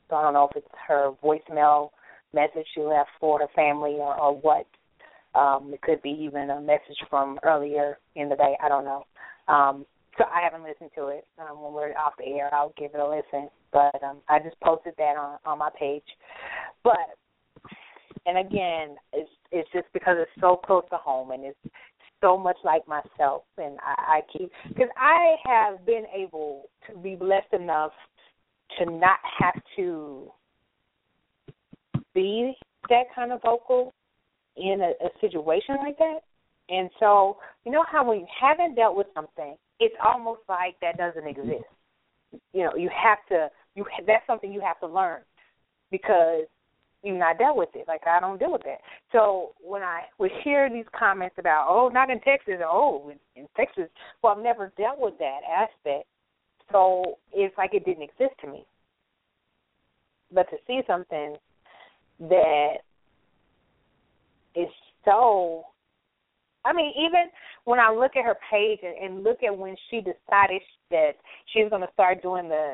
[0.09, 1.89] So I don't know if it's her voicemail
[2.33, 4.67] message she have for the family or, or what.
[5.35, 8.57] Um, it could be even a message from earlier in the day.
[8.63, 9.05] I don't know.
[9.47, 9.85] Um,
[10.17, 11.25] so I haven't listened to it.
[11.39, 13.49] Um, when we're off the air, I'll give it a listen.
[13.71, 16.03] But um, I just posted that on on my page.
[16.83, 16.97] But
[18.25, 21.57] and again, it's it's just because it's so close to home and it's
[22.21, 27.15] so much like myself, and I, I keep because I have been able to be
[27.15, 27.91] blessed enough
[28.77, 30.31] to not have to
[32.19, 32.53] be
[32.89, 33.93] that kind of vocal
[34.57, 36.19] in a, a situation like that.
[36.69, 40.97] And so, you know how when you haven't dealt with something, it's almost like that
[40.97, 41.65] doesn't exist.
[42.53, 45.21] You know, you have to you that's something you have to learn
[45.89, 46.43] because
[47.01, 47.85] you've not dealt with it.
[47.87, 48.79] Like I don't deal with that.
[49.11, 53.47] So when I would hear these comments about, oh, not in Texas, oh, in, in
[53.55, 53.89] Texas,
[54.21, 56.05] well, I've never dealt with that aspect.
[56.71, 58.65] So it's like it didn't exist to me.
[60.31, 61.35] But to see something
[62.19, 62.77] that
[64.55, 64.67] is
[65.05, 65.63] so
[66.65, 67.29] I mean, even
[67.63, 71.11] when I look at her page and, and look at when she decided that
[71.53, 72.73] she was going to start doing the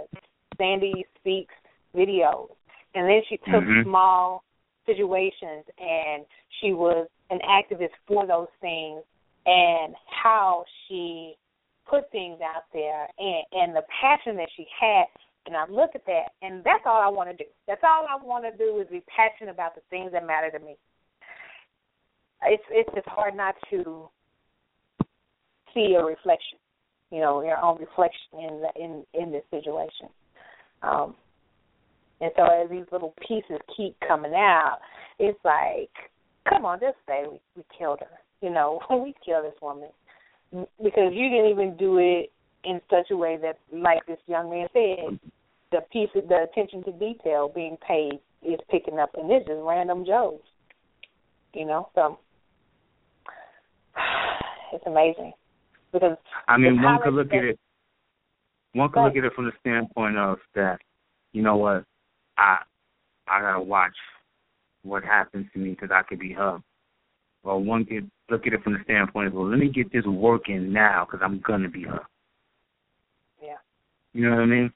[0.58, 1.54] Sandy Speaks
[1.96, 2.50] videos,
[2.96, 3.84] and then she took Mhm.
[3.84, 4.44] small
[4.86, 6.26] situations and
[6.60, 9.04] she was an activist for those things,
[9.46, 11.38] and how she
[11.86, 15.08] put things out there and and the passion that she had.
[15.46, 17.50] And I look at that, and that's all I want to do.
[17.68, 20.60] That's all I want to do is be passionate about the things that matter to
[20.64, 20.76] me
[22.44, 24.10] it's it's just hard not to
[25.74, 26.58] see a reflection,
[27.12, 30.10] you know, your own reflection in the, in in this situation.
[30.84, 31.16] Um,
[32.22, 34.78] and so as these little pieces keep coming out,
[35.20, 35.92] it's like,
[36.48, 38.20] come on, just say we, we killed her.
[38.42, 39.90] You know, we killed this woman
[40.52, 42.32] because you didn't even do it
[42.64, 45.20] in such a way that, like this young man said,
[45.76, 50.06] the piece, the attention to detail being paid is picking up, and this is random
[50.06, 50.40] Joes.
[51.54, 52.20] You know, so
[54.74, 55.34] it's amazing
[55.92, 57.60] because I mean, one could look at it.
[58.74, 60.80] One could look at it from the standpoint of that.
[61.34, 61.84] You know what?
[62.38, 62.60] I
[63.28, 63.96] I gotta watch
[64.84, 66.60] what happens to me because I could be her.
[67.44, 70.06] Or one could look at it from the standpoint of, well, let me get this
[70.06, 72.02] working now because I'm gonna be her.
[73.42, 73.58] Yeah.
[74.14, 74.74] You know what I mean?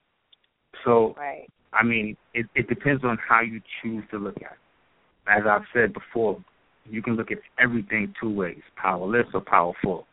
[0.84, 1.50] So Right.
[1.72, 4.58] I mean, it, it depends on how you choose to look at it.
[5.28, 6.44] As I've said before,
[6.90, 10.08] you can look at everything two ways, powerless or powerful.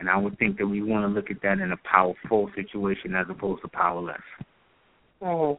[0.00, 3.14] And I would think that we want to look at that in a powerful situation
[3.14, 4.20] as opposed to powerless.
[5.22, 5.58] Mhm.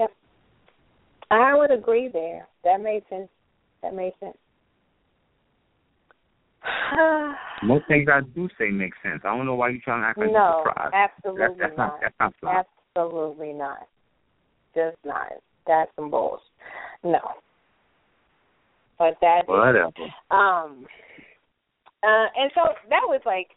[0.00, 0.12] Yep.
[1.30, 2.48] I would agree there.
[2.64, 3.28] That makes sense.
[3.82, 4.36] That made sense.
[7.62, 9.20] Most things I do say make sense.
[9.24, 10.94] I don't know why you're trying to act like no, you're surprised.
[10.94, 11.98] absolutely That's, that's not.
[12.00, 12.62] That's not fly.
[12.96, 13.88] Absolutely not.
[14.74, 15.28] Just not.
[15.66, 16.42] That's some bullshit.
[17.04, 17.20] No.
[18.98, 19.86] But that is Whatever.
[20.30, 20.86] Um,
[22.02, 23.48] uh, and so that was like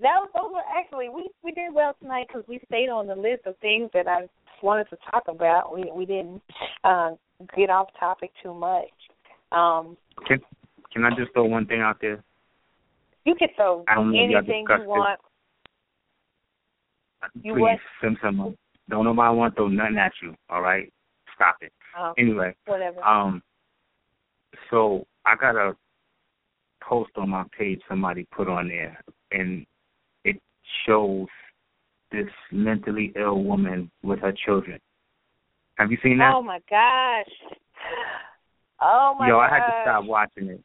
[0.00, 3.14] that was those were actually we we did well tonight because we stayed on the
[3.14, 4.28] list of things that I
[4.62, 5.74] wanted to talk about.
[5.74, 6.42] We we didn't
[6.84, 7.16] um,
[7.56, 8.88] get off topic too much.
[9.52, 9.96] Um,
[10.26, 10.40] Can
[10.92, 12.22] Can I just throw one thing out there?
[13.26, 15.20] You can throw I don't know if y'all anything you want.
[17.42, 17.78] You Please, what?
[18.00, 18.56] Sim Sim.
[18.88, 20.34] Don't nobody want to throw nothing at you.
[20.48, 20.90] All right,
[21.34, 21.72] stop it.
[21.98, 23.02] Um, Anyway, whatever.
[23.02, 23.42] Um,
[24.70, 25.76] so I got a
[26.80, 29.66] post on my page somebody put on there, and
[30.24, 30.36] it
[30.86, 31.26] shows
[32.12, 34.78] this mentally ill woman with her children.
[35.78, 36.32] Have you seen that?
[36.34, 37.24] oh my gosh.
[38.78, 39.28] Oh my gosh.
[39.30, 39.50] Yo, gosh.
[39.50, 40.60] I had to stop watching it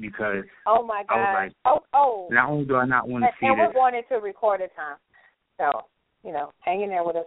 [0.00, 1.34] because Oh my I gosh.
[1.34, 2.28] like- oh oh.
[2.30, 4.70] not only do I not want to and, see and we're this, going into recorded
[4.76, 4.96] time.
[5.58, 5.82] So,
[6.24, 7.26] you know, hanging there with us.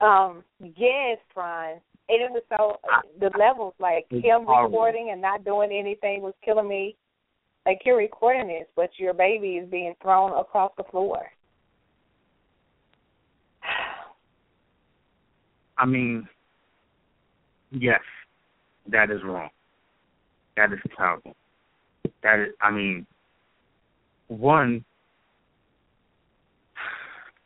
[0.00, 1.80] Um, yes, Brian.
[2.08, 2.78] And it was so
[3.18, 4.70] the levels like him horrible.
[4.70, 6.96] recording and not doing anything was killing me.
[7.66, 11.26] Like you're recording this, but your baby is being thrown across the floor.
[15.78, 16.28] I mean,
[17.72, 18.00] yes,
[18.88, 19.50] that is wrong.
[20.56, 21.34] That is terrible.
[22.22, 23.06] That is, I mean,
[24.28, 24.84] one,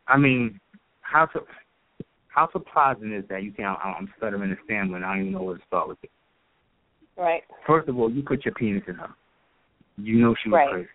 [0.07, 0.61] I mean,
[1.03, 1.47] how su-
[2.29, 3.43] how surprising is that?
[3.43, 5.05] You think I'm, I'm stuttering and stammering?
[5.05, 6.11] I don't even know where to start with it.
[7.17, 7.43] Right.
[7.67, 9.11] First of all, you put your penis in her.
[9.99, 10.71] You know she was Right.
[10.71, 10.89] crazy.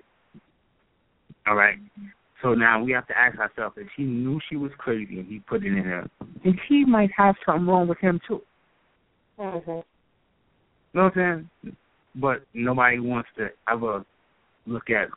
[1.47, 1.77] All right.
[2.41, 5.39] So now we have to ask ourselves if he knew she was crazy and he
[5.39, 6.09] put it in her,
[6.43, 8.41] then he might have something wrong with him too.
[9.39, 9.67] Mhm.
[9.67, 9.83] You
[10.93, 11.77] know what I'm saying?
[12.15, 14.05] But nobody wants to ever
[14.65, 15.09] look at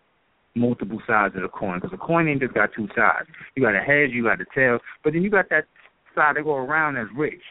[0.54, 3.28] multiple sides of the coin because the coin ain't just got two sides.
[3.54, 5.64] You got a head, you got a tail, but then you got that
[6.14, 7.42] side that go around that's ridged.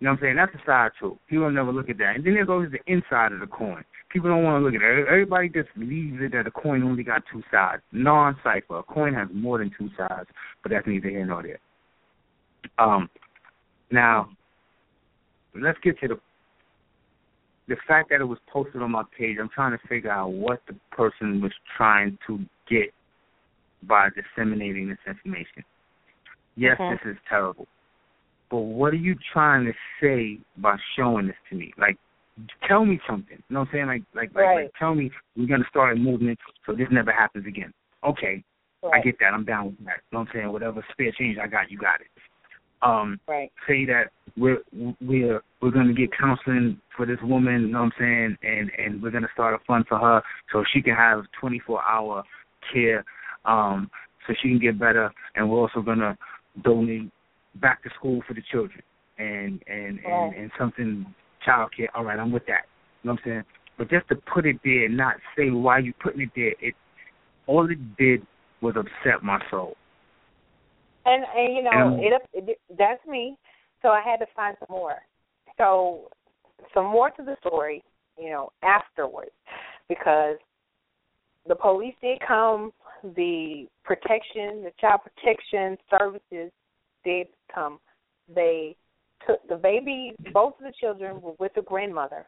[0.00, 0.36] You know what I'm saying?
[0.36, 1.18] That's the side too.
[1.30, 2.16] People never look at that.
[2.16, 3.84] And then there goes the inside of the coin.
[4.12, 5.06] People don't want to look at it.
[5.08, 7.82] Everybody just believes it that a coin only got two sides.
[7.92, 8.78] Non-cipher.
[8.78, 10.28] A coin has more than two sides,
[10.62, 11.58] but that's neither here nor there.
[12.78, 13.08] Um,
[13.90, 14.28] now,
[15.54, 16.20] let's get to the
[17.68, 19.38] the fact that it was posted on my page.
[19.40, 22.92] I'm trying to figure out what the person was trying to get
[23.84, 25.64] by disseminating this information.
[26.56, 26.90] Yes, Mhm.
[26.90, 27.66] this is terrible,
[28.48, 31.72] but what are you trying to say by showing this to me?
[31.76, 31.98] Like,
[32.62, 33.36] tell me something.
[33.36, 33.86] You know what I'm saying?
[33.86, 34.62] Like, like, like, Right.
[34.64, 37.72] like tell me we're gonna start a movement so this never happens again.
[38.04, 38.44] Okay,
[38.92, 39.32] I get that.
[39.32, 40.02] I'm down with that.
[40.10, 40.52] You know what I'm saying?
[40.52, 42.08] Whatever spare change I got, you got it.
[42.84, 43.50] Um, Right.
[43.66, 44.58] say that we're
[45.00, 48.70] we're we're going to get counseling for this woman, you know what I'm saying, and
[48.78, 52.22] and we're going to start a fund for her so she can have 24 hour
[52.72, 53.04] care,
[53.44, 53.90] um,
[54.26, 56.16] so she can get better, and we're also going to
[56.62, 57.10] donate
[57.56, 58.82] back to school for the children
[59.18, 61.06] and and and, and something
[61.44, 61.88] child care.
[61.94, 62.66] All right, I'm with that.
[63.02, 63.44] You know what I'm saying?
[63.78, 66.74] But just to put it there and not say why you putting it there, it
[67.46, 68.26] all it did
[68.60, 69.76] was upset my soul.
[71.04, 73.36] And and you know, And- it, it that's me.
[73.82, 74.96] So I had to find some more.
[75.58, 76.10] So
[76.72, 77.82] some more to the story,
[78.18, 79.30] you know, afterwards,
[79.88, 80.36] because
[81.46, 82.72] the police did come,
[83.16, 86.50] the protection, the child protection services
[87.04, 87.78] did come.
[88.34, 88.74] They
[89.26, 90.14] took the baby.
[90.32, 92.26] Both of the children were with the grandmother.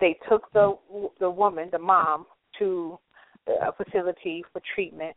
[0.00, 0.76] They took the
[1.20, 2.26] the woman, the mom,
[2.58, 2.98] to
[3.46, 5.16] a facility for treatment.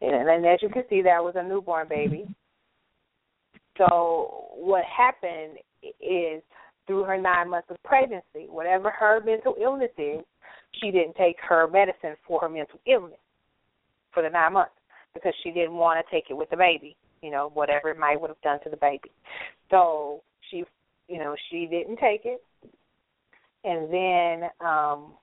[0.00, 2.26] And, and as you can see, that was a newborn baby.
[3.78, 6.42] So what happened is
[6.86, 10.20] through her nine months of pregnancy, whatever her mental illness is,
[10.80, 13.18] she didn't take her medicine for her mental illness
[14.12, 14.74] for the nine months
[15.14, 18.20] because she didn't want to take it with the baby, you know, whatever it might
[18.20, 19.10] would have done to the baby.
[19.70, 20.64] So she,
[21.08, 22.42] you know, she didn't take it,
[23.64, 25.14] and then um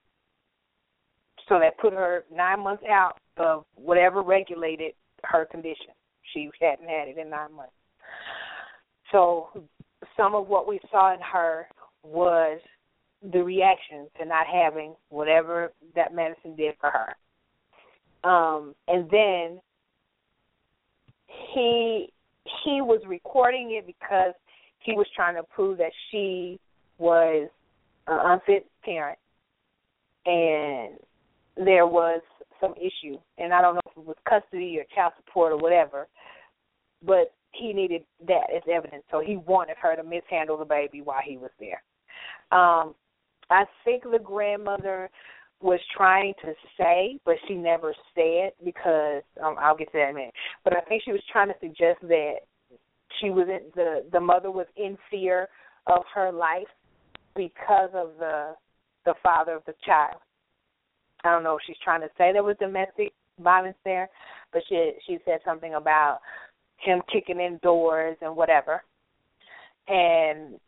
[1.48, 4.94] so that put her nine months out of whatever regulated
[5.24, 5.94] her condition.
[6.34, 7.74] She hadn't had it in nine months.
[9.12, 9.49] So
[10.18, 11.68] some of what we saw in her
[12.03, 12.60] was
[13.32, 18.30] the reaction to not having whatever that medicine did for her.
[18.30, 19.60] Um, and then
[21.53, 22.12] he
[22.64, 24.34] he was recording it because
[24.80, 26.60] he was trying to prove that she
[26.98, 27.49] was
[28.08, 29.20] an unfit parent
[30.26, 30.98] and
[31.56, 32.22] there was
[32.62, 36.08] some issue and I don't know if it was custody or child support or whatever,
[37.06, 39.04] but he needed that as evidence.
[39.12, 41.84] So he wanted her to mishandle the baby while he was there.
[42.52, 42.96] Um
[43.50, 45.10] I think the grandmother
[45.62, 50.12] was trying to say, but she never said because um, I'll get to that in
[50.12, 50.34] a minute.
[50.64, 52.36] But I think she was trying to suggest that
[53.20, 55.48] she was in, the the mother was in fear
[55.88, 56.68] of her life
[57.36, 58.56] because of the
[59.06, 60.20] the father of the child.
[61.23, 64.10] I don't know if she's trying to say there was domestic violence there,
[64.52, 66.19] but she she said something about
[66.77, 68.84] him kicking in doors and whatever.
[69.88, 70.60] And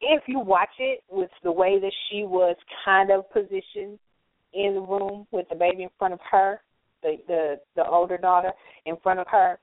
[0.00, 3.98] if you watch it with the way that she was kind of positioned
[4.52, 6.60] in the room with the baby in front of her,
[7.02, 8.52] the the the older daughter
[8.86, 9.58] in front of her,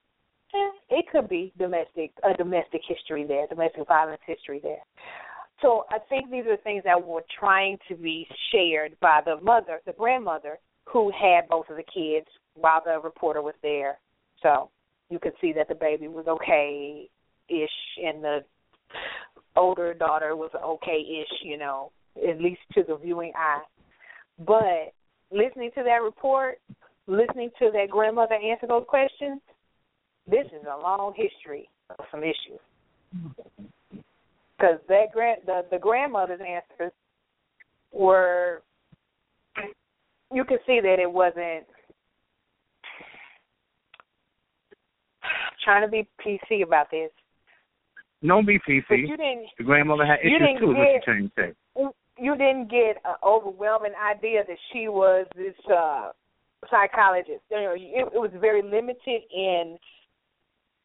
[0.53, 4.83] eh, it could be domestic a domestic history there, domestic violence history there.
[5.61, 9.81] So I think these are things that were trying to be shared by the mother,
[9.85, 13.99] the grandmother, who had both of the kids while the reporter was there.
[14.41, 14.69] So
[15.09, 17.09] you could see that the baby was okay
[17.49, 17.69] ish
[18.03, 18.39] and the
[19.55, 21.91] older daughter was okay ish, you know,
[22.27, 23.63] at least to the viewing eye.
[24.39, 24.93] But
[25.31, 26.59] listening to that report,
[27.07, 29.41] listening to that grandmother answer those questions,
[30.27, 32.59] this is a long history of some issues.
[34.59, 36.91] Because that grand the, the grandmother's answers
[37.93, 38.61] were
[40.33, 41.65] you could see that it wasn't
[45.63, 47.09] trying to be PC about this.
[48.21, 49.07] No be But PC.
[49.07, 50.71] you didn't The grandmother had you issues didn't too.
[50.71, 51.53] Is what get- you're trying to say?
[52.21, 56.11] you didn't get an overwhelming idea that she was this uh
[56.69, 57.41] psychologist.
[57.49, 59.77] You know, it, it was very limited in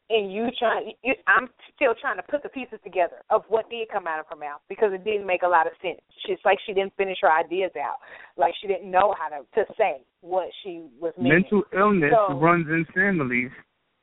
[0.09, 0.93] in you trying.
[1.03, 4.25] You, I'm still trying to put the pieces together of what did come out of
[4.29, 5.99] her mouth because it didn't make a lot of sense.
[6.25, 7.97] She's like she didn't finish her ideas out,
[8.37, 11.41] like she didn't know how to to say what she was meaning.
[11.41, 13.51] Mental illness So- runs in families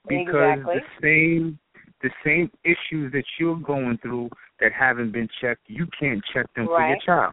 [0.09, 0.75] because Exactly.
[0.75, 1.59] the same
[2.03, 6.67] the same issues that you're going through that haven't been checked, you can't check them
[6.67, 7.33] for your child.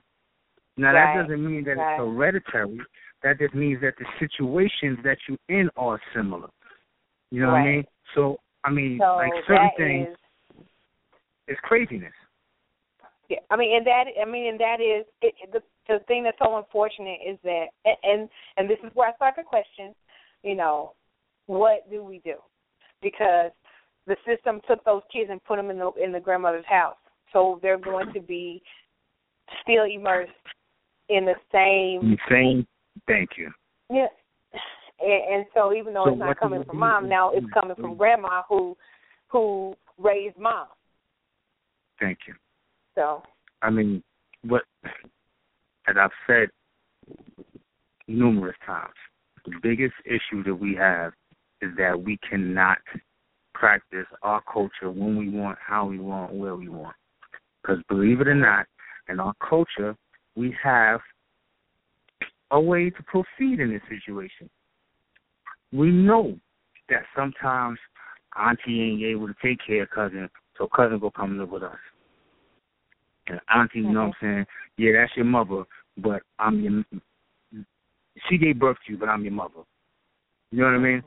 [0.78, 1.94] Now Right, that doesn't mean that right.
[1.94, 2.80] it's hereditary.
[3.24, 6.50] That just means that the situations that you're in are similar.
[7.32, 7.84] You know what I mean?
[8.14, 10.66] So I mean, So like certain things, is-
[11.48, 12.14] it's craziness.
[13.30, 16.38] Yeah, I mean, and that I mean, and that is it, the the thing that's
[16.44, 19.94] so unfortunate is that, and and, and this is where I start to question,
[20.44, 20.94] you know,
[21.46, 22.36] what do we do?
[23.02, 23.52] Because
[24.08, 26.98] the system took those kids and put them in the in the grandmother's house,
[27.32, 28.64] so they're going to be
[29.62, 30.32] still immersed
[31.10, 32.68] in the same Same.
[33.08, 33.52] Thank you.
[33.92, 34.08] yeah.
[35.02, 37.96] And, and so even though So it's not coming from mom, now it's coming from
[37.96, 38.76] grandma who
[39.28, 40.68] who raised mom.
[42.00, 42.34] Thank you.
[42.96, 43.24] So
[43.62, 44.04] I mean,
[44.44, 46.50] what, as I've said
[48.08, 48.94] numerous times,
[49.46, 51.14] the biggest issue that we have
[51.62, 52.78] is that we cannot
[53.54, 56.96] practice our culture when we want, how we want, where we want.
[57.62, 58.66] Because believe it or not,
[59.10, 59.96] in our culture,
[60.36, 61.02] we have
[62.52, 64.50] a way to proceed in this situation.
[65.72, 66.38] We know
[66.90, 67.78] that sometimes
[68.38, 71.78] auntie ain't able to take care of cousin, so cousin go come live with us.
[73.28, 74.46] And auntie, you know what I'm saying?
[74.78, 75.64] Yeah, that's your mother,
[75.98, 76.84] but I'm your.
[78.30, 79.62] She gave birth to you, but I'm your mother.
[80.52, 81.04] You know what I mean?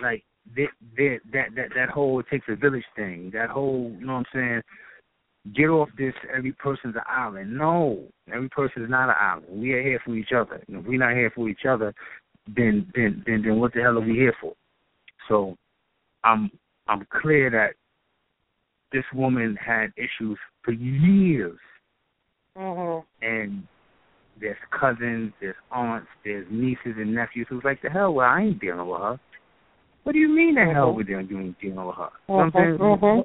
[0.00, 0.22] Like
[0.54, 3.30] that, that, that, that, that whole it takes a village thing.
[3.34, 4.62] That whole, you know what I'm saying?
[5.54, 6.14] Get off this.
[6.34, 7.56] Every person's an island.
[7.56, 9.46] No, every person is not an island.
[9.60, 10.62] We are here for each other.
[10.68, 11.94] And if we're not here for each other,
[12.54, 14.54] then, then, then, then what the hell are we here for?
[15.28, 15.56] So,
[16.24, 16.50] I'm,
[16.88, 17.74] I'm clear that
[18.92, 21.58] this woman had issues for years,
[22.56, 23.04] mhm.
[23.22, 23.66] and
[24.40, 28.60] there's cousins, there's aunts, there's nieces and nephews who's like, the hell, well, I ain't
[28.60, 29.18] dealing with her.
[30.04, 30.96] What do you mean the hell Mhm.
[30.96, 32.10] with them you ain't dealing with her?
[32.28, 33.24] You know what I'm saying?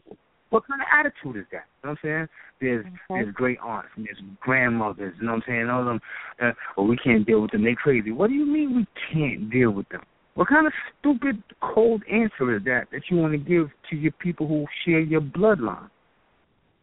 [0.51, 1.63] What, kind of attitude is that?
[1.81, 2.27] You know what I'm saying?
[2.59, 5.69] There's there's great aunts and there's grandmothers, you know what I'm saying?
[5.69, 5.99] All of them,
[6.41, 7.63] uh, well, we can't deal with them.
[7.63, 8.11] They crazy.
[8.11, 10.01] What do you mean we can't deal with them?
[10.35, 14.13] What kind of stupid, cold answer is that that you want to give to your
[14.13, 15.89] people who share your bloodline?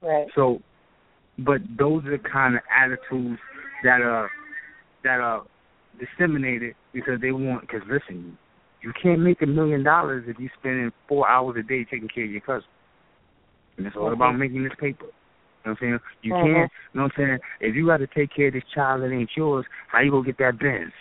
[0.03, 0.27] Right.
[0.35, 0.61] So,
[1.39, 3.39] but those are the kind of attitudes
[3.85, 4.31] that are
[5.05, 5.45] that are
[5.99, 7.63] disseminated because they want.
[7.63, 8.37] Because listen,
[8.83, 12.25] you can't make a million dollars if you're spending four hours a day taking care
[12.25, 12.69] of your cousin.
[13.79, 15.07] And it's all about making this paper.
[15.07, 15.13] You know
[15.63, 16.01] what I'm saying?
[16.23, 16.41] You Mhm.
[16.41, 16.73] can't.
[16.93, 17.39] You know what I'm saying?
[17.61, 20.25] If you got to take care of this child that ain't yours, how you gonna
[20.25, 20.93] get that Benz?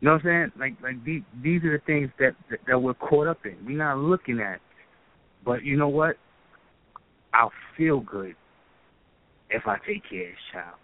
[0.00, 0.52] You know what I'm saying?
[0.56, 3.56] Like like these these are the things that that, that we're caught up in.
[3.64, 4.60] We're not looking at.
[5.44, 6.18] But you know what?
[7.32, 8.36] I'll feel good
[9.50, 10.76] if I take care of this child.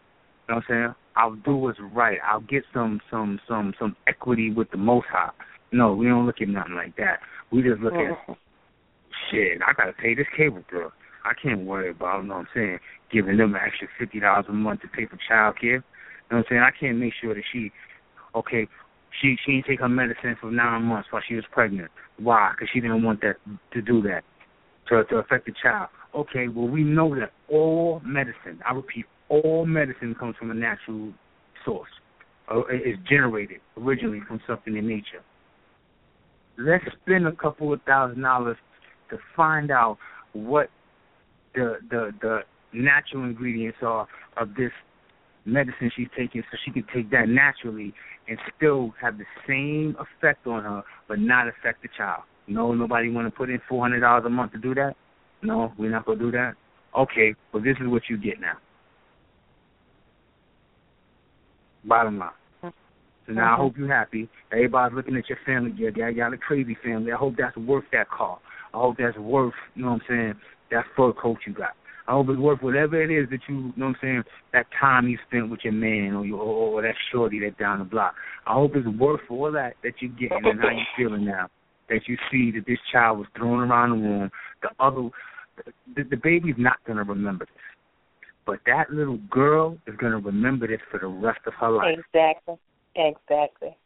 [0.49, 0.95] You know what I'm saying?
[1.17, 2.19] I'll do what's right.
[2.25, 5.31] I'll get some some some some equity with the Most High.
[5.73, 7.21] No, we don't look at nothing like that.
[7.53, 8.37] We just look at Mhm.
[9.31, 9.61] Shit.
[9.67, 10.93] I gotta pay this cable bill.
[11.25, 12.23] I can't worry about.
[12.23, 12.79] You know what I'm saying?
[13.13, 15.71] Giving them an extra fifty dollars a month to pay for child care.
[15.71, 15.83] You
[16.31, 16.63] know what I'm saying?
[16.63, 17.71] I can't make sure that she,
[18.35, 18.67] okay,
[19.21, 21.91] she she didn't take her medicine for nine months while she was pregnant.
[22.19, 22.53] Why?
[22.53, 23.37] Because she didn't want that
[23.73, 24.23] to do that
[24.89, 25.89] to to affect the child.
[26.15, 31.13] Okay, well we know that all medicine, I repeat, all medicine comes from a natural
[31.65, 31.91] source.
[32.53, 35.23] Uh, is generated originally from something in nature.
[36.59, 38.57] Let's spend a couple of thousand dollars
[39.11, 39.99] to find out
[40.33, 40.69] what
[41.55, 42.41] the the the
[42.73, 44.07] natural ingredients are
[44.37, 44.71] of this
[45.45, 47.93] medicine she's taking so she can take that naturally
[48.29, 52.23] and still have the same effect on her but not affect the child.
[52.47, 54.95] No, nobody want to put in four hundred dollars a month to do that.
[55.43, 56.55] No, we're not gonna do that.
[56.97, 58.59] Okay, well this is what you get now.
[61.85, 62.31] Bottom line.
[63.27, 63.63] So now I mm-hmm.
[63.63, 64.29] hope you're happy.
[64.53, 65.73] Everybody's looking at your family.
[65.77, 67.13] Yeah, y'all got a crazy family.
[67.13, 68.39] I hope that's worth that car.
[68.73, 70.35] I hope that's worth, you know what I'm saying,
[70.71, 71.71] that fur coat you got.
[72.07, 74.23] I hope it's worth whatever it is that you, you know what I'm saying,
[74.53, 77.85] that time you spent with your man or your or, that shorty that down the
[77.85, 78.15] block.
[78.47, 81.49] I hope it's worth all that that you're getting and how you feeling now.
[81.89, 84.31] That you see that this child was thrown around the room.
[84.63, 85.09] The other,
[85.95, 87.63] the, the baby's not gonna remember this,
[88.47, 91.97] but that little girl is gonna remember this for the rest of her life.
[91.99, 92.57] Exactly.
[92.97, 93.77] Exactly.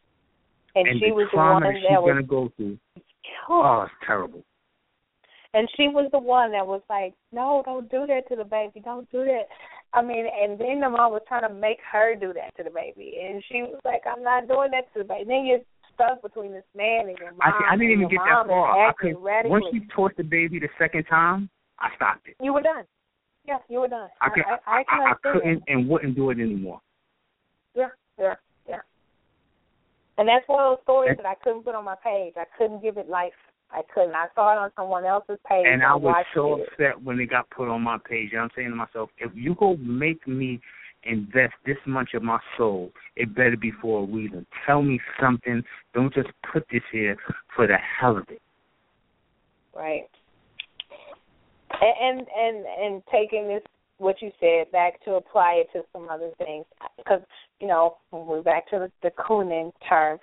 [0.75, 2.77] And, and she the was the trauma one that that she's was gonna go through.
[3.49, 4.43] Oh, it's terrible.
[5.55, 8.81] And she was the one that was like, No, don't do that to the baby,
[8.83, 9.47] don't do that.
[9.93, 12.69] I mean, and then the mom was trying to make her do that to the
[12.69, 15.21] baby and she was like, I'm not doing that to the baby.
[15.21, 15.59] And Then you're
[15.93, 17.41] stuck between this man and your mom.
[17.41, 18.89] I, I didn't even get that far.
[18.89, 19.51] I could radically.
[19.51, 21.49] once she taught the baby the second time,
[21.79, 22.35] I stopped it.
[22.41, 22.83] You were done.
[23.47, 24.09] Yeah, you were done.
[24.21, 26.81] I, could, I, I, I I, couldn't and wouldn't do it anymore.
[27.75, 28.35] Yeah, yeah,
[28.67, 28.79] yeah.
[30.17, 32.33] And that's one of those stories And- that I couldn't put on my page.
[32.37, 33.33] I couldn't give it life.
[33.71, 34.15] I couldn't.
[34.15, 35.65] I saw it on someone else's page.
[35.67, 36.67] And I was so it.
[36.67, 38.31] upset when it got put on my page.
[38.37, 40.61] I'm saying to myself, if you go make me
[41.03, 44.45] invest this much of my soul, it better be for a reason.
[44.65, 45.63] Tell me something.
[45.93, 47.17] Don't just put this here
[47.55, 48.41] for the hell of it.
[49.75, 50.09] Right.
[51.81, 53.61] And and and taking this
[53.97, 56.65] what you said back to apply it to some other things
[56.97, 57.21] because
[57.59, 60.19] you know we're back to the, the cooning term.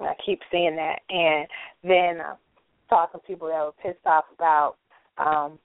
[0.00, 1.46] I keep seeing that, and
[1.84, 2.34] then uh,
[2.94, 4.76] talking to people that were pissed off about
[5.18, 5.58] um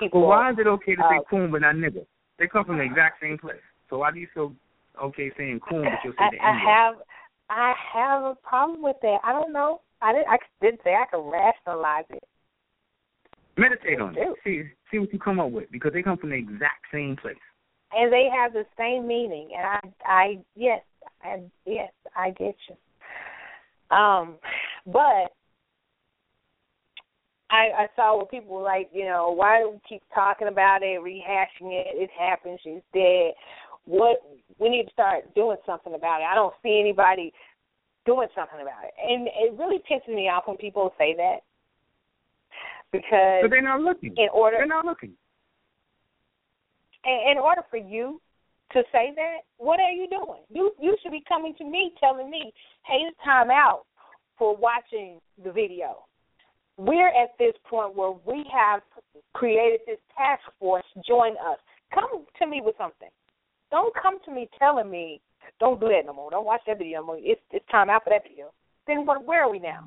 [0.00, 0.20] people.
[0.20, 2.06] Well, why is it okay to uh, say coon but not nigga?
[2.38, 3.66] They come from the exact same place.
[3.90, 4.52] So why do you feel
[5.02, 6.94] okay saying coon but you'll say I, the I have
[7.50, 9.18] I have a problem with that.
[9.22, 9.80] I don't know.
[10.00, 10.28] I didn't.
[10.28, 12.24] I didn't say I could rationalize it.
[13.58, 14.28] Meditate on it.
[14.44, 17.36] See see what you come up with because they come from the exact same place.
[17.94, 19.50] and they have the same meaning.
[19.56, 19.80] And I,
[20.10, 20.80] I, yes,
[21.22, 23.96] I, yes, I get you.
[23.96, 24.36] Um,
[24.86, 25.34] but
[27.52, 30.82] I, I saw where people were like, you know, why do we keep talking about
[30.82, 31.86] it, rehashing it?
[31.92, 32.58] It happened.
[32.64, 33.32] She's dead.
[33.84, 34.22] What
[34.58, 36.24] we need to start doing something about it.
[36.24, 37.30] I don't see anybody
[38.06, 41.40] doing something about it, and it really pisses me off when people say that
[42.90, 44.14] because But they're not looking.
[44.16, 45.12] in order They're not looking.
[47.04, 48.20] in, in order for you
[48.72, 50.40] to say that, what are you doing?
[50.50, 52.52] You you should be coming to me telling me,
[52.86, 53.82] hey, it's time out
[54.38, 56.04] for watching the video.
[56.78, 58.82] We're at this point where we have
[59.34, 60.84] created this task force.
[61.06, 61.58] Join us.
[61.94, 63.10] Come to me with something.
[63.70, 65.20] Don't come to me telling me,
[65.60, 66.30] don't do that no more.
[66.30, 67.18] Don't watch that video no more.
[67.20, 68.52] It's it's time out for that video.
[68.86, 69.24] Then what?
[69.24, 69.86] Where are we now?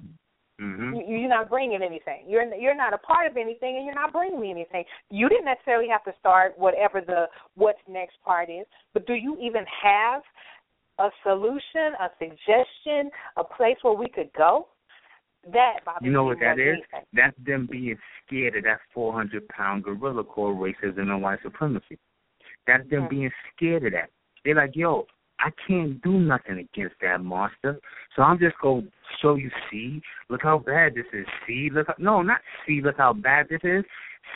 [0.60, 2.26] hmm You- You're not bringing anything.
[2.28, 4.86] You're you're not a part of anything, and you're not bringing me anything.
[5.10, 7.26] You didn't necessarily have to start whatever the
[7.56, 10.22] what's next part is, but do you even have
[11.00, 14.68] a solution, a suggestion, a place where we could go?
[15.54, 16.82] That You know what that anything.
[17.14, 22.00] That's them being scared of that 400 pound gorilla called racism and white supremacy.
[22.66, 23.10] That's them Mhm.
[23.10, 24.10] being scared of that.
[24.44, 25.08] They're like, yo,
[25.40, 27.80] I can't do nothing against that monster.
[28.16, 28.92] So I'm just going to
[29.22, 31.28] show you, see, look how bad this is.
[31.46, 33.84] See, look, how, no, not see, look how bad this is.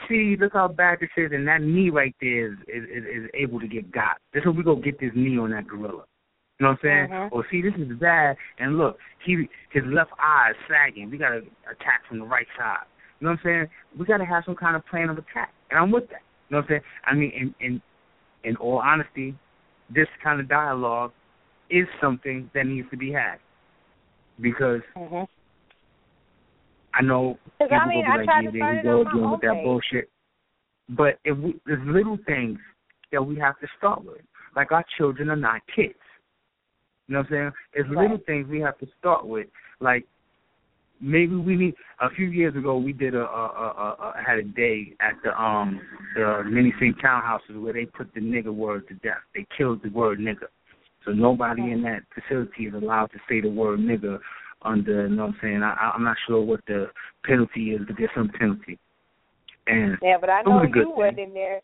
[0.08, 1.32] See, look how bad this is.
[1.32, 4.18] And that knee right there is, is, is, is able to get got.
[4.34, 6.04] This is what we go get this knee on that gorilla.
[6.60, 7.10] You know what I'm saying?
[7.10, 7.32] Mhm.
[7.32, 8.36] Or see, this is bad.
[8.58, 11.10] And look, he his left eye is sagging.
[11.10, 11.38] We got to
[11.72, 12.84] attack from the right side.
[13.20, 13.70] You know what I'm saying?
[13.98, 15.54] We got to have some kind of plan of attack.
[15.70, 16.22] And I'm with that.
[16.50, 16.82] You know what I'm saying?
[17.06, 17.82] I mean, in in
[18.44, 19.36] in all honesty,
[19.90, 21.14] this kind of dialogue
[21.70, 23.40] is something that needs to be had
[24.42, 25.28] because Mhm.
[26.94, 29.32] I know people I mean, will be tried like, to yeah, there on go again
[29.32, 30.10] with that bullshit.
[30.90, 32.60] But if we, there's little things
[33.12, 34.22] that we have to start with,
[34.56, 36.00] like our children are not kids.
[37.10, 37.52] You know what I'm saying?
[37.74, 38.04] There's Right.
[38.04, 39.48] little things we have to start with,
[39.80, 40.06] like
[41.02, 41.76] maybe we need.
[42.02, 45.32] A few years ago, we did a, a, a, a had a day at the
[45.42, 45.82] um
[46.16, 46.96] the mini St.
[47.00, 49.24] townhouses where they put the nigger word to death.
[49.34, 50.50] They killed the word nigger,
[51.04, 54.20] so nobody in that facility is allowed to say the word nigger
[54.62, 55.08] under.
[55.08, 55.64] You know what I'm saying?
[55.64, 56.92] I, I'm not sure what the
[57.24, 58.78] penalty is, but there's some penalty.
[59.66, 61.62] And Yeah, but I know you wasn't in there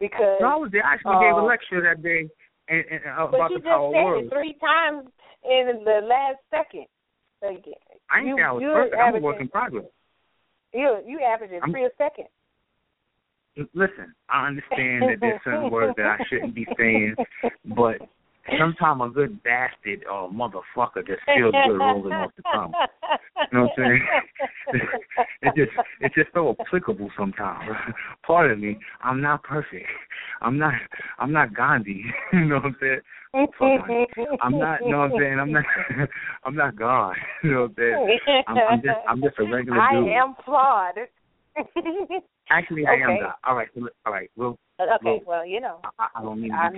[0.00, 0.38] because.
[0.40, 0.84] so I was there.
[0.84, 2.28] I actually gave a uh, lecture that day
[2.68, 4.26] and, and, but about you the just power said words.
[4.26, 5.08] it three times
[5.44, 6.86] in the last second.
[7.42, 7.64] Like,
[8.10, 8.96] I ain't you, say I was perfect.
[9.02, 9.84] I'm a work in progress.
[10.72, 12.26] You you averaging I'm- three a second.
[13.74, 17.14] Listen, I understand that there's certain words that I shouldn't be saying,
[17.76, 17.96] but
[18.62, 22.72] sometimes a good bastard or motherfucker just feels good rolling off the tongue.
[23.50, 23.98] You know what I'm
[24.72, 24.82] saying?
[25.42, 27.70] it just it's just so applicable sometimes.
[28.26, 29.86] Pardon me, I'm not perfect.
[30.40, 30.74] I'm not
[31.18, 32.04] I'm not Gandhi.
[32.32, 33.00] you know what I'm saying?
[34.42, 34.82] I'm not.
[34.82, 35.38] You know what I'm saying?
[35.40, 35.64] I'm not.
[36.44, 37.16] I'm not God.
[37.42, 38.42] You know what I'm saying?
[38.48, 38.98] I'm, I'm just.
[39.08, 40.08] I'm just a regular I dude.
[40.08, 40.94] am flawed.
[42.50, 43.20] Actually, I am Okay.
[43.20, 43.34] God.
[43.44, 43.68] All right.
[44.04, 44.30] All right.
[44.36, 46.68] Well, uh, okay, Well, well, you know, I, I don't mean to I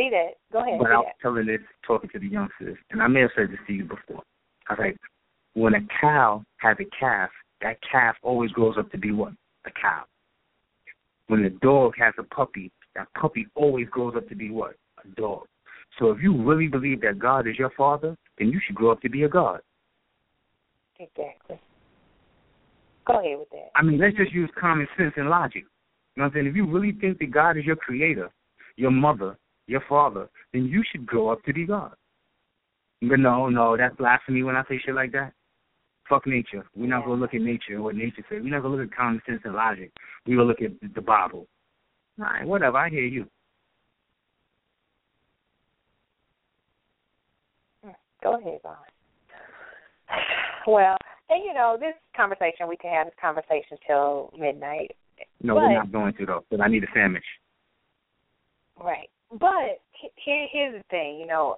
[0.00, 0.52] be knew I- tangential, see that.
[0.52, 0.78] Go ahead.
[0.78, 1.20] but I was that.
[1.22, 4.22] telling this, talking to the youngsters, and I may have said this to you before.
[4.68, 4.96] I was like,
[5.54, 7.30] when a cow has a calf,
[7.62, 9.32] that calf always grows up to be what?
[9.66, 10.04] A cow.
[11.26, 14.76] When a dog has a puppy, that puppy always grows up to be what?
[15.04, 15.46] A dog.
[15.98, 19.00] So if you really believe that God is your father, then you should grow up
[19.02, 19.60] to be a God.
[20.98, 21.60] Exactly.
[23.06, 23.70] Go ahead with that.
[23.74, 25.64] I mean, let's just use common sense and logic.
[26.16, 26.46] You know what I'm saying?
[26.46, 28.30] If you really think that God is your creator,
[28.76, 29.36] your mother,
[29.70, 31.94] your father, then you should grow up to be God.
[33.00, 35.32] But no, no, that's blasphemy when I say shit like that.
[36.08, 36.66] Fuck nature.
[36.74, 38.40] We're not gonna look at nature and what nature says.
[38.42, 39.92] We're not gonna look at common sense and logic.
[40.26, 41.46] We're gonna look at the Bible.
[42.18, 42.76] All right, whatever.
[42.76, 43.26] I hear you.
[48.22, 48.76] Go ahead, Vaughn.
[50.66, 50.96] Well,
[51.30, 54.90] and you know, this conversation we can have this conversation till midnight.
[55.42, 57.24] No, But- we're not going to though, because I need a sandwich.
[58.78, 59.08] Right.
[59.38, 59.80] But
[60.16, 61.56] here, here's the thing, you know,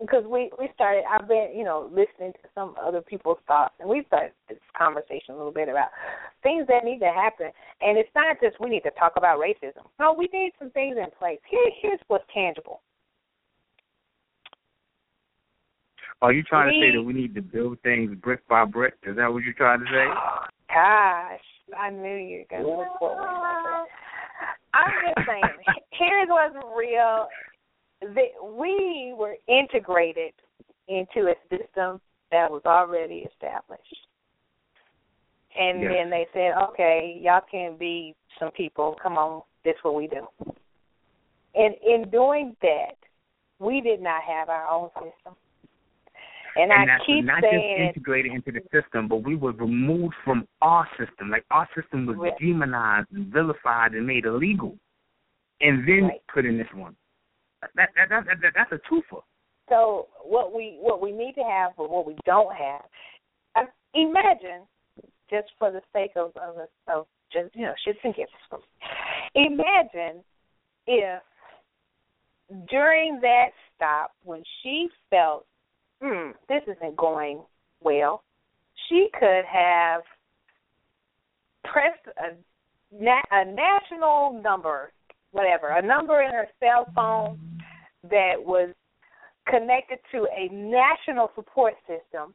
[0.00, 1.04] because we we started.
[1.10, 5.34] I've been, you know, listening to some other people's thoughts, and we started this conversation
[5.34, 5.88] a little bit about
[6.42, 7.50] things that need to happen.
[7.80, 9.84] And it's not just we need to talk about racism.
[9.98, 11.38] No, we need some things in place.
[11.48, 12.82] Here, here's what's tangible.
[16.22, 18.94] Are you trying We- to say that we need to build things brick by brick?
[19.02, 20.06] Is that what you're trying to say?
[20.06, 21.40] Oh, gosh,
[21.76, 23.86] I knew you were gonna look for one.
[24.76, 25.56] I'm just saying,
[25.92, 27.28] here's what's real.
[28.02, 30.32] That we were integrated
[30.88, 32.00] into a system
[32.30, 33.96] that was already established.
[35.58, 35.92] And Yes.
[35.94, 38.96] then they said, okay, y'all can be some people.
[39.02, 40.26] Come on, this what we do.
[41.54, 42.96] And in doing that,
[43.58, 45.34] we did not have our own system.
[46.56, 49.52] And, and I that's keep not saying, just integrated into the system, but we were
[49.52, 51.30] removed from our system.
[51.30, 52.38] Like our system was Right.
[52.38, 54.76] demonized and vilified and made illegal,
[55.60, 56.22] and then Right.
[56.32, 56.96] put in this one.
[57.74, 59.22] That, that, that, that, that's a twofer.
[59.68, 62.84] So what we what we need to have, but what we don't have,
[63.56, 63.64] uh,
[63.94, 64.62] imagine,
[65.28, 68.62] just for the sake of of, of just you know shits and giggles,
[69.34, 70.22] imagine
[70.86, 71.22] if
[72.70, 75.46] during that stop when she felt,
[76.02, 77.42] hmm, this isn't going
[77.80, 78.22] well,
[78.88, 80.02] she could have
[81.64, 82.36] pressed a
[82.92, 84.92] a national number,
[85.32, 87.38] whatever, a number in her cell phone
[88.04, 88.70] that was
[89.48, 92.32] connected to a national support system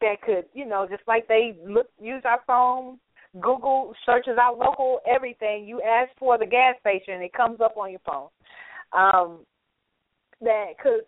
[0.00, 2.98] that could, you know, just like they look use our phone,
[3.40, 5.66] Google searches out local everything.
[5.66, 8.28] You ask for the gas station, it comes up on your phone.
[8.92, 9.38] Um,
[10.40, 11.00] that could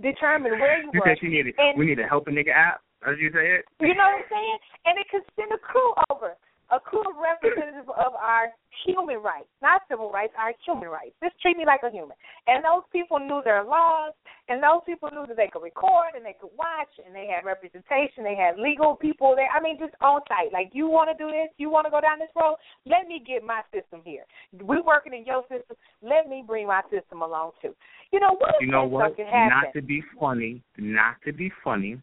[0.00, 1.06] determine where you You were.
[1.10, 1.54] said she needed.
[1.58, 2.80] And- we need to help a nigga out.
[3.06, 3.64] As you say it.
[3.78, 4.58] You know what I'm saying?
[4.86, 6.34] And it could send a crew over,
[6.70, 8.50] a crew representative of our
[8.84, 11.14] human rights, not civil rights, our human rights.
[11.22, 12.16] Just treat me like a human.
[12.46, 14.12] And those people knew their laws,
[14.48, 17.46] and those people knew that they could record and they could watch, and they had
[17.46, 18.24] representation.
[18.24, 19.48] They had legal people there.
[19.54, 20.52] I mean, just on site.
[20.52, 21.48] Like, you want to do this?
[21.56, 22.56] You want to go down this road?
[22.84, 24.24] Let me get my system here.
[24.52, 25.76] We're working in your system.
[26.02, 27.74] Let me bring my system along too.
[28.12, 28.54] You know what?
[28.60, 29.16] You know what?
[29.18, 32.00] Not to be funny, not to be funny,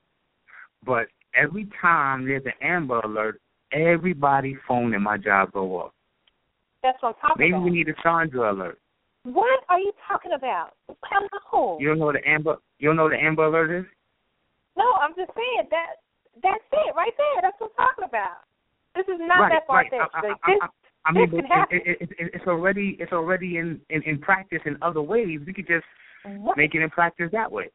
[0.85, 3.39] but every time there's an Amber Alert,
[3.73, 5.91] everybody's phone in my job go off.
[6.83, 7.63] That's what I'm talking Maybe about.
[7.63, 8.79] we need a Sandra alert.
[9.23, 10.71] What are you talking about?
[11.03, 11.77] Hello.
[11.79, 12.57] You don't know what the Amber?
[12.79, 13.85] You don't know what the Amber Alert is?
[14.75, 16.03] No, I'm just saying that
[16.41, 17.41] that's it right there.
[17.41, 18.43] That's what I'm talking about.
[18.95, 19.89] This is not right, that far right.
[19.89, 20.13] fetched.
[20.13, 23.79] Like, this, I, I mean, this can it, it, it, it's already it's already in,
[23.89, 25.39] in in practice in other ways.
[25.45, 25.85] We could just
[26.25, 26.57] what?
[26.57, 27.71] make it in practice that way.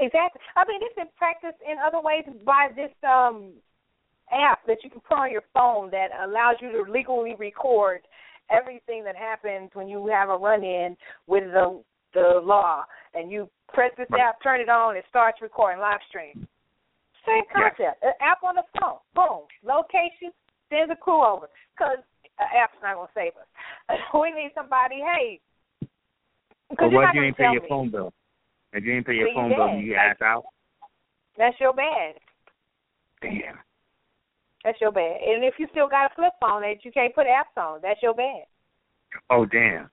[0.00, 0.40] Exactly.
[0.56, 3.52] I mean, it's in practice in other ways by this um
[4.32, 8.00] app that you can put on your phone that allows you to legally record
[8.50, 10.96] everything that happens when you have a run-in
[11.26, 11.82] with the
[12.14, 12.82] the law,
[13.12, 14.22] and you press this Right.
[14.22, 16.48] app, turn it on, it starts recording live stream.
[17.26, 17.74] Same Yes.
[17.76, 18.02] concept.
[18.02, 19.00] An app on the phone.
[19.14, 19.46] Boom.
[19.62, 20.32] Location.
[20.70, 21.50] Sends a crew over.
[21.76, 21.98] Because
[22.38, 23.46] an app's not going to save us.
[24.14, 25.40] we need somebody, hey.
[26.80, 27.68] You're what if you ain't pay your me.
[27.68, 28.12] phone bill?
[28.72, 30.44] If you ain't pay your you phone bill, you ass out.
[31.36, 32.14] That's your bad.
[33.20, 33.58] Damn.
[34.66, 35.22] That's your bad.
[35.22, 38.02] And if you still got a flip phone that you can't put apps on, that's
[38.02, 38.50] your bad.
[39.30, 39.88] Oh damn.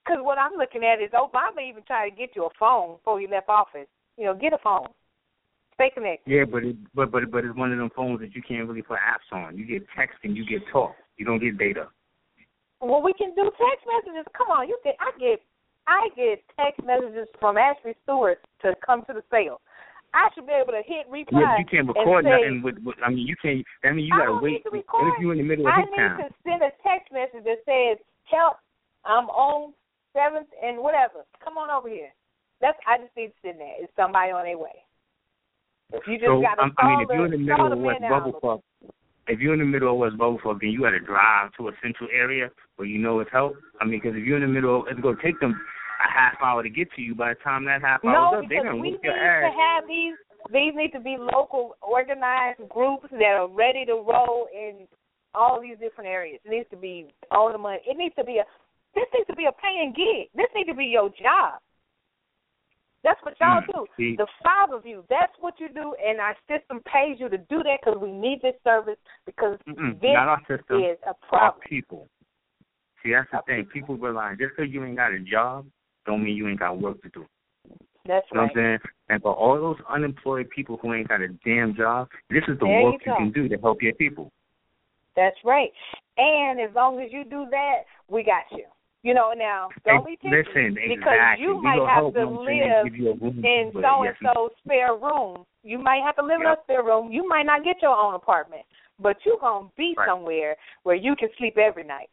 [0.00, 3.20] Because what I'm looking at is Obama even tried to get you a phone before
[3.20, 3.86] he left office.
[4.16, 4.88] You know, get a phone.
[5.74, 6.24] Stay connected.
[6.24, 8.80] Yeah, but it but but but it's one of them phones that you can't really
[8.80, 9.58] put apps on.
[9.58, 10.96] You get text and you get talk.
[11.18, 11.88] You don't get data.
[12.80, 14.24] Well, we can do text messages.
[14.32, 14.96] Come on, you get.
[15.00, 15.44] I get.
[15.86, 19.60] I get text messages from Ashley Stewart to come to the sale.
[20.12, 21.40] I should be able to hit reply.
[21.40, 22.96] Yeah, you can't record say, nothing with, with.
[23.04, 23.62] I mean, you can't.
[23.84, 24.58] I mean, you gotta wait.
[24.58, 26.18] need to if you're in the middle of I his need town?
[26.18, 28.58] to send a text message that says, "Help!
[29.04, 29.72] I'm on
[30.12, 31.22] seventh and whatever.
[31.42, 32.10] Come on over here."
[32.60, 32.78] That's.
[32.86, 33.86] I just need to send that.
[33.86, 34.82] It's somebody on their way.
[35.92, 37.78] If you just So got to um, I mean, if you're in the middle of
[37.78, 38.62] West bubble, Bubblefuck,
[39.26, 41.72] if you're in the middle of West Bubblefuck, then you got to drive to a
[41.82, 43.54] central area where you know it's help.
[43.80, 45.54] I mean, because if you're in the middle, it's gonna take them
[46.00, 47.14] a half hour to get to you.
[47.14, 49.50] By the time that half hour No, up, they're gonna we whoop need your to
[49.50, 50.14] have these.
[50.52, 54.88] These need to be local, organized groups that are ready to roll in
[55.34, 56.40] all these different areas.
[56.44, 57.78] It needs to be all the money.
[57.86, 58.44] It needs to be a.
[58.94, 60.28] This needs to be a paying gig.
[60.34, 61.60] This needs to be your job.
[63.04, 63.86] That's what y'all Mm, do.
[63.96, 64.16] see.
[64.16, 65.04] The five of you.
[65.08, 68.40] That's what you do, and our system pays you to do that because we need
[68.42, 70.82] this service because Mm-mm, this not our system.
[70.82, 72.08] is a Our people.
[73.02, 73.66] See, that's the thing.
[73.72, 75.66] People realize just because you ain't got a job,
[76.10, 77.24] don't mean you ain't got work to do.
[78.06, 78.54] That's You know right.
[78.54, 78.78] what I'm saying?
[79.08, 82.66] And for all those unemployed people who ain't got a damn job, this is the
[82.66, 83.16] There work you go.
[83.16, 84.30] can do to help your people.
[85.16, 85.70] That's right.
[86.16, 88.64] And as long as you do that, we got you.
[89.02, 91.46] You know, now don't be picky Listen, because exactly.
[91.46, 95.46] you might have to live give you a room in so and so's spare room.
[95.62, 96.58] You might have to live in Yep.
[96.58, 97.10] a spare room.
[97.10, 98.62] You might not get your own apartment,
[98.98, 100.06] but you're gonna be Right.
[100.06, 102.10] somewhere where you can sleep every night.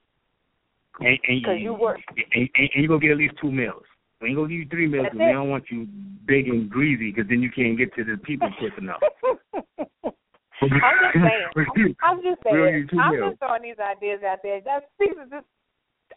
[1.00, 2.00] And, and 'Cause you work.
[2.16, 3.84] And, and, and you gonna get at least two meals.
[4.22, 5.88] We ain't gonna give you three meals because we don't want you
[6.26, 9.00] big and greasy because then you can't get to the people quick enough.
[10.62, 11.96] I'm just saying.
[12.02, 12.90] I'm just We'll saying.
[13.00, 13.30] I'm meals.
[13.32, 14.62] just throwing these ideas out there.
[14.62, 15.46] That's these are just.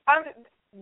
[0.09, 0.25] I'm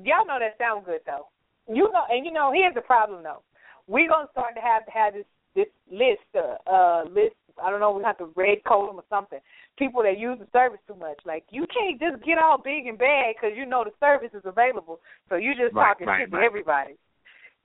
[0.05, 1.27] y'all know that sound good though.
[1.67, 3.43] You know, and you know, here's the problem though.
[3.89, 5.27] We're gonna start to have to have this
[5.57, 7.35] this list, uh, uh list.
[7.63, 7.93] I don't know.
[7.93, 9.39] We have to red code them or something.
[9.79, 11.19] People that use the service too much.
[11.25, 14.43] Like you can't just get all big and bad because you know the service is
[14.45, 15.01] available.
[15.29, 16.95] So you just Right, talking right, shit to everybody.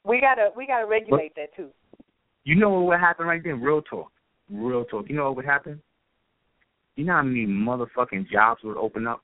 [0.05, 1.69] We gotta we gotta regulate that too.
[2.43, 3.61] You know what would happen right then?
[3.61, 4.11] Real talk.
[4.51, 5.05] Real talk.
[5.09, 5.81] You know what would happen?
[6.95, 9.21] You know how many motherfucking jobs would open up?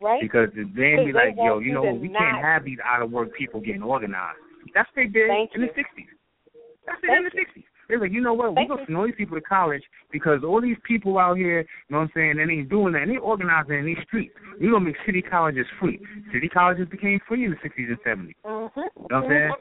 [0.00, 0.20] Right?
[0.20, 1.98] Because then be like, yo, you know what?
[2.00, 4.38] We not- can't have these out of work people getting organized.
[4.74, 5.66] That's what they did Thank in you.
[5.68, 6.08] the 60s.
[6.86, 7.62] That's it Thank in the you.
[7.62, 7.64] 60s.
[7.88, 8.54] They're like, you know what?
[8.54, 11.98] We're gonna send these people to college because all these people out here, you know
[11.98, 13.02] what I'm saying, they ain't doing that.
[13.02, 14.34] And they organizing in these streets.
[14.60, 16.00] We're going to make city colleges free.
[16.32, 18.34] City colleges became free in the 60s and 70s.
[18.44, 18.80] Mm-hmm.
[18.80, 19.52] You know what I'm saying?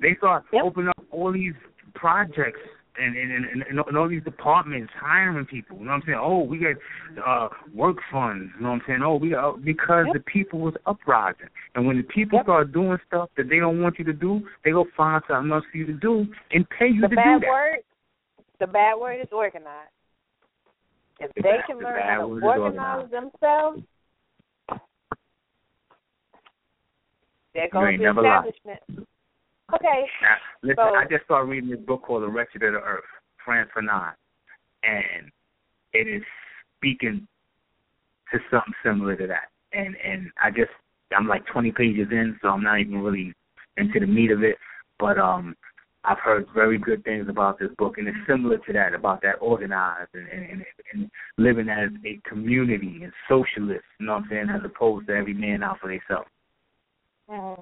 [0.00, 0.62] They start Yep.
[0.64, 1.54] opening up all these
[1.94, 2.60] projects
[2.98, 5.78] and and, and and and all these departments hiring people.
[5.78, 6.18] You know what I'm saying?
[6.20, 6.76] Oh, we got
[7.26, 8.50] uh work funds.
[8.56, 9.00] You know what I'm saying?
[9.02, 10.14] Oh, we got because Yep.
[10.14, 12.44] the people was uprising, and when the people Yep.
[12.46, 15.64] start doing stuff that they don't want you to do, they go find something else
[15.70, 17.48] for you to do and pay you the to bad do that.
[17.48, 17.78] word
[18.60, 19.90] the bad word is organized.
[21.18, 23.82] If The they bad- can the learn how to organize themselves,
[27.54, 28.80] there goes the establishment.
[29.74, 30.06] Okay.
[30.22, 33.04] Now, listen, So- I just started reading this book called The Wretched of the Earth,
[33.44, 34.14] Frantz Fanon,
[34.82, 35.30] and
[35.92, 36.22] it is
[36.76, 37.26] speaking
[38.30, 39.50] to something similar to that.
[39.72, 40.70] And and I just
[41.16, 43.34] I'm like 20 pages in, so I'm not even really
[43.76, 44.56] into the meat of it.
[44.98, 45.56] But um,
[46.04, 49.36] I've heard very good things about this book, and it's similar to that about that
[49.40, 53.84] organized and and, and living as a community and socialist.
[53.98, 54.46] You know what I'm saying?
[54.50, 56.28] As opposed to every man out for themselves.
[57.30, 57.60] Mm-hmm.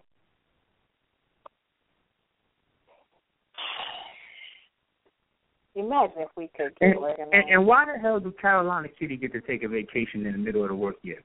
[5.76, 7.30] Imagine if we could get And, organized.
[7.32, 10.38] and, and why the hell do Carolina Kitty get to take a vacation in the
[10.38, 11.22] middle of the work year?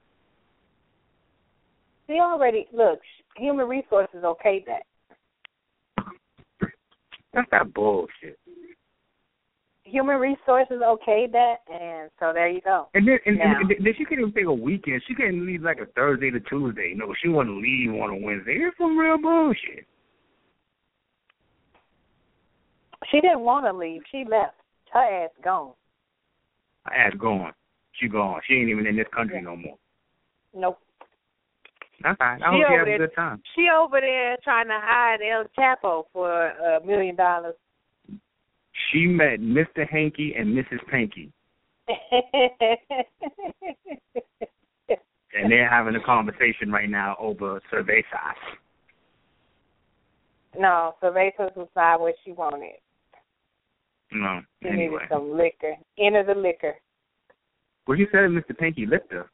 [2.06, 3.00] See, already look.
[3.36, 4.84] Human resources okay that.
[7.32, 8.38] That's that bullshit.
[9.82, 12.88] Human resources okay that, and so there you go.
[12.94, 15.02] And then, and, and, then she can't even take a weekend.
[15.06, 16.94] She can't leave like a Thursday to Tuesday.
[16.96, 18.54] No, she want to leave on a Wednesday.
[18.54, 19.86] It's some real bullshit.
[23.16, 24.02] She didn't want to leave.
[24.12, 24.56] She left.
[24.92, 25.72] Her ass gone.
[26.84, 27.54] I ass gone.
[27.92, 28.42] She gone.
[28.46, 29.78] She ain't even in this country no more.
[30.54, 30.78] Nope.
[32.02, 32.42] That's fine.
[32.42, 33.42] I She hope over have a good time.
[33.54, 37.54] She over there trying to hide El Chapo for a million dollars.
[38.92, 39.88] She met Mr.
[39.90, 40.86] Hanky and Mrs.
[40.90, 41.32] Panky,
[41.88, 41.98] and
[45.50, 48.04] they're having a conversation right now over cervezas.
[50.58, 52.74] no, Cervezas was not what she wanted.
[54.20, 54.86] No, She anyway.
[54.94, 55.74] needed some liquor.
[55.98, 56.74] Enter the liquor.
[57.86, 58.56] Well, you said Mr.
[58.56, 59.30] Pinky licked her.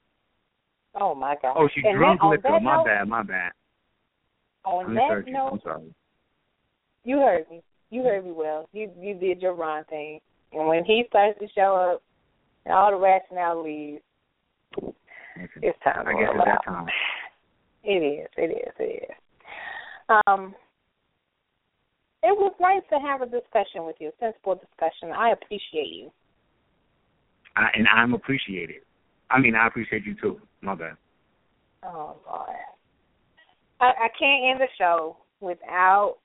[0.95, 1.55] Oh my God.
[1.57, 2.49] Oh, she And drunk that, liquor.
[2.51, 3.53] that My note, bad, my bad.
[4.65, 5.37] On I that you.
[5.37, 5.95] I'm sorry.
[7.05, 7.63] you heard me.
[7.91, 8.69] You heard me well.
[8.73, 10.21] You you did your Ron thing.
[10.53, 12.03] And when he starts to show up,
[12.65, 14.03] and all the rationale leaves,
[15.63, 16.07] it's time.
[16.07, 16.87] I to guess it's that time.
[17.85, 17.91] It
[18.23, 18.29] is.
[18.37, 18.75] It is.
[18.79, 19.17] It is.
[20.27, 20.55] Um,
[22.23, 25.11] it was nice to have a discussion with you, a sensible discussion.
[25.17, 26.11] I appreciate you.
[27.57, 28.83] I, and I'm appreciated.
[29.31, 30.41] I mean, I appreciate you too.
[30.61, 30.97] My bad.
[31.85, 32.49] Oh Lord,
[33.81, 36.17] I, I can't end the show without.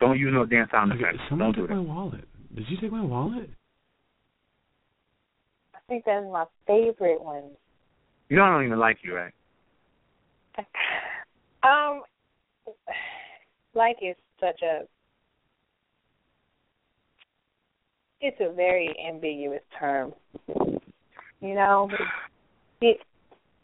[0.00, 1.18] Don't use no damn sound Okay, effects.
[1.28, 2.24] someone Don't do took my wallet.
[2.54, 3.48] Did you take my wallet?
[5.74, 7.44] I think that's my favorite one.
[8.28, 9.32] You know I don't even like you, right?
[11.62, 12.02] Um,
[13.74, 14.80] like is such a.
[18.20, 20.12] It's a very ambiguous term.
[21.40, 21.88] You know,
[22.80, 22.98] it.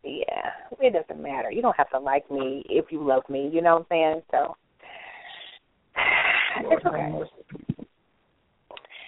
[0.05, 0.50] Yeah,
[0.80, 1.50] it doesn't matter.
[1.50, 3.50] You don't have to like me if you love me.
[3.52, 4.22] You know what I'm saying?
[4.30, 4.56] So
[6.72, 7.12] it's okay.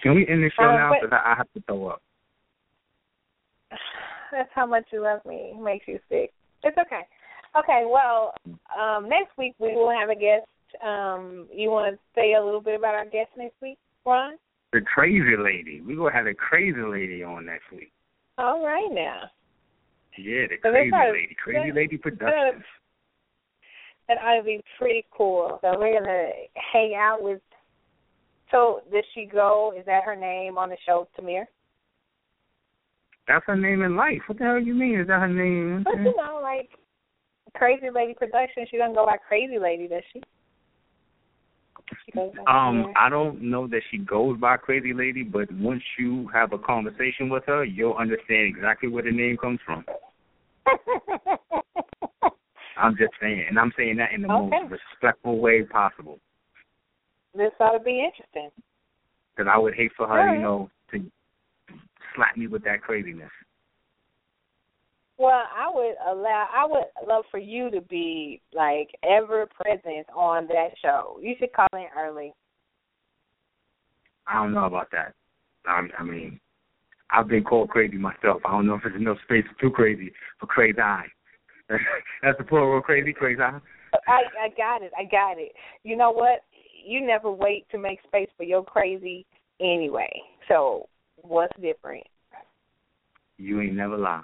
[0.03, 0.93] Can we end the show Uh, now?
[0.93, 2.01] Because I, I have to throw up.
[4.31, 5.53] That's how much you love me.
[5.55, 6.33] It makes you sick.
[6.63, 7.01] It's okay.
[7.57, 8.33] Okay, well,
[8.79, 10.45] um, next week we will have a guest.
[10.83, 14.33] Um, you want to say a little bit about our guest next week, Ron?
[14.73, 15.81] The crazy lady.
[15.81, 17.91] We're gonna have the crazy lady on next week.
[18.37, 19.23] All right now.
[20.17, 21.35] Yeah, the So crazy lady.
[21.43, 22.63] Crazy they- lady productions.
[24.07, 25.59] That ought to be pretty cool.
[25.61, 26.29] So we're gonna
[26.73, 27.41] hang out with.
[28.49, 29.73] So does she go?
[29.77, 31.45] Is that her name on the show, Tamir?
[33.27, 34.21] That's her name in life.
[34.27, 34.99] What the hell you mean?
[34.99, 35.83] Is that her name?
[35.83, 36.69] But you know, like
[37.55, 40.21] Crazy Lady Production, she doesn't go by Crazy Lady, does she?
[42.47, 46.57] Um, I don't know that she goes by Crazy Lady, but once you have a
[46.57, 49.85] conversation with her, you'll understand exactly where the name comes from.
[52.77, 54.59] I'm just saying, and I'm saying that in the Okay.
[54.61, 56.19] most respectful way possible.
[57.35, 58.49] this ought to be interesting.
[59.35, 60.35] Because I would hate for her, Alright.
[60.35, 61.03] you know, to
[62.15, 63.31] slap me with that craziness.
[65.21, 66.47] Well, I would allow.
[66.51, 71.19] I would love for you to be like ever present on that show.
[71.21, 72.33] You should call in early.
[74.25, 75.13] I don't know about that.
[75.67, 76.39] I, I mean,
[77.11, 78.41] I've been called crazy myself.
[78.45, 81.05] I don't know if there's enough space for too crazy for crazy eye.
[82.23, 83.59] That's the plural crazy, crazy eye.
[84.07, 84.91] I I got it.
[84.97, 85.51] I got it.
[85.83, 86.45] You know what?
[86.83, 89.27] You never wait to make space for your crazy
[89.59, 90.11] anyway.
[90.47, 92.07] So what's different?
[93.37, 94.23] You ain't never lie.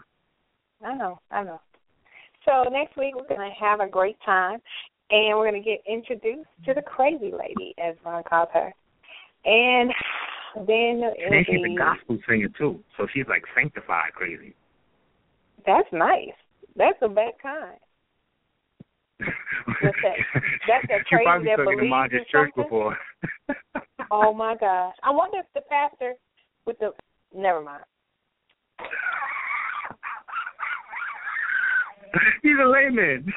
[0.83, 1.19] I know.
[1.31, 1.59] I know.
[2.45, 4.59] So next week we're gonna have a great time,
[5.11, 8.73] and we're gonna get introduced to the crazy lady, as Ron calls her,
[9.45, 9.91] and
[10.67, 14.55] then And she's be a gospel singer too, so she's like sanctified crazy.
[15.65, 16.35] that's nice.
[16.75, 17.77] That's the best kind.
[19.81, 20.41] What's that?
[20.67, 22.63] That's that crazy probably that to believes in church something?
[22.63, 22.97] before.
[24.11, 24.95] Oh my gosh!
[25.03, 26.13] I wonder if the pastor
[26.65, 26.91] with the
[27.35, 27.83] never mind.
[32.43, 33.33] He's a layman.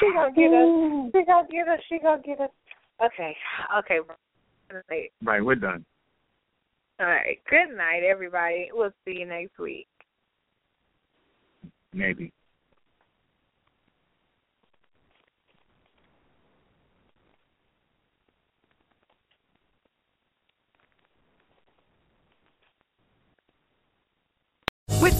[0.00, 1.12] she gonna get us.
[1.12, 1.80] She gonna get us.
[1.88, 2.50] She gonna get us.
[3.04, 3.36] Okay.
[3.78, 3.98] Okay.
[4.88, 5.12] Right.
[5.22, 5.84] Right, we're done.
[7.00, 7.38] All right.
[7.50, 8.70] Good night, everybody.
[8.72, 9.86] We'll see you next week.
[11.92, 12.32] Maybe.
[25.00, 25.11] With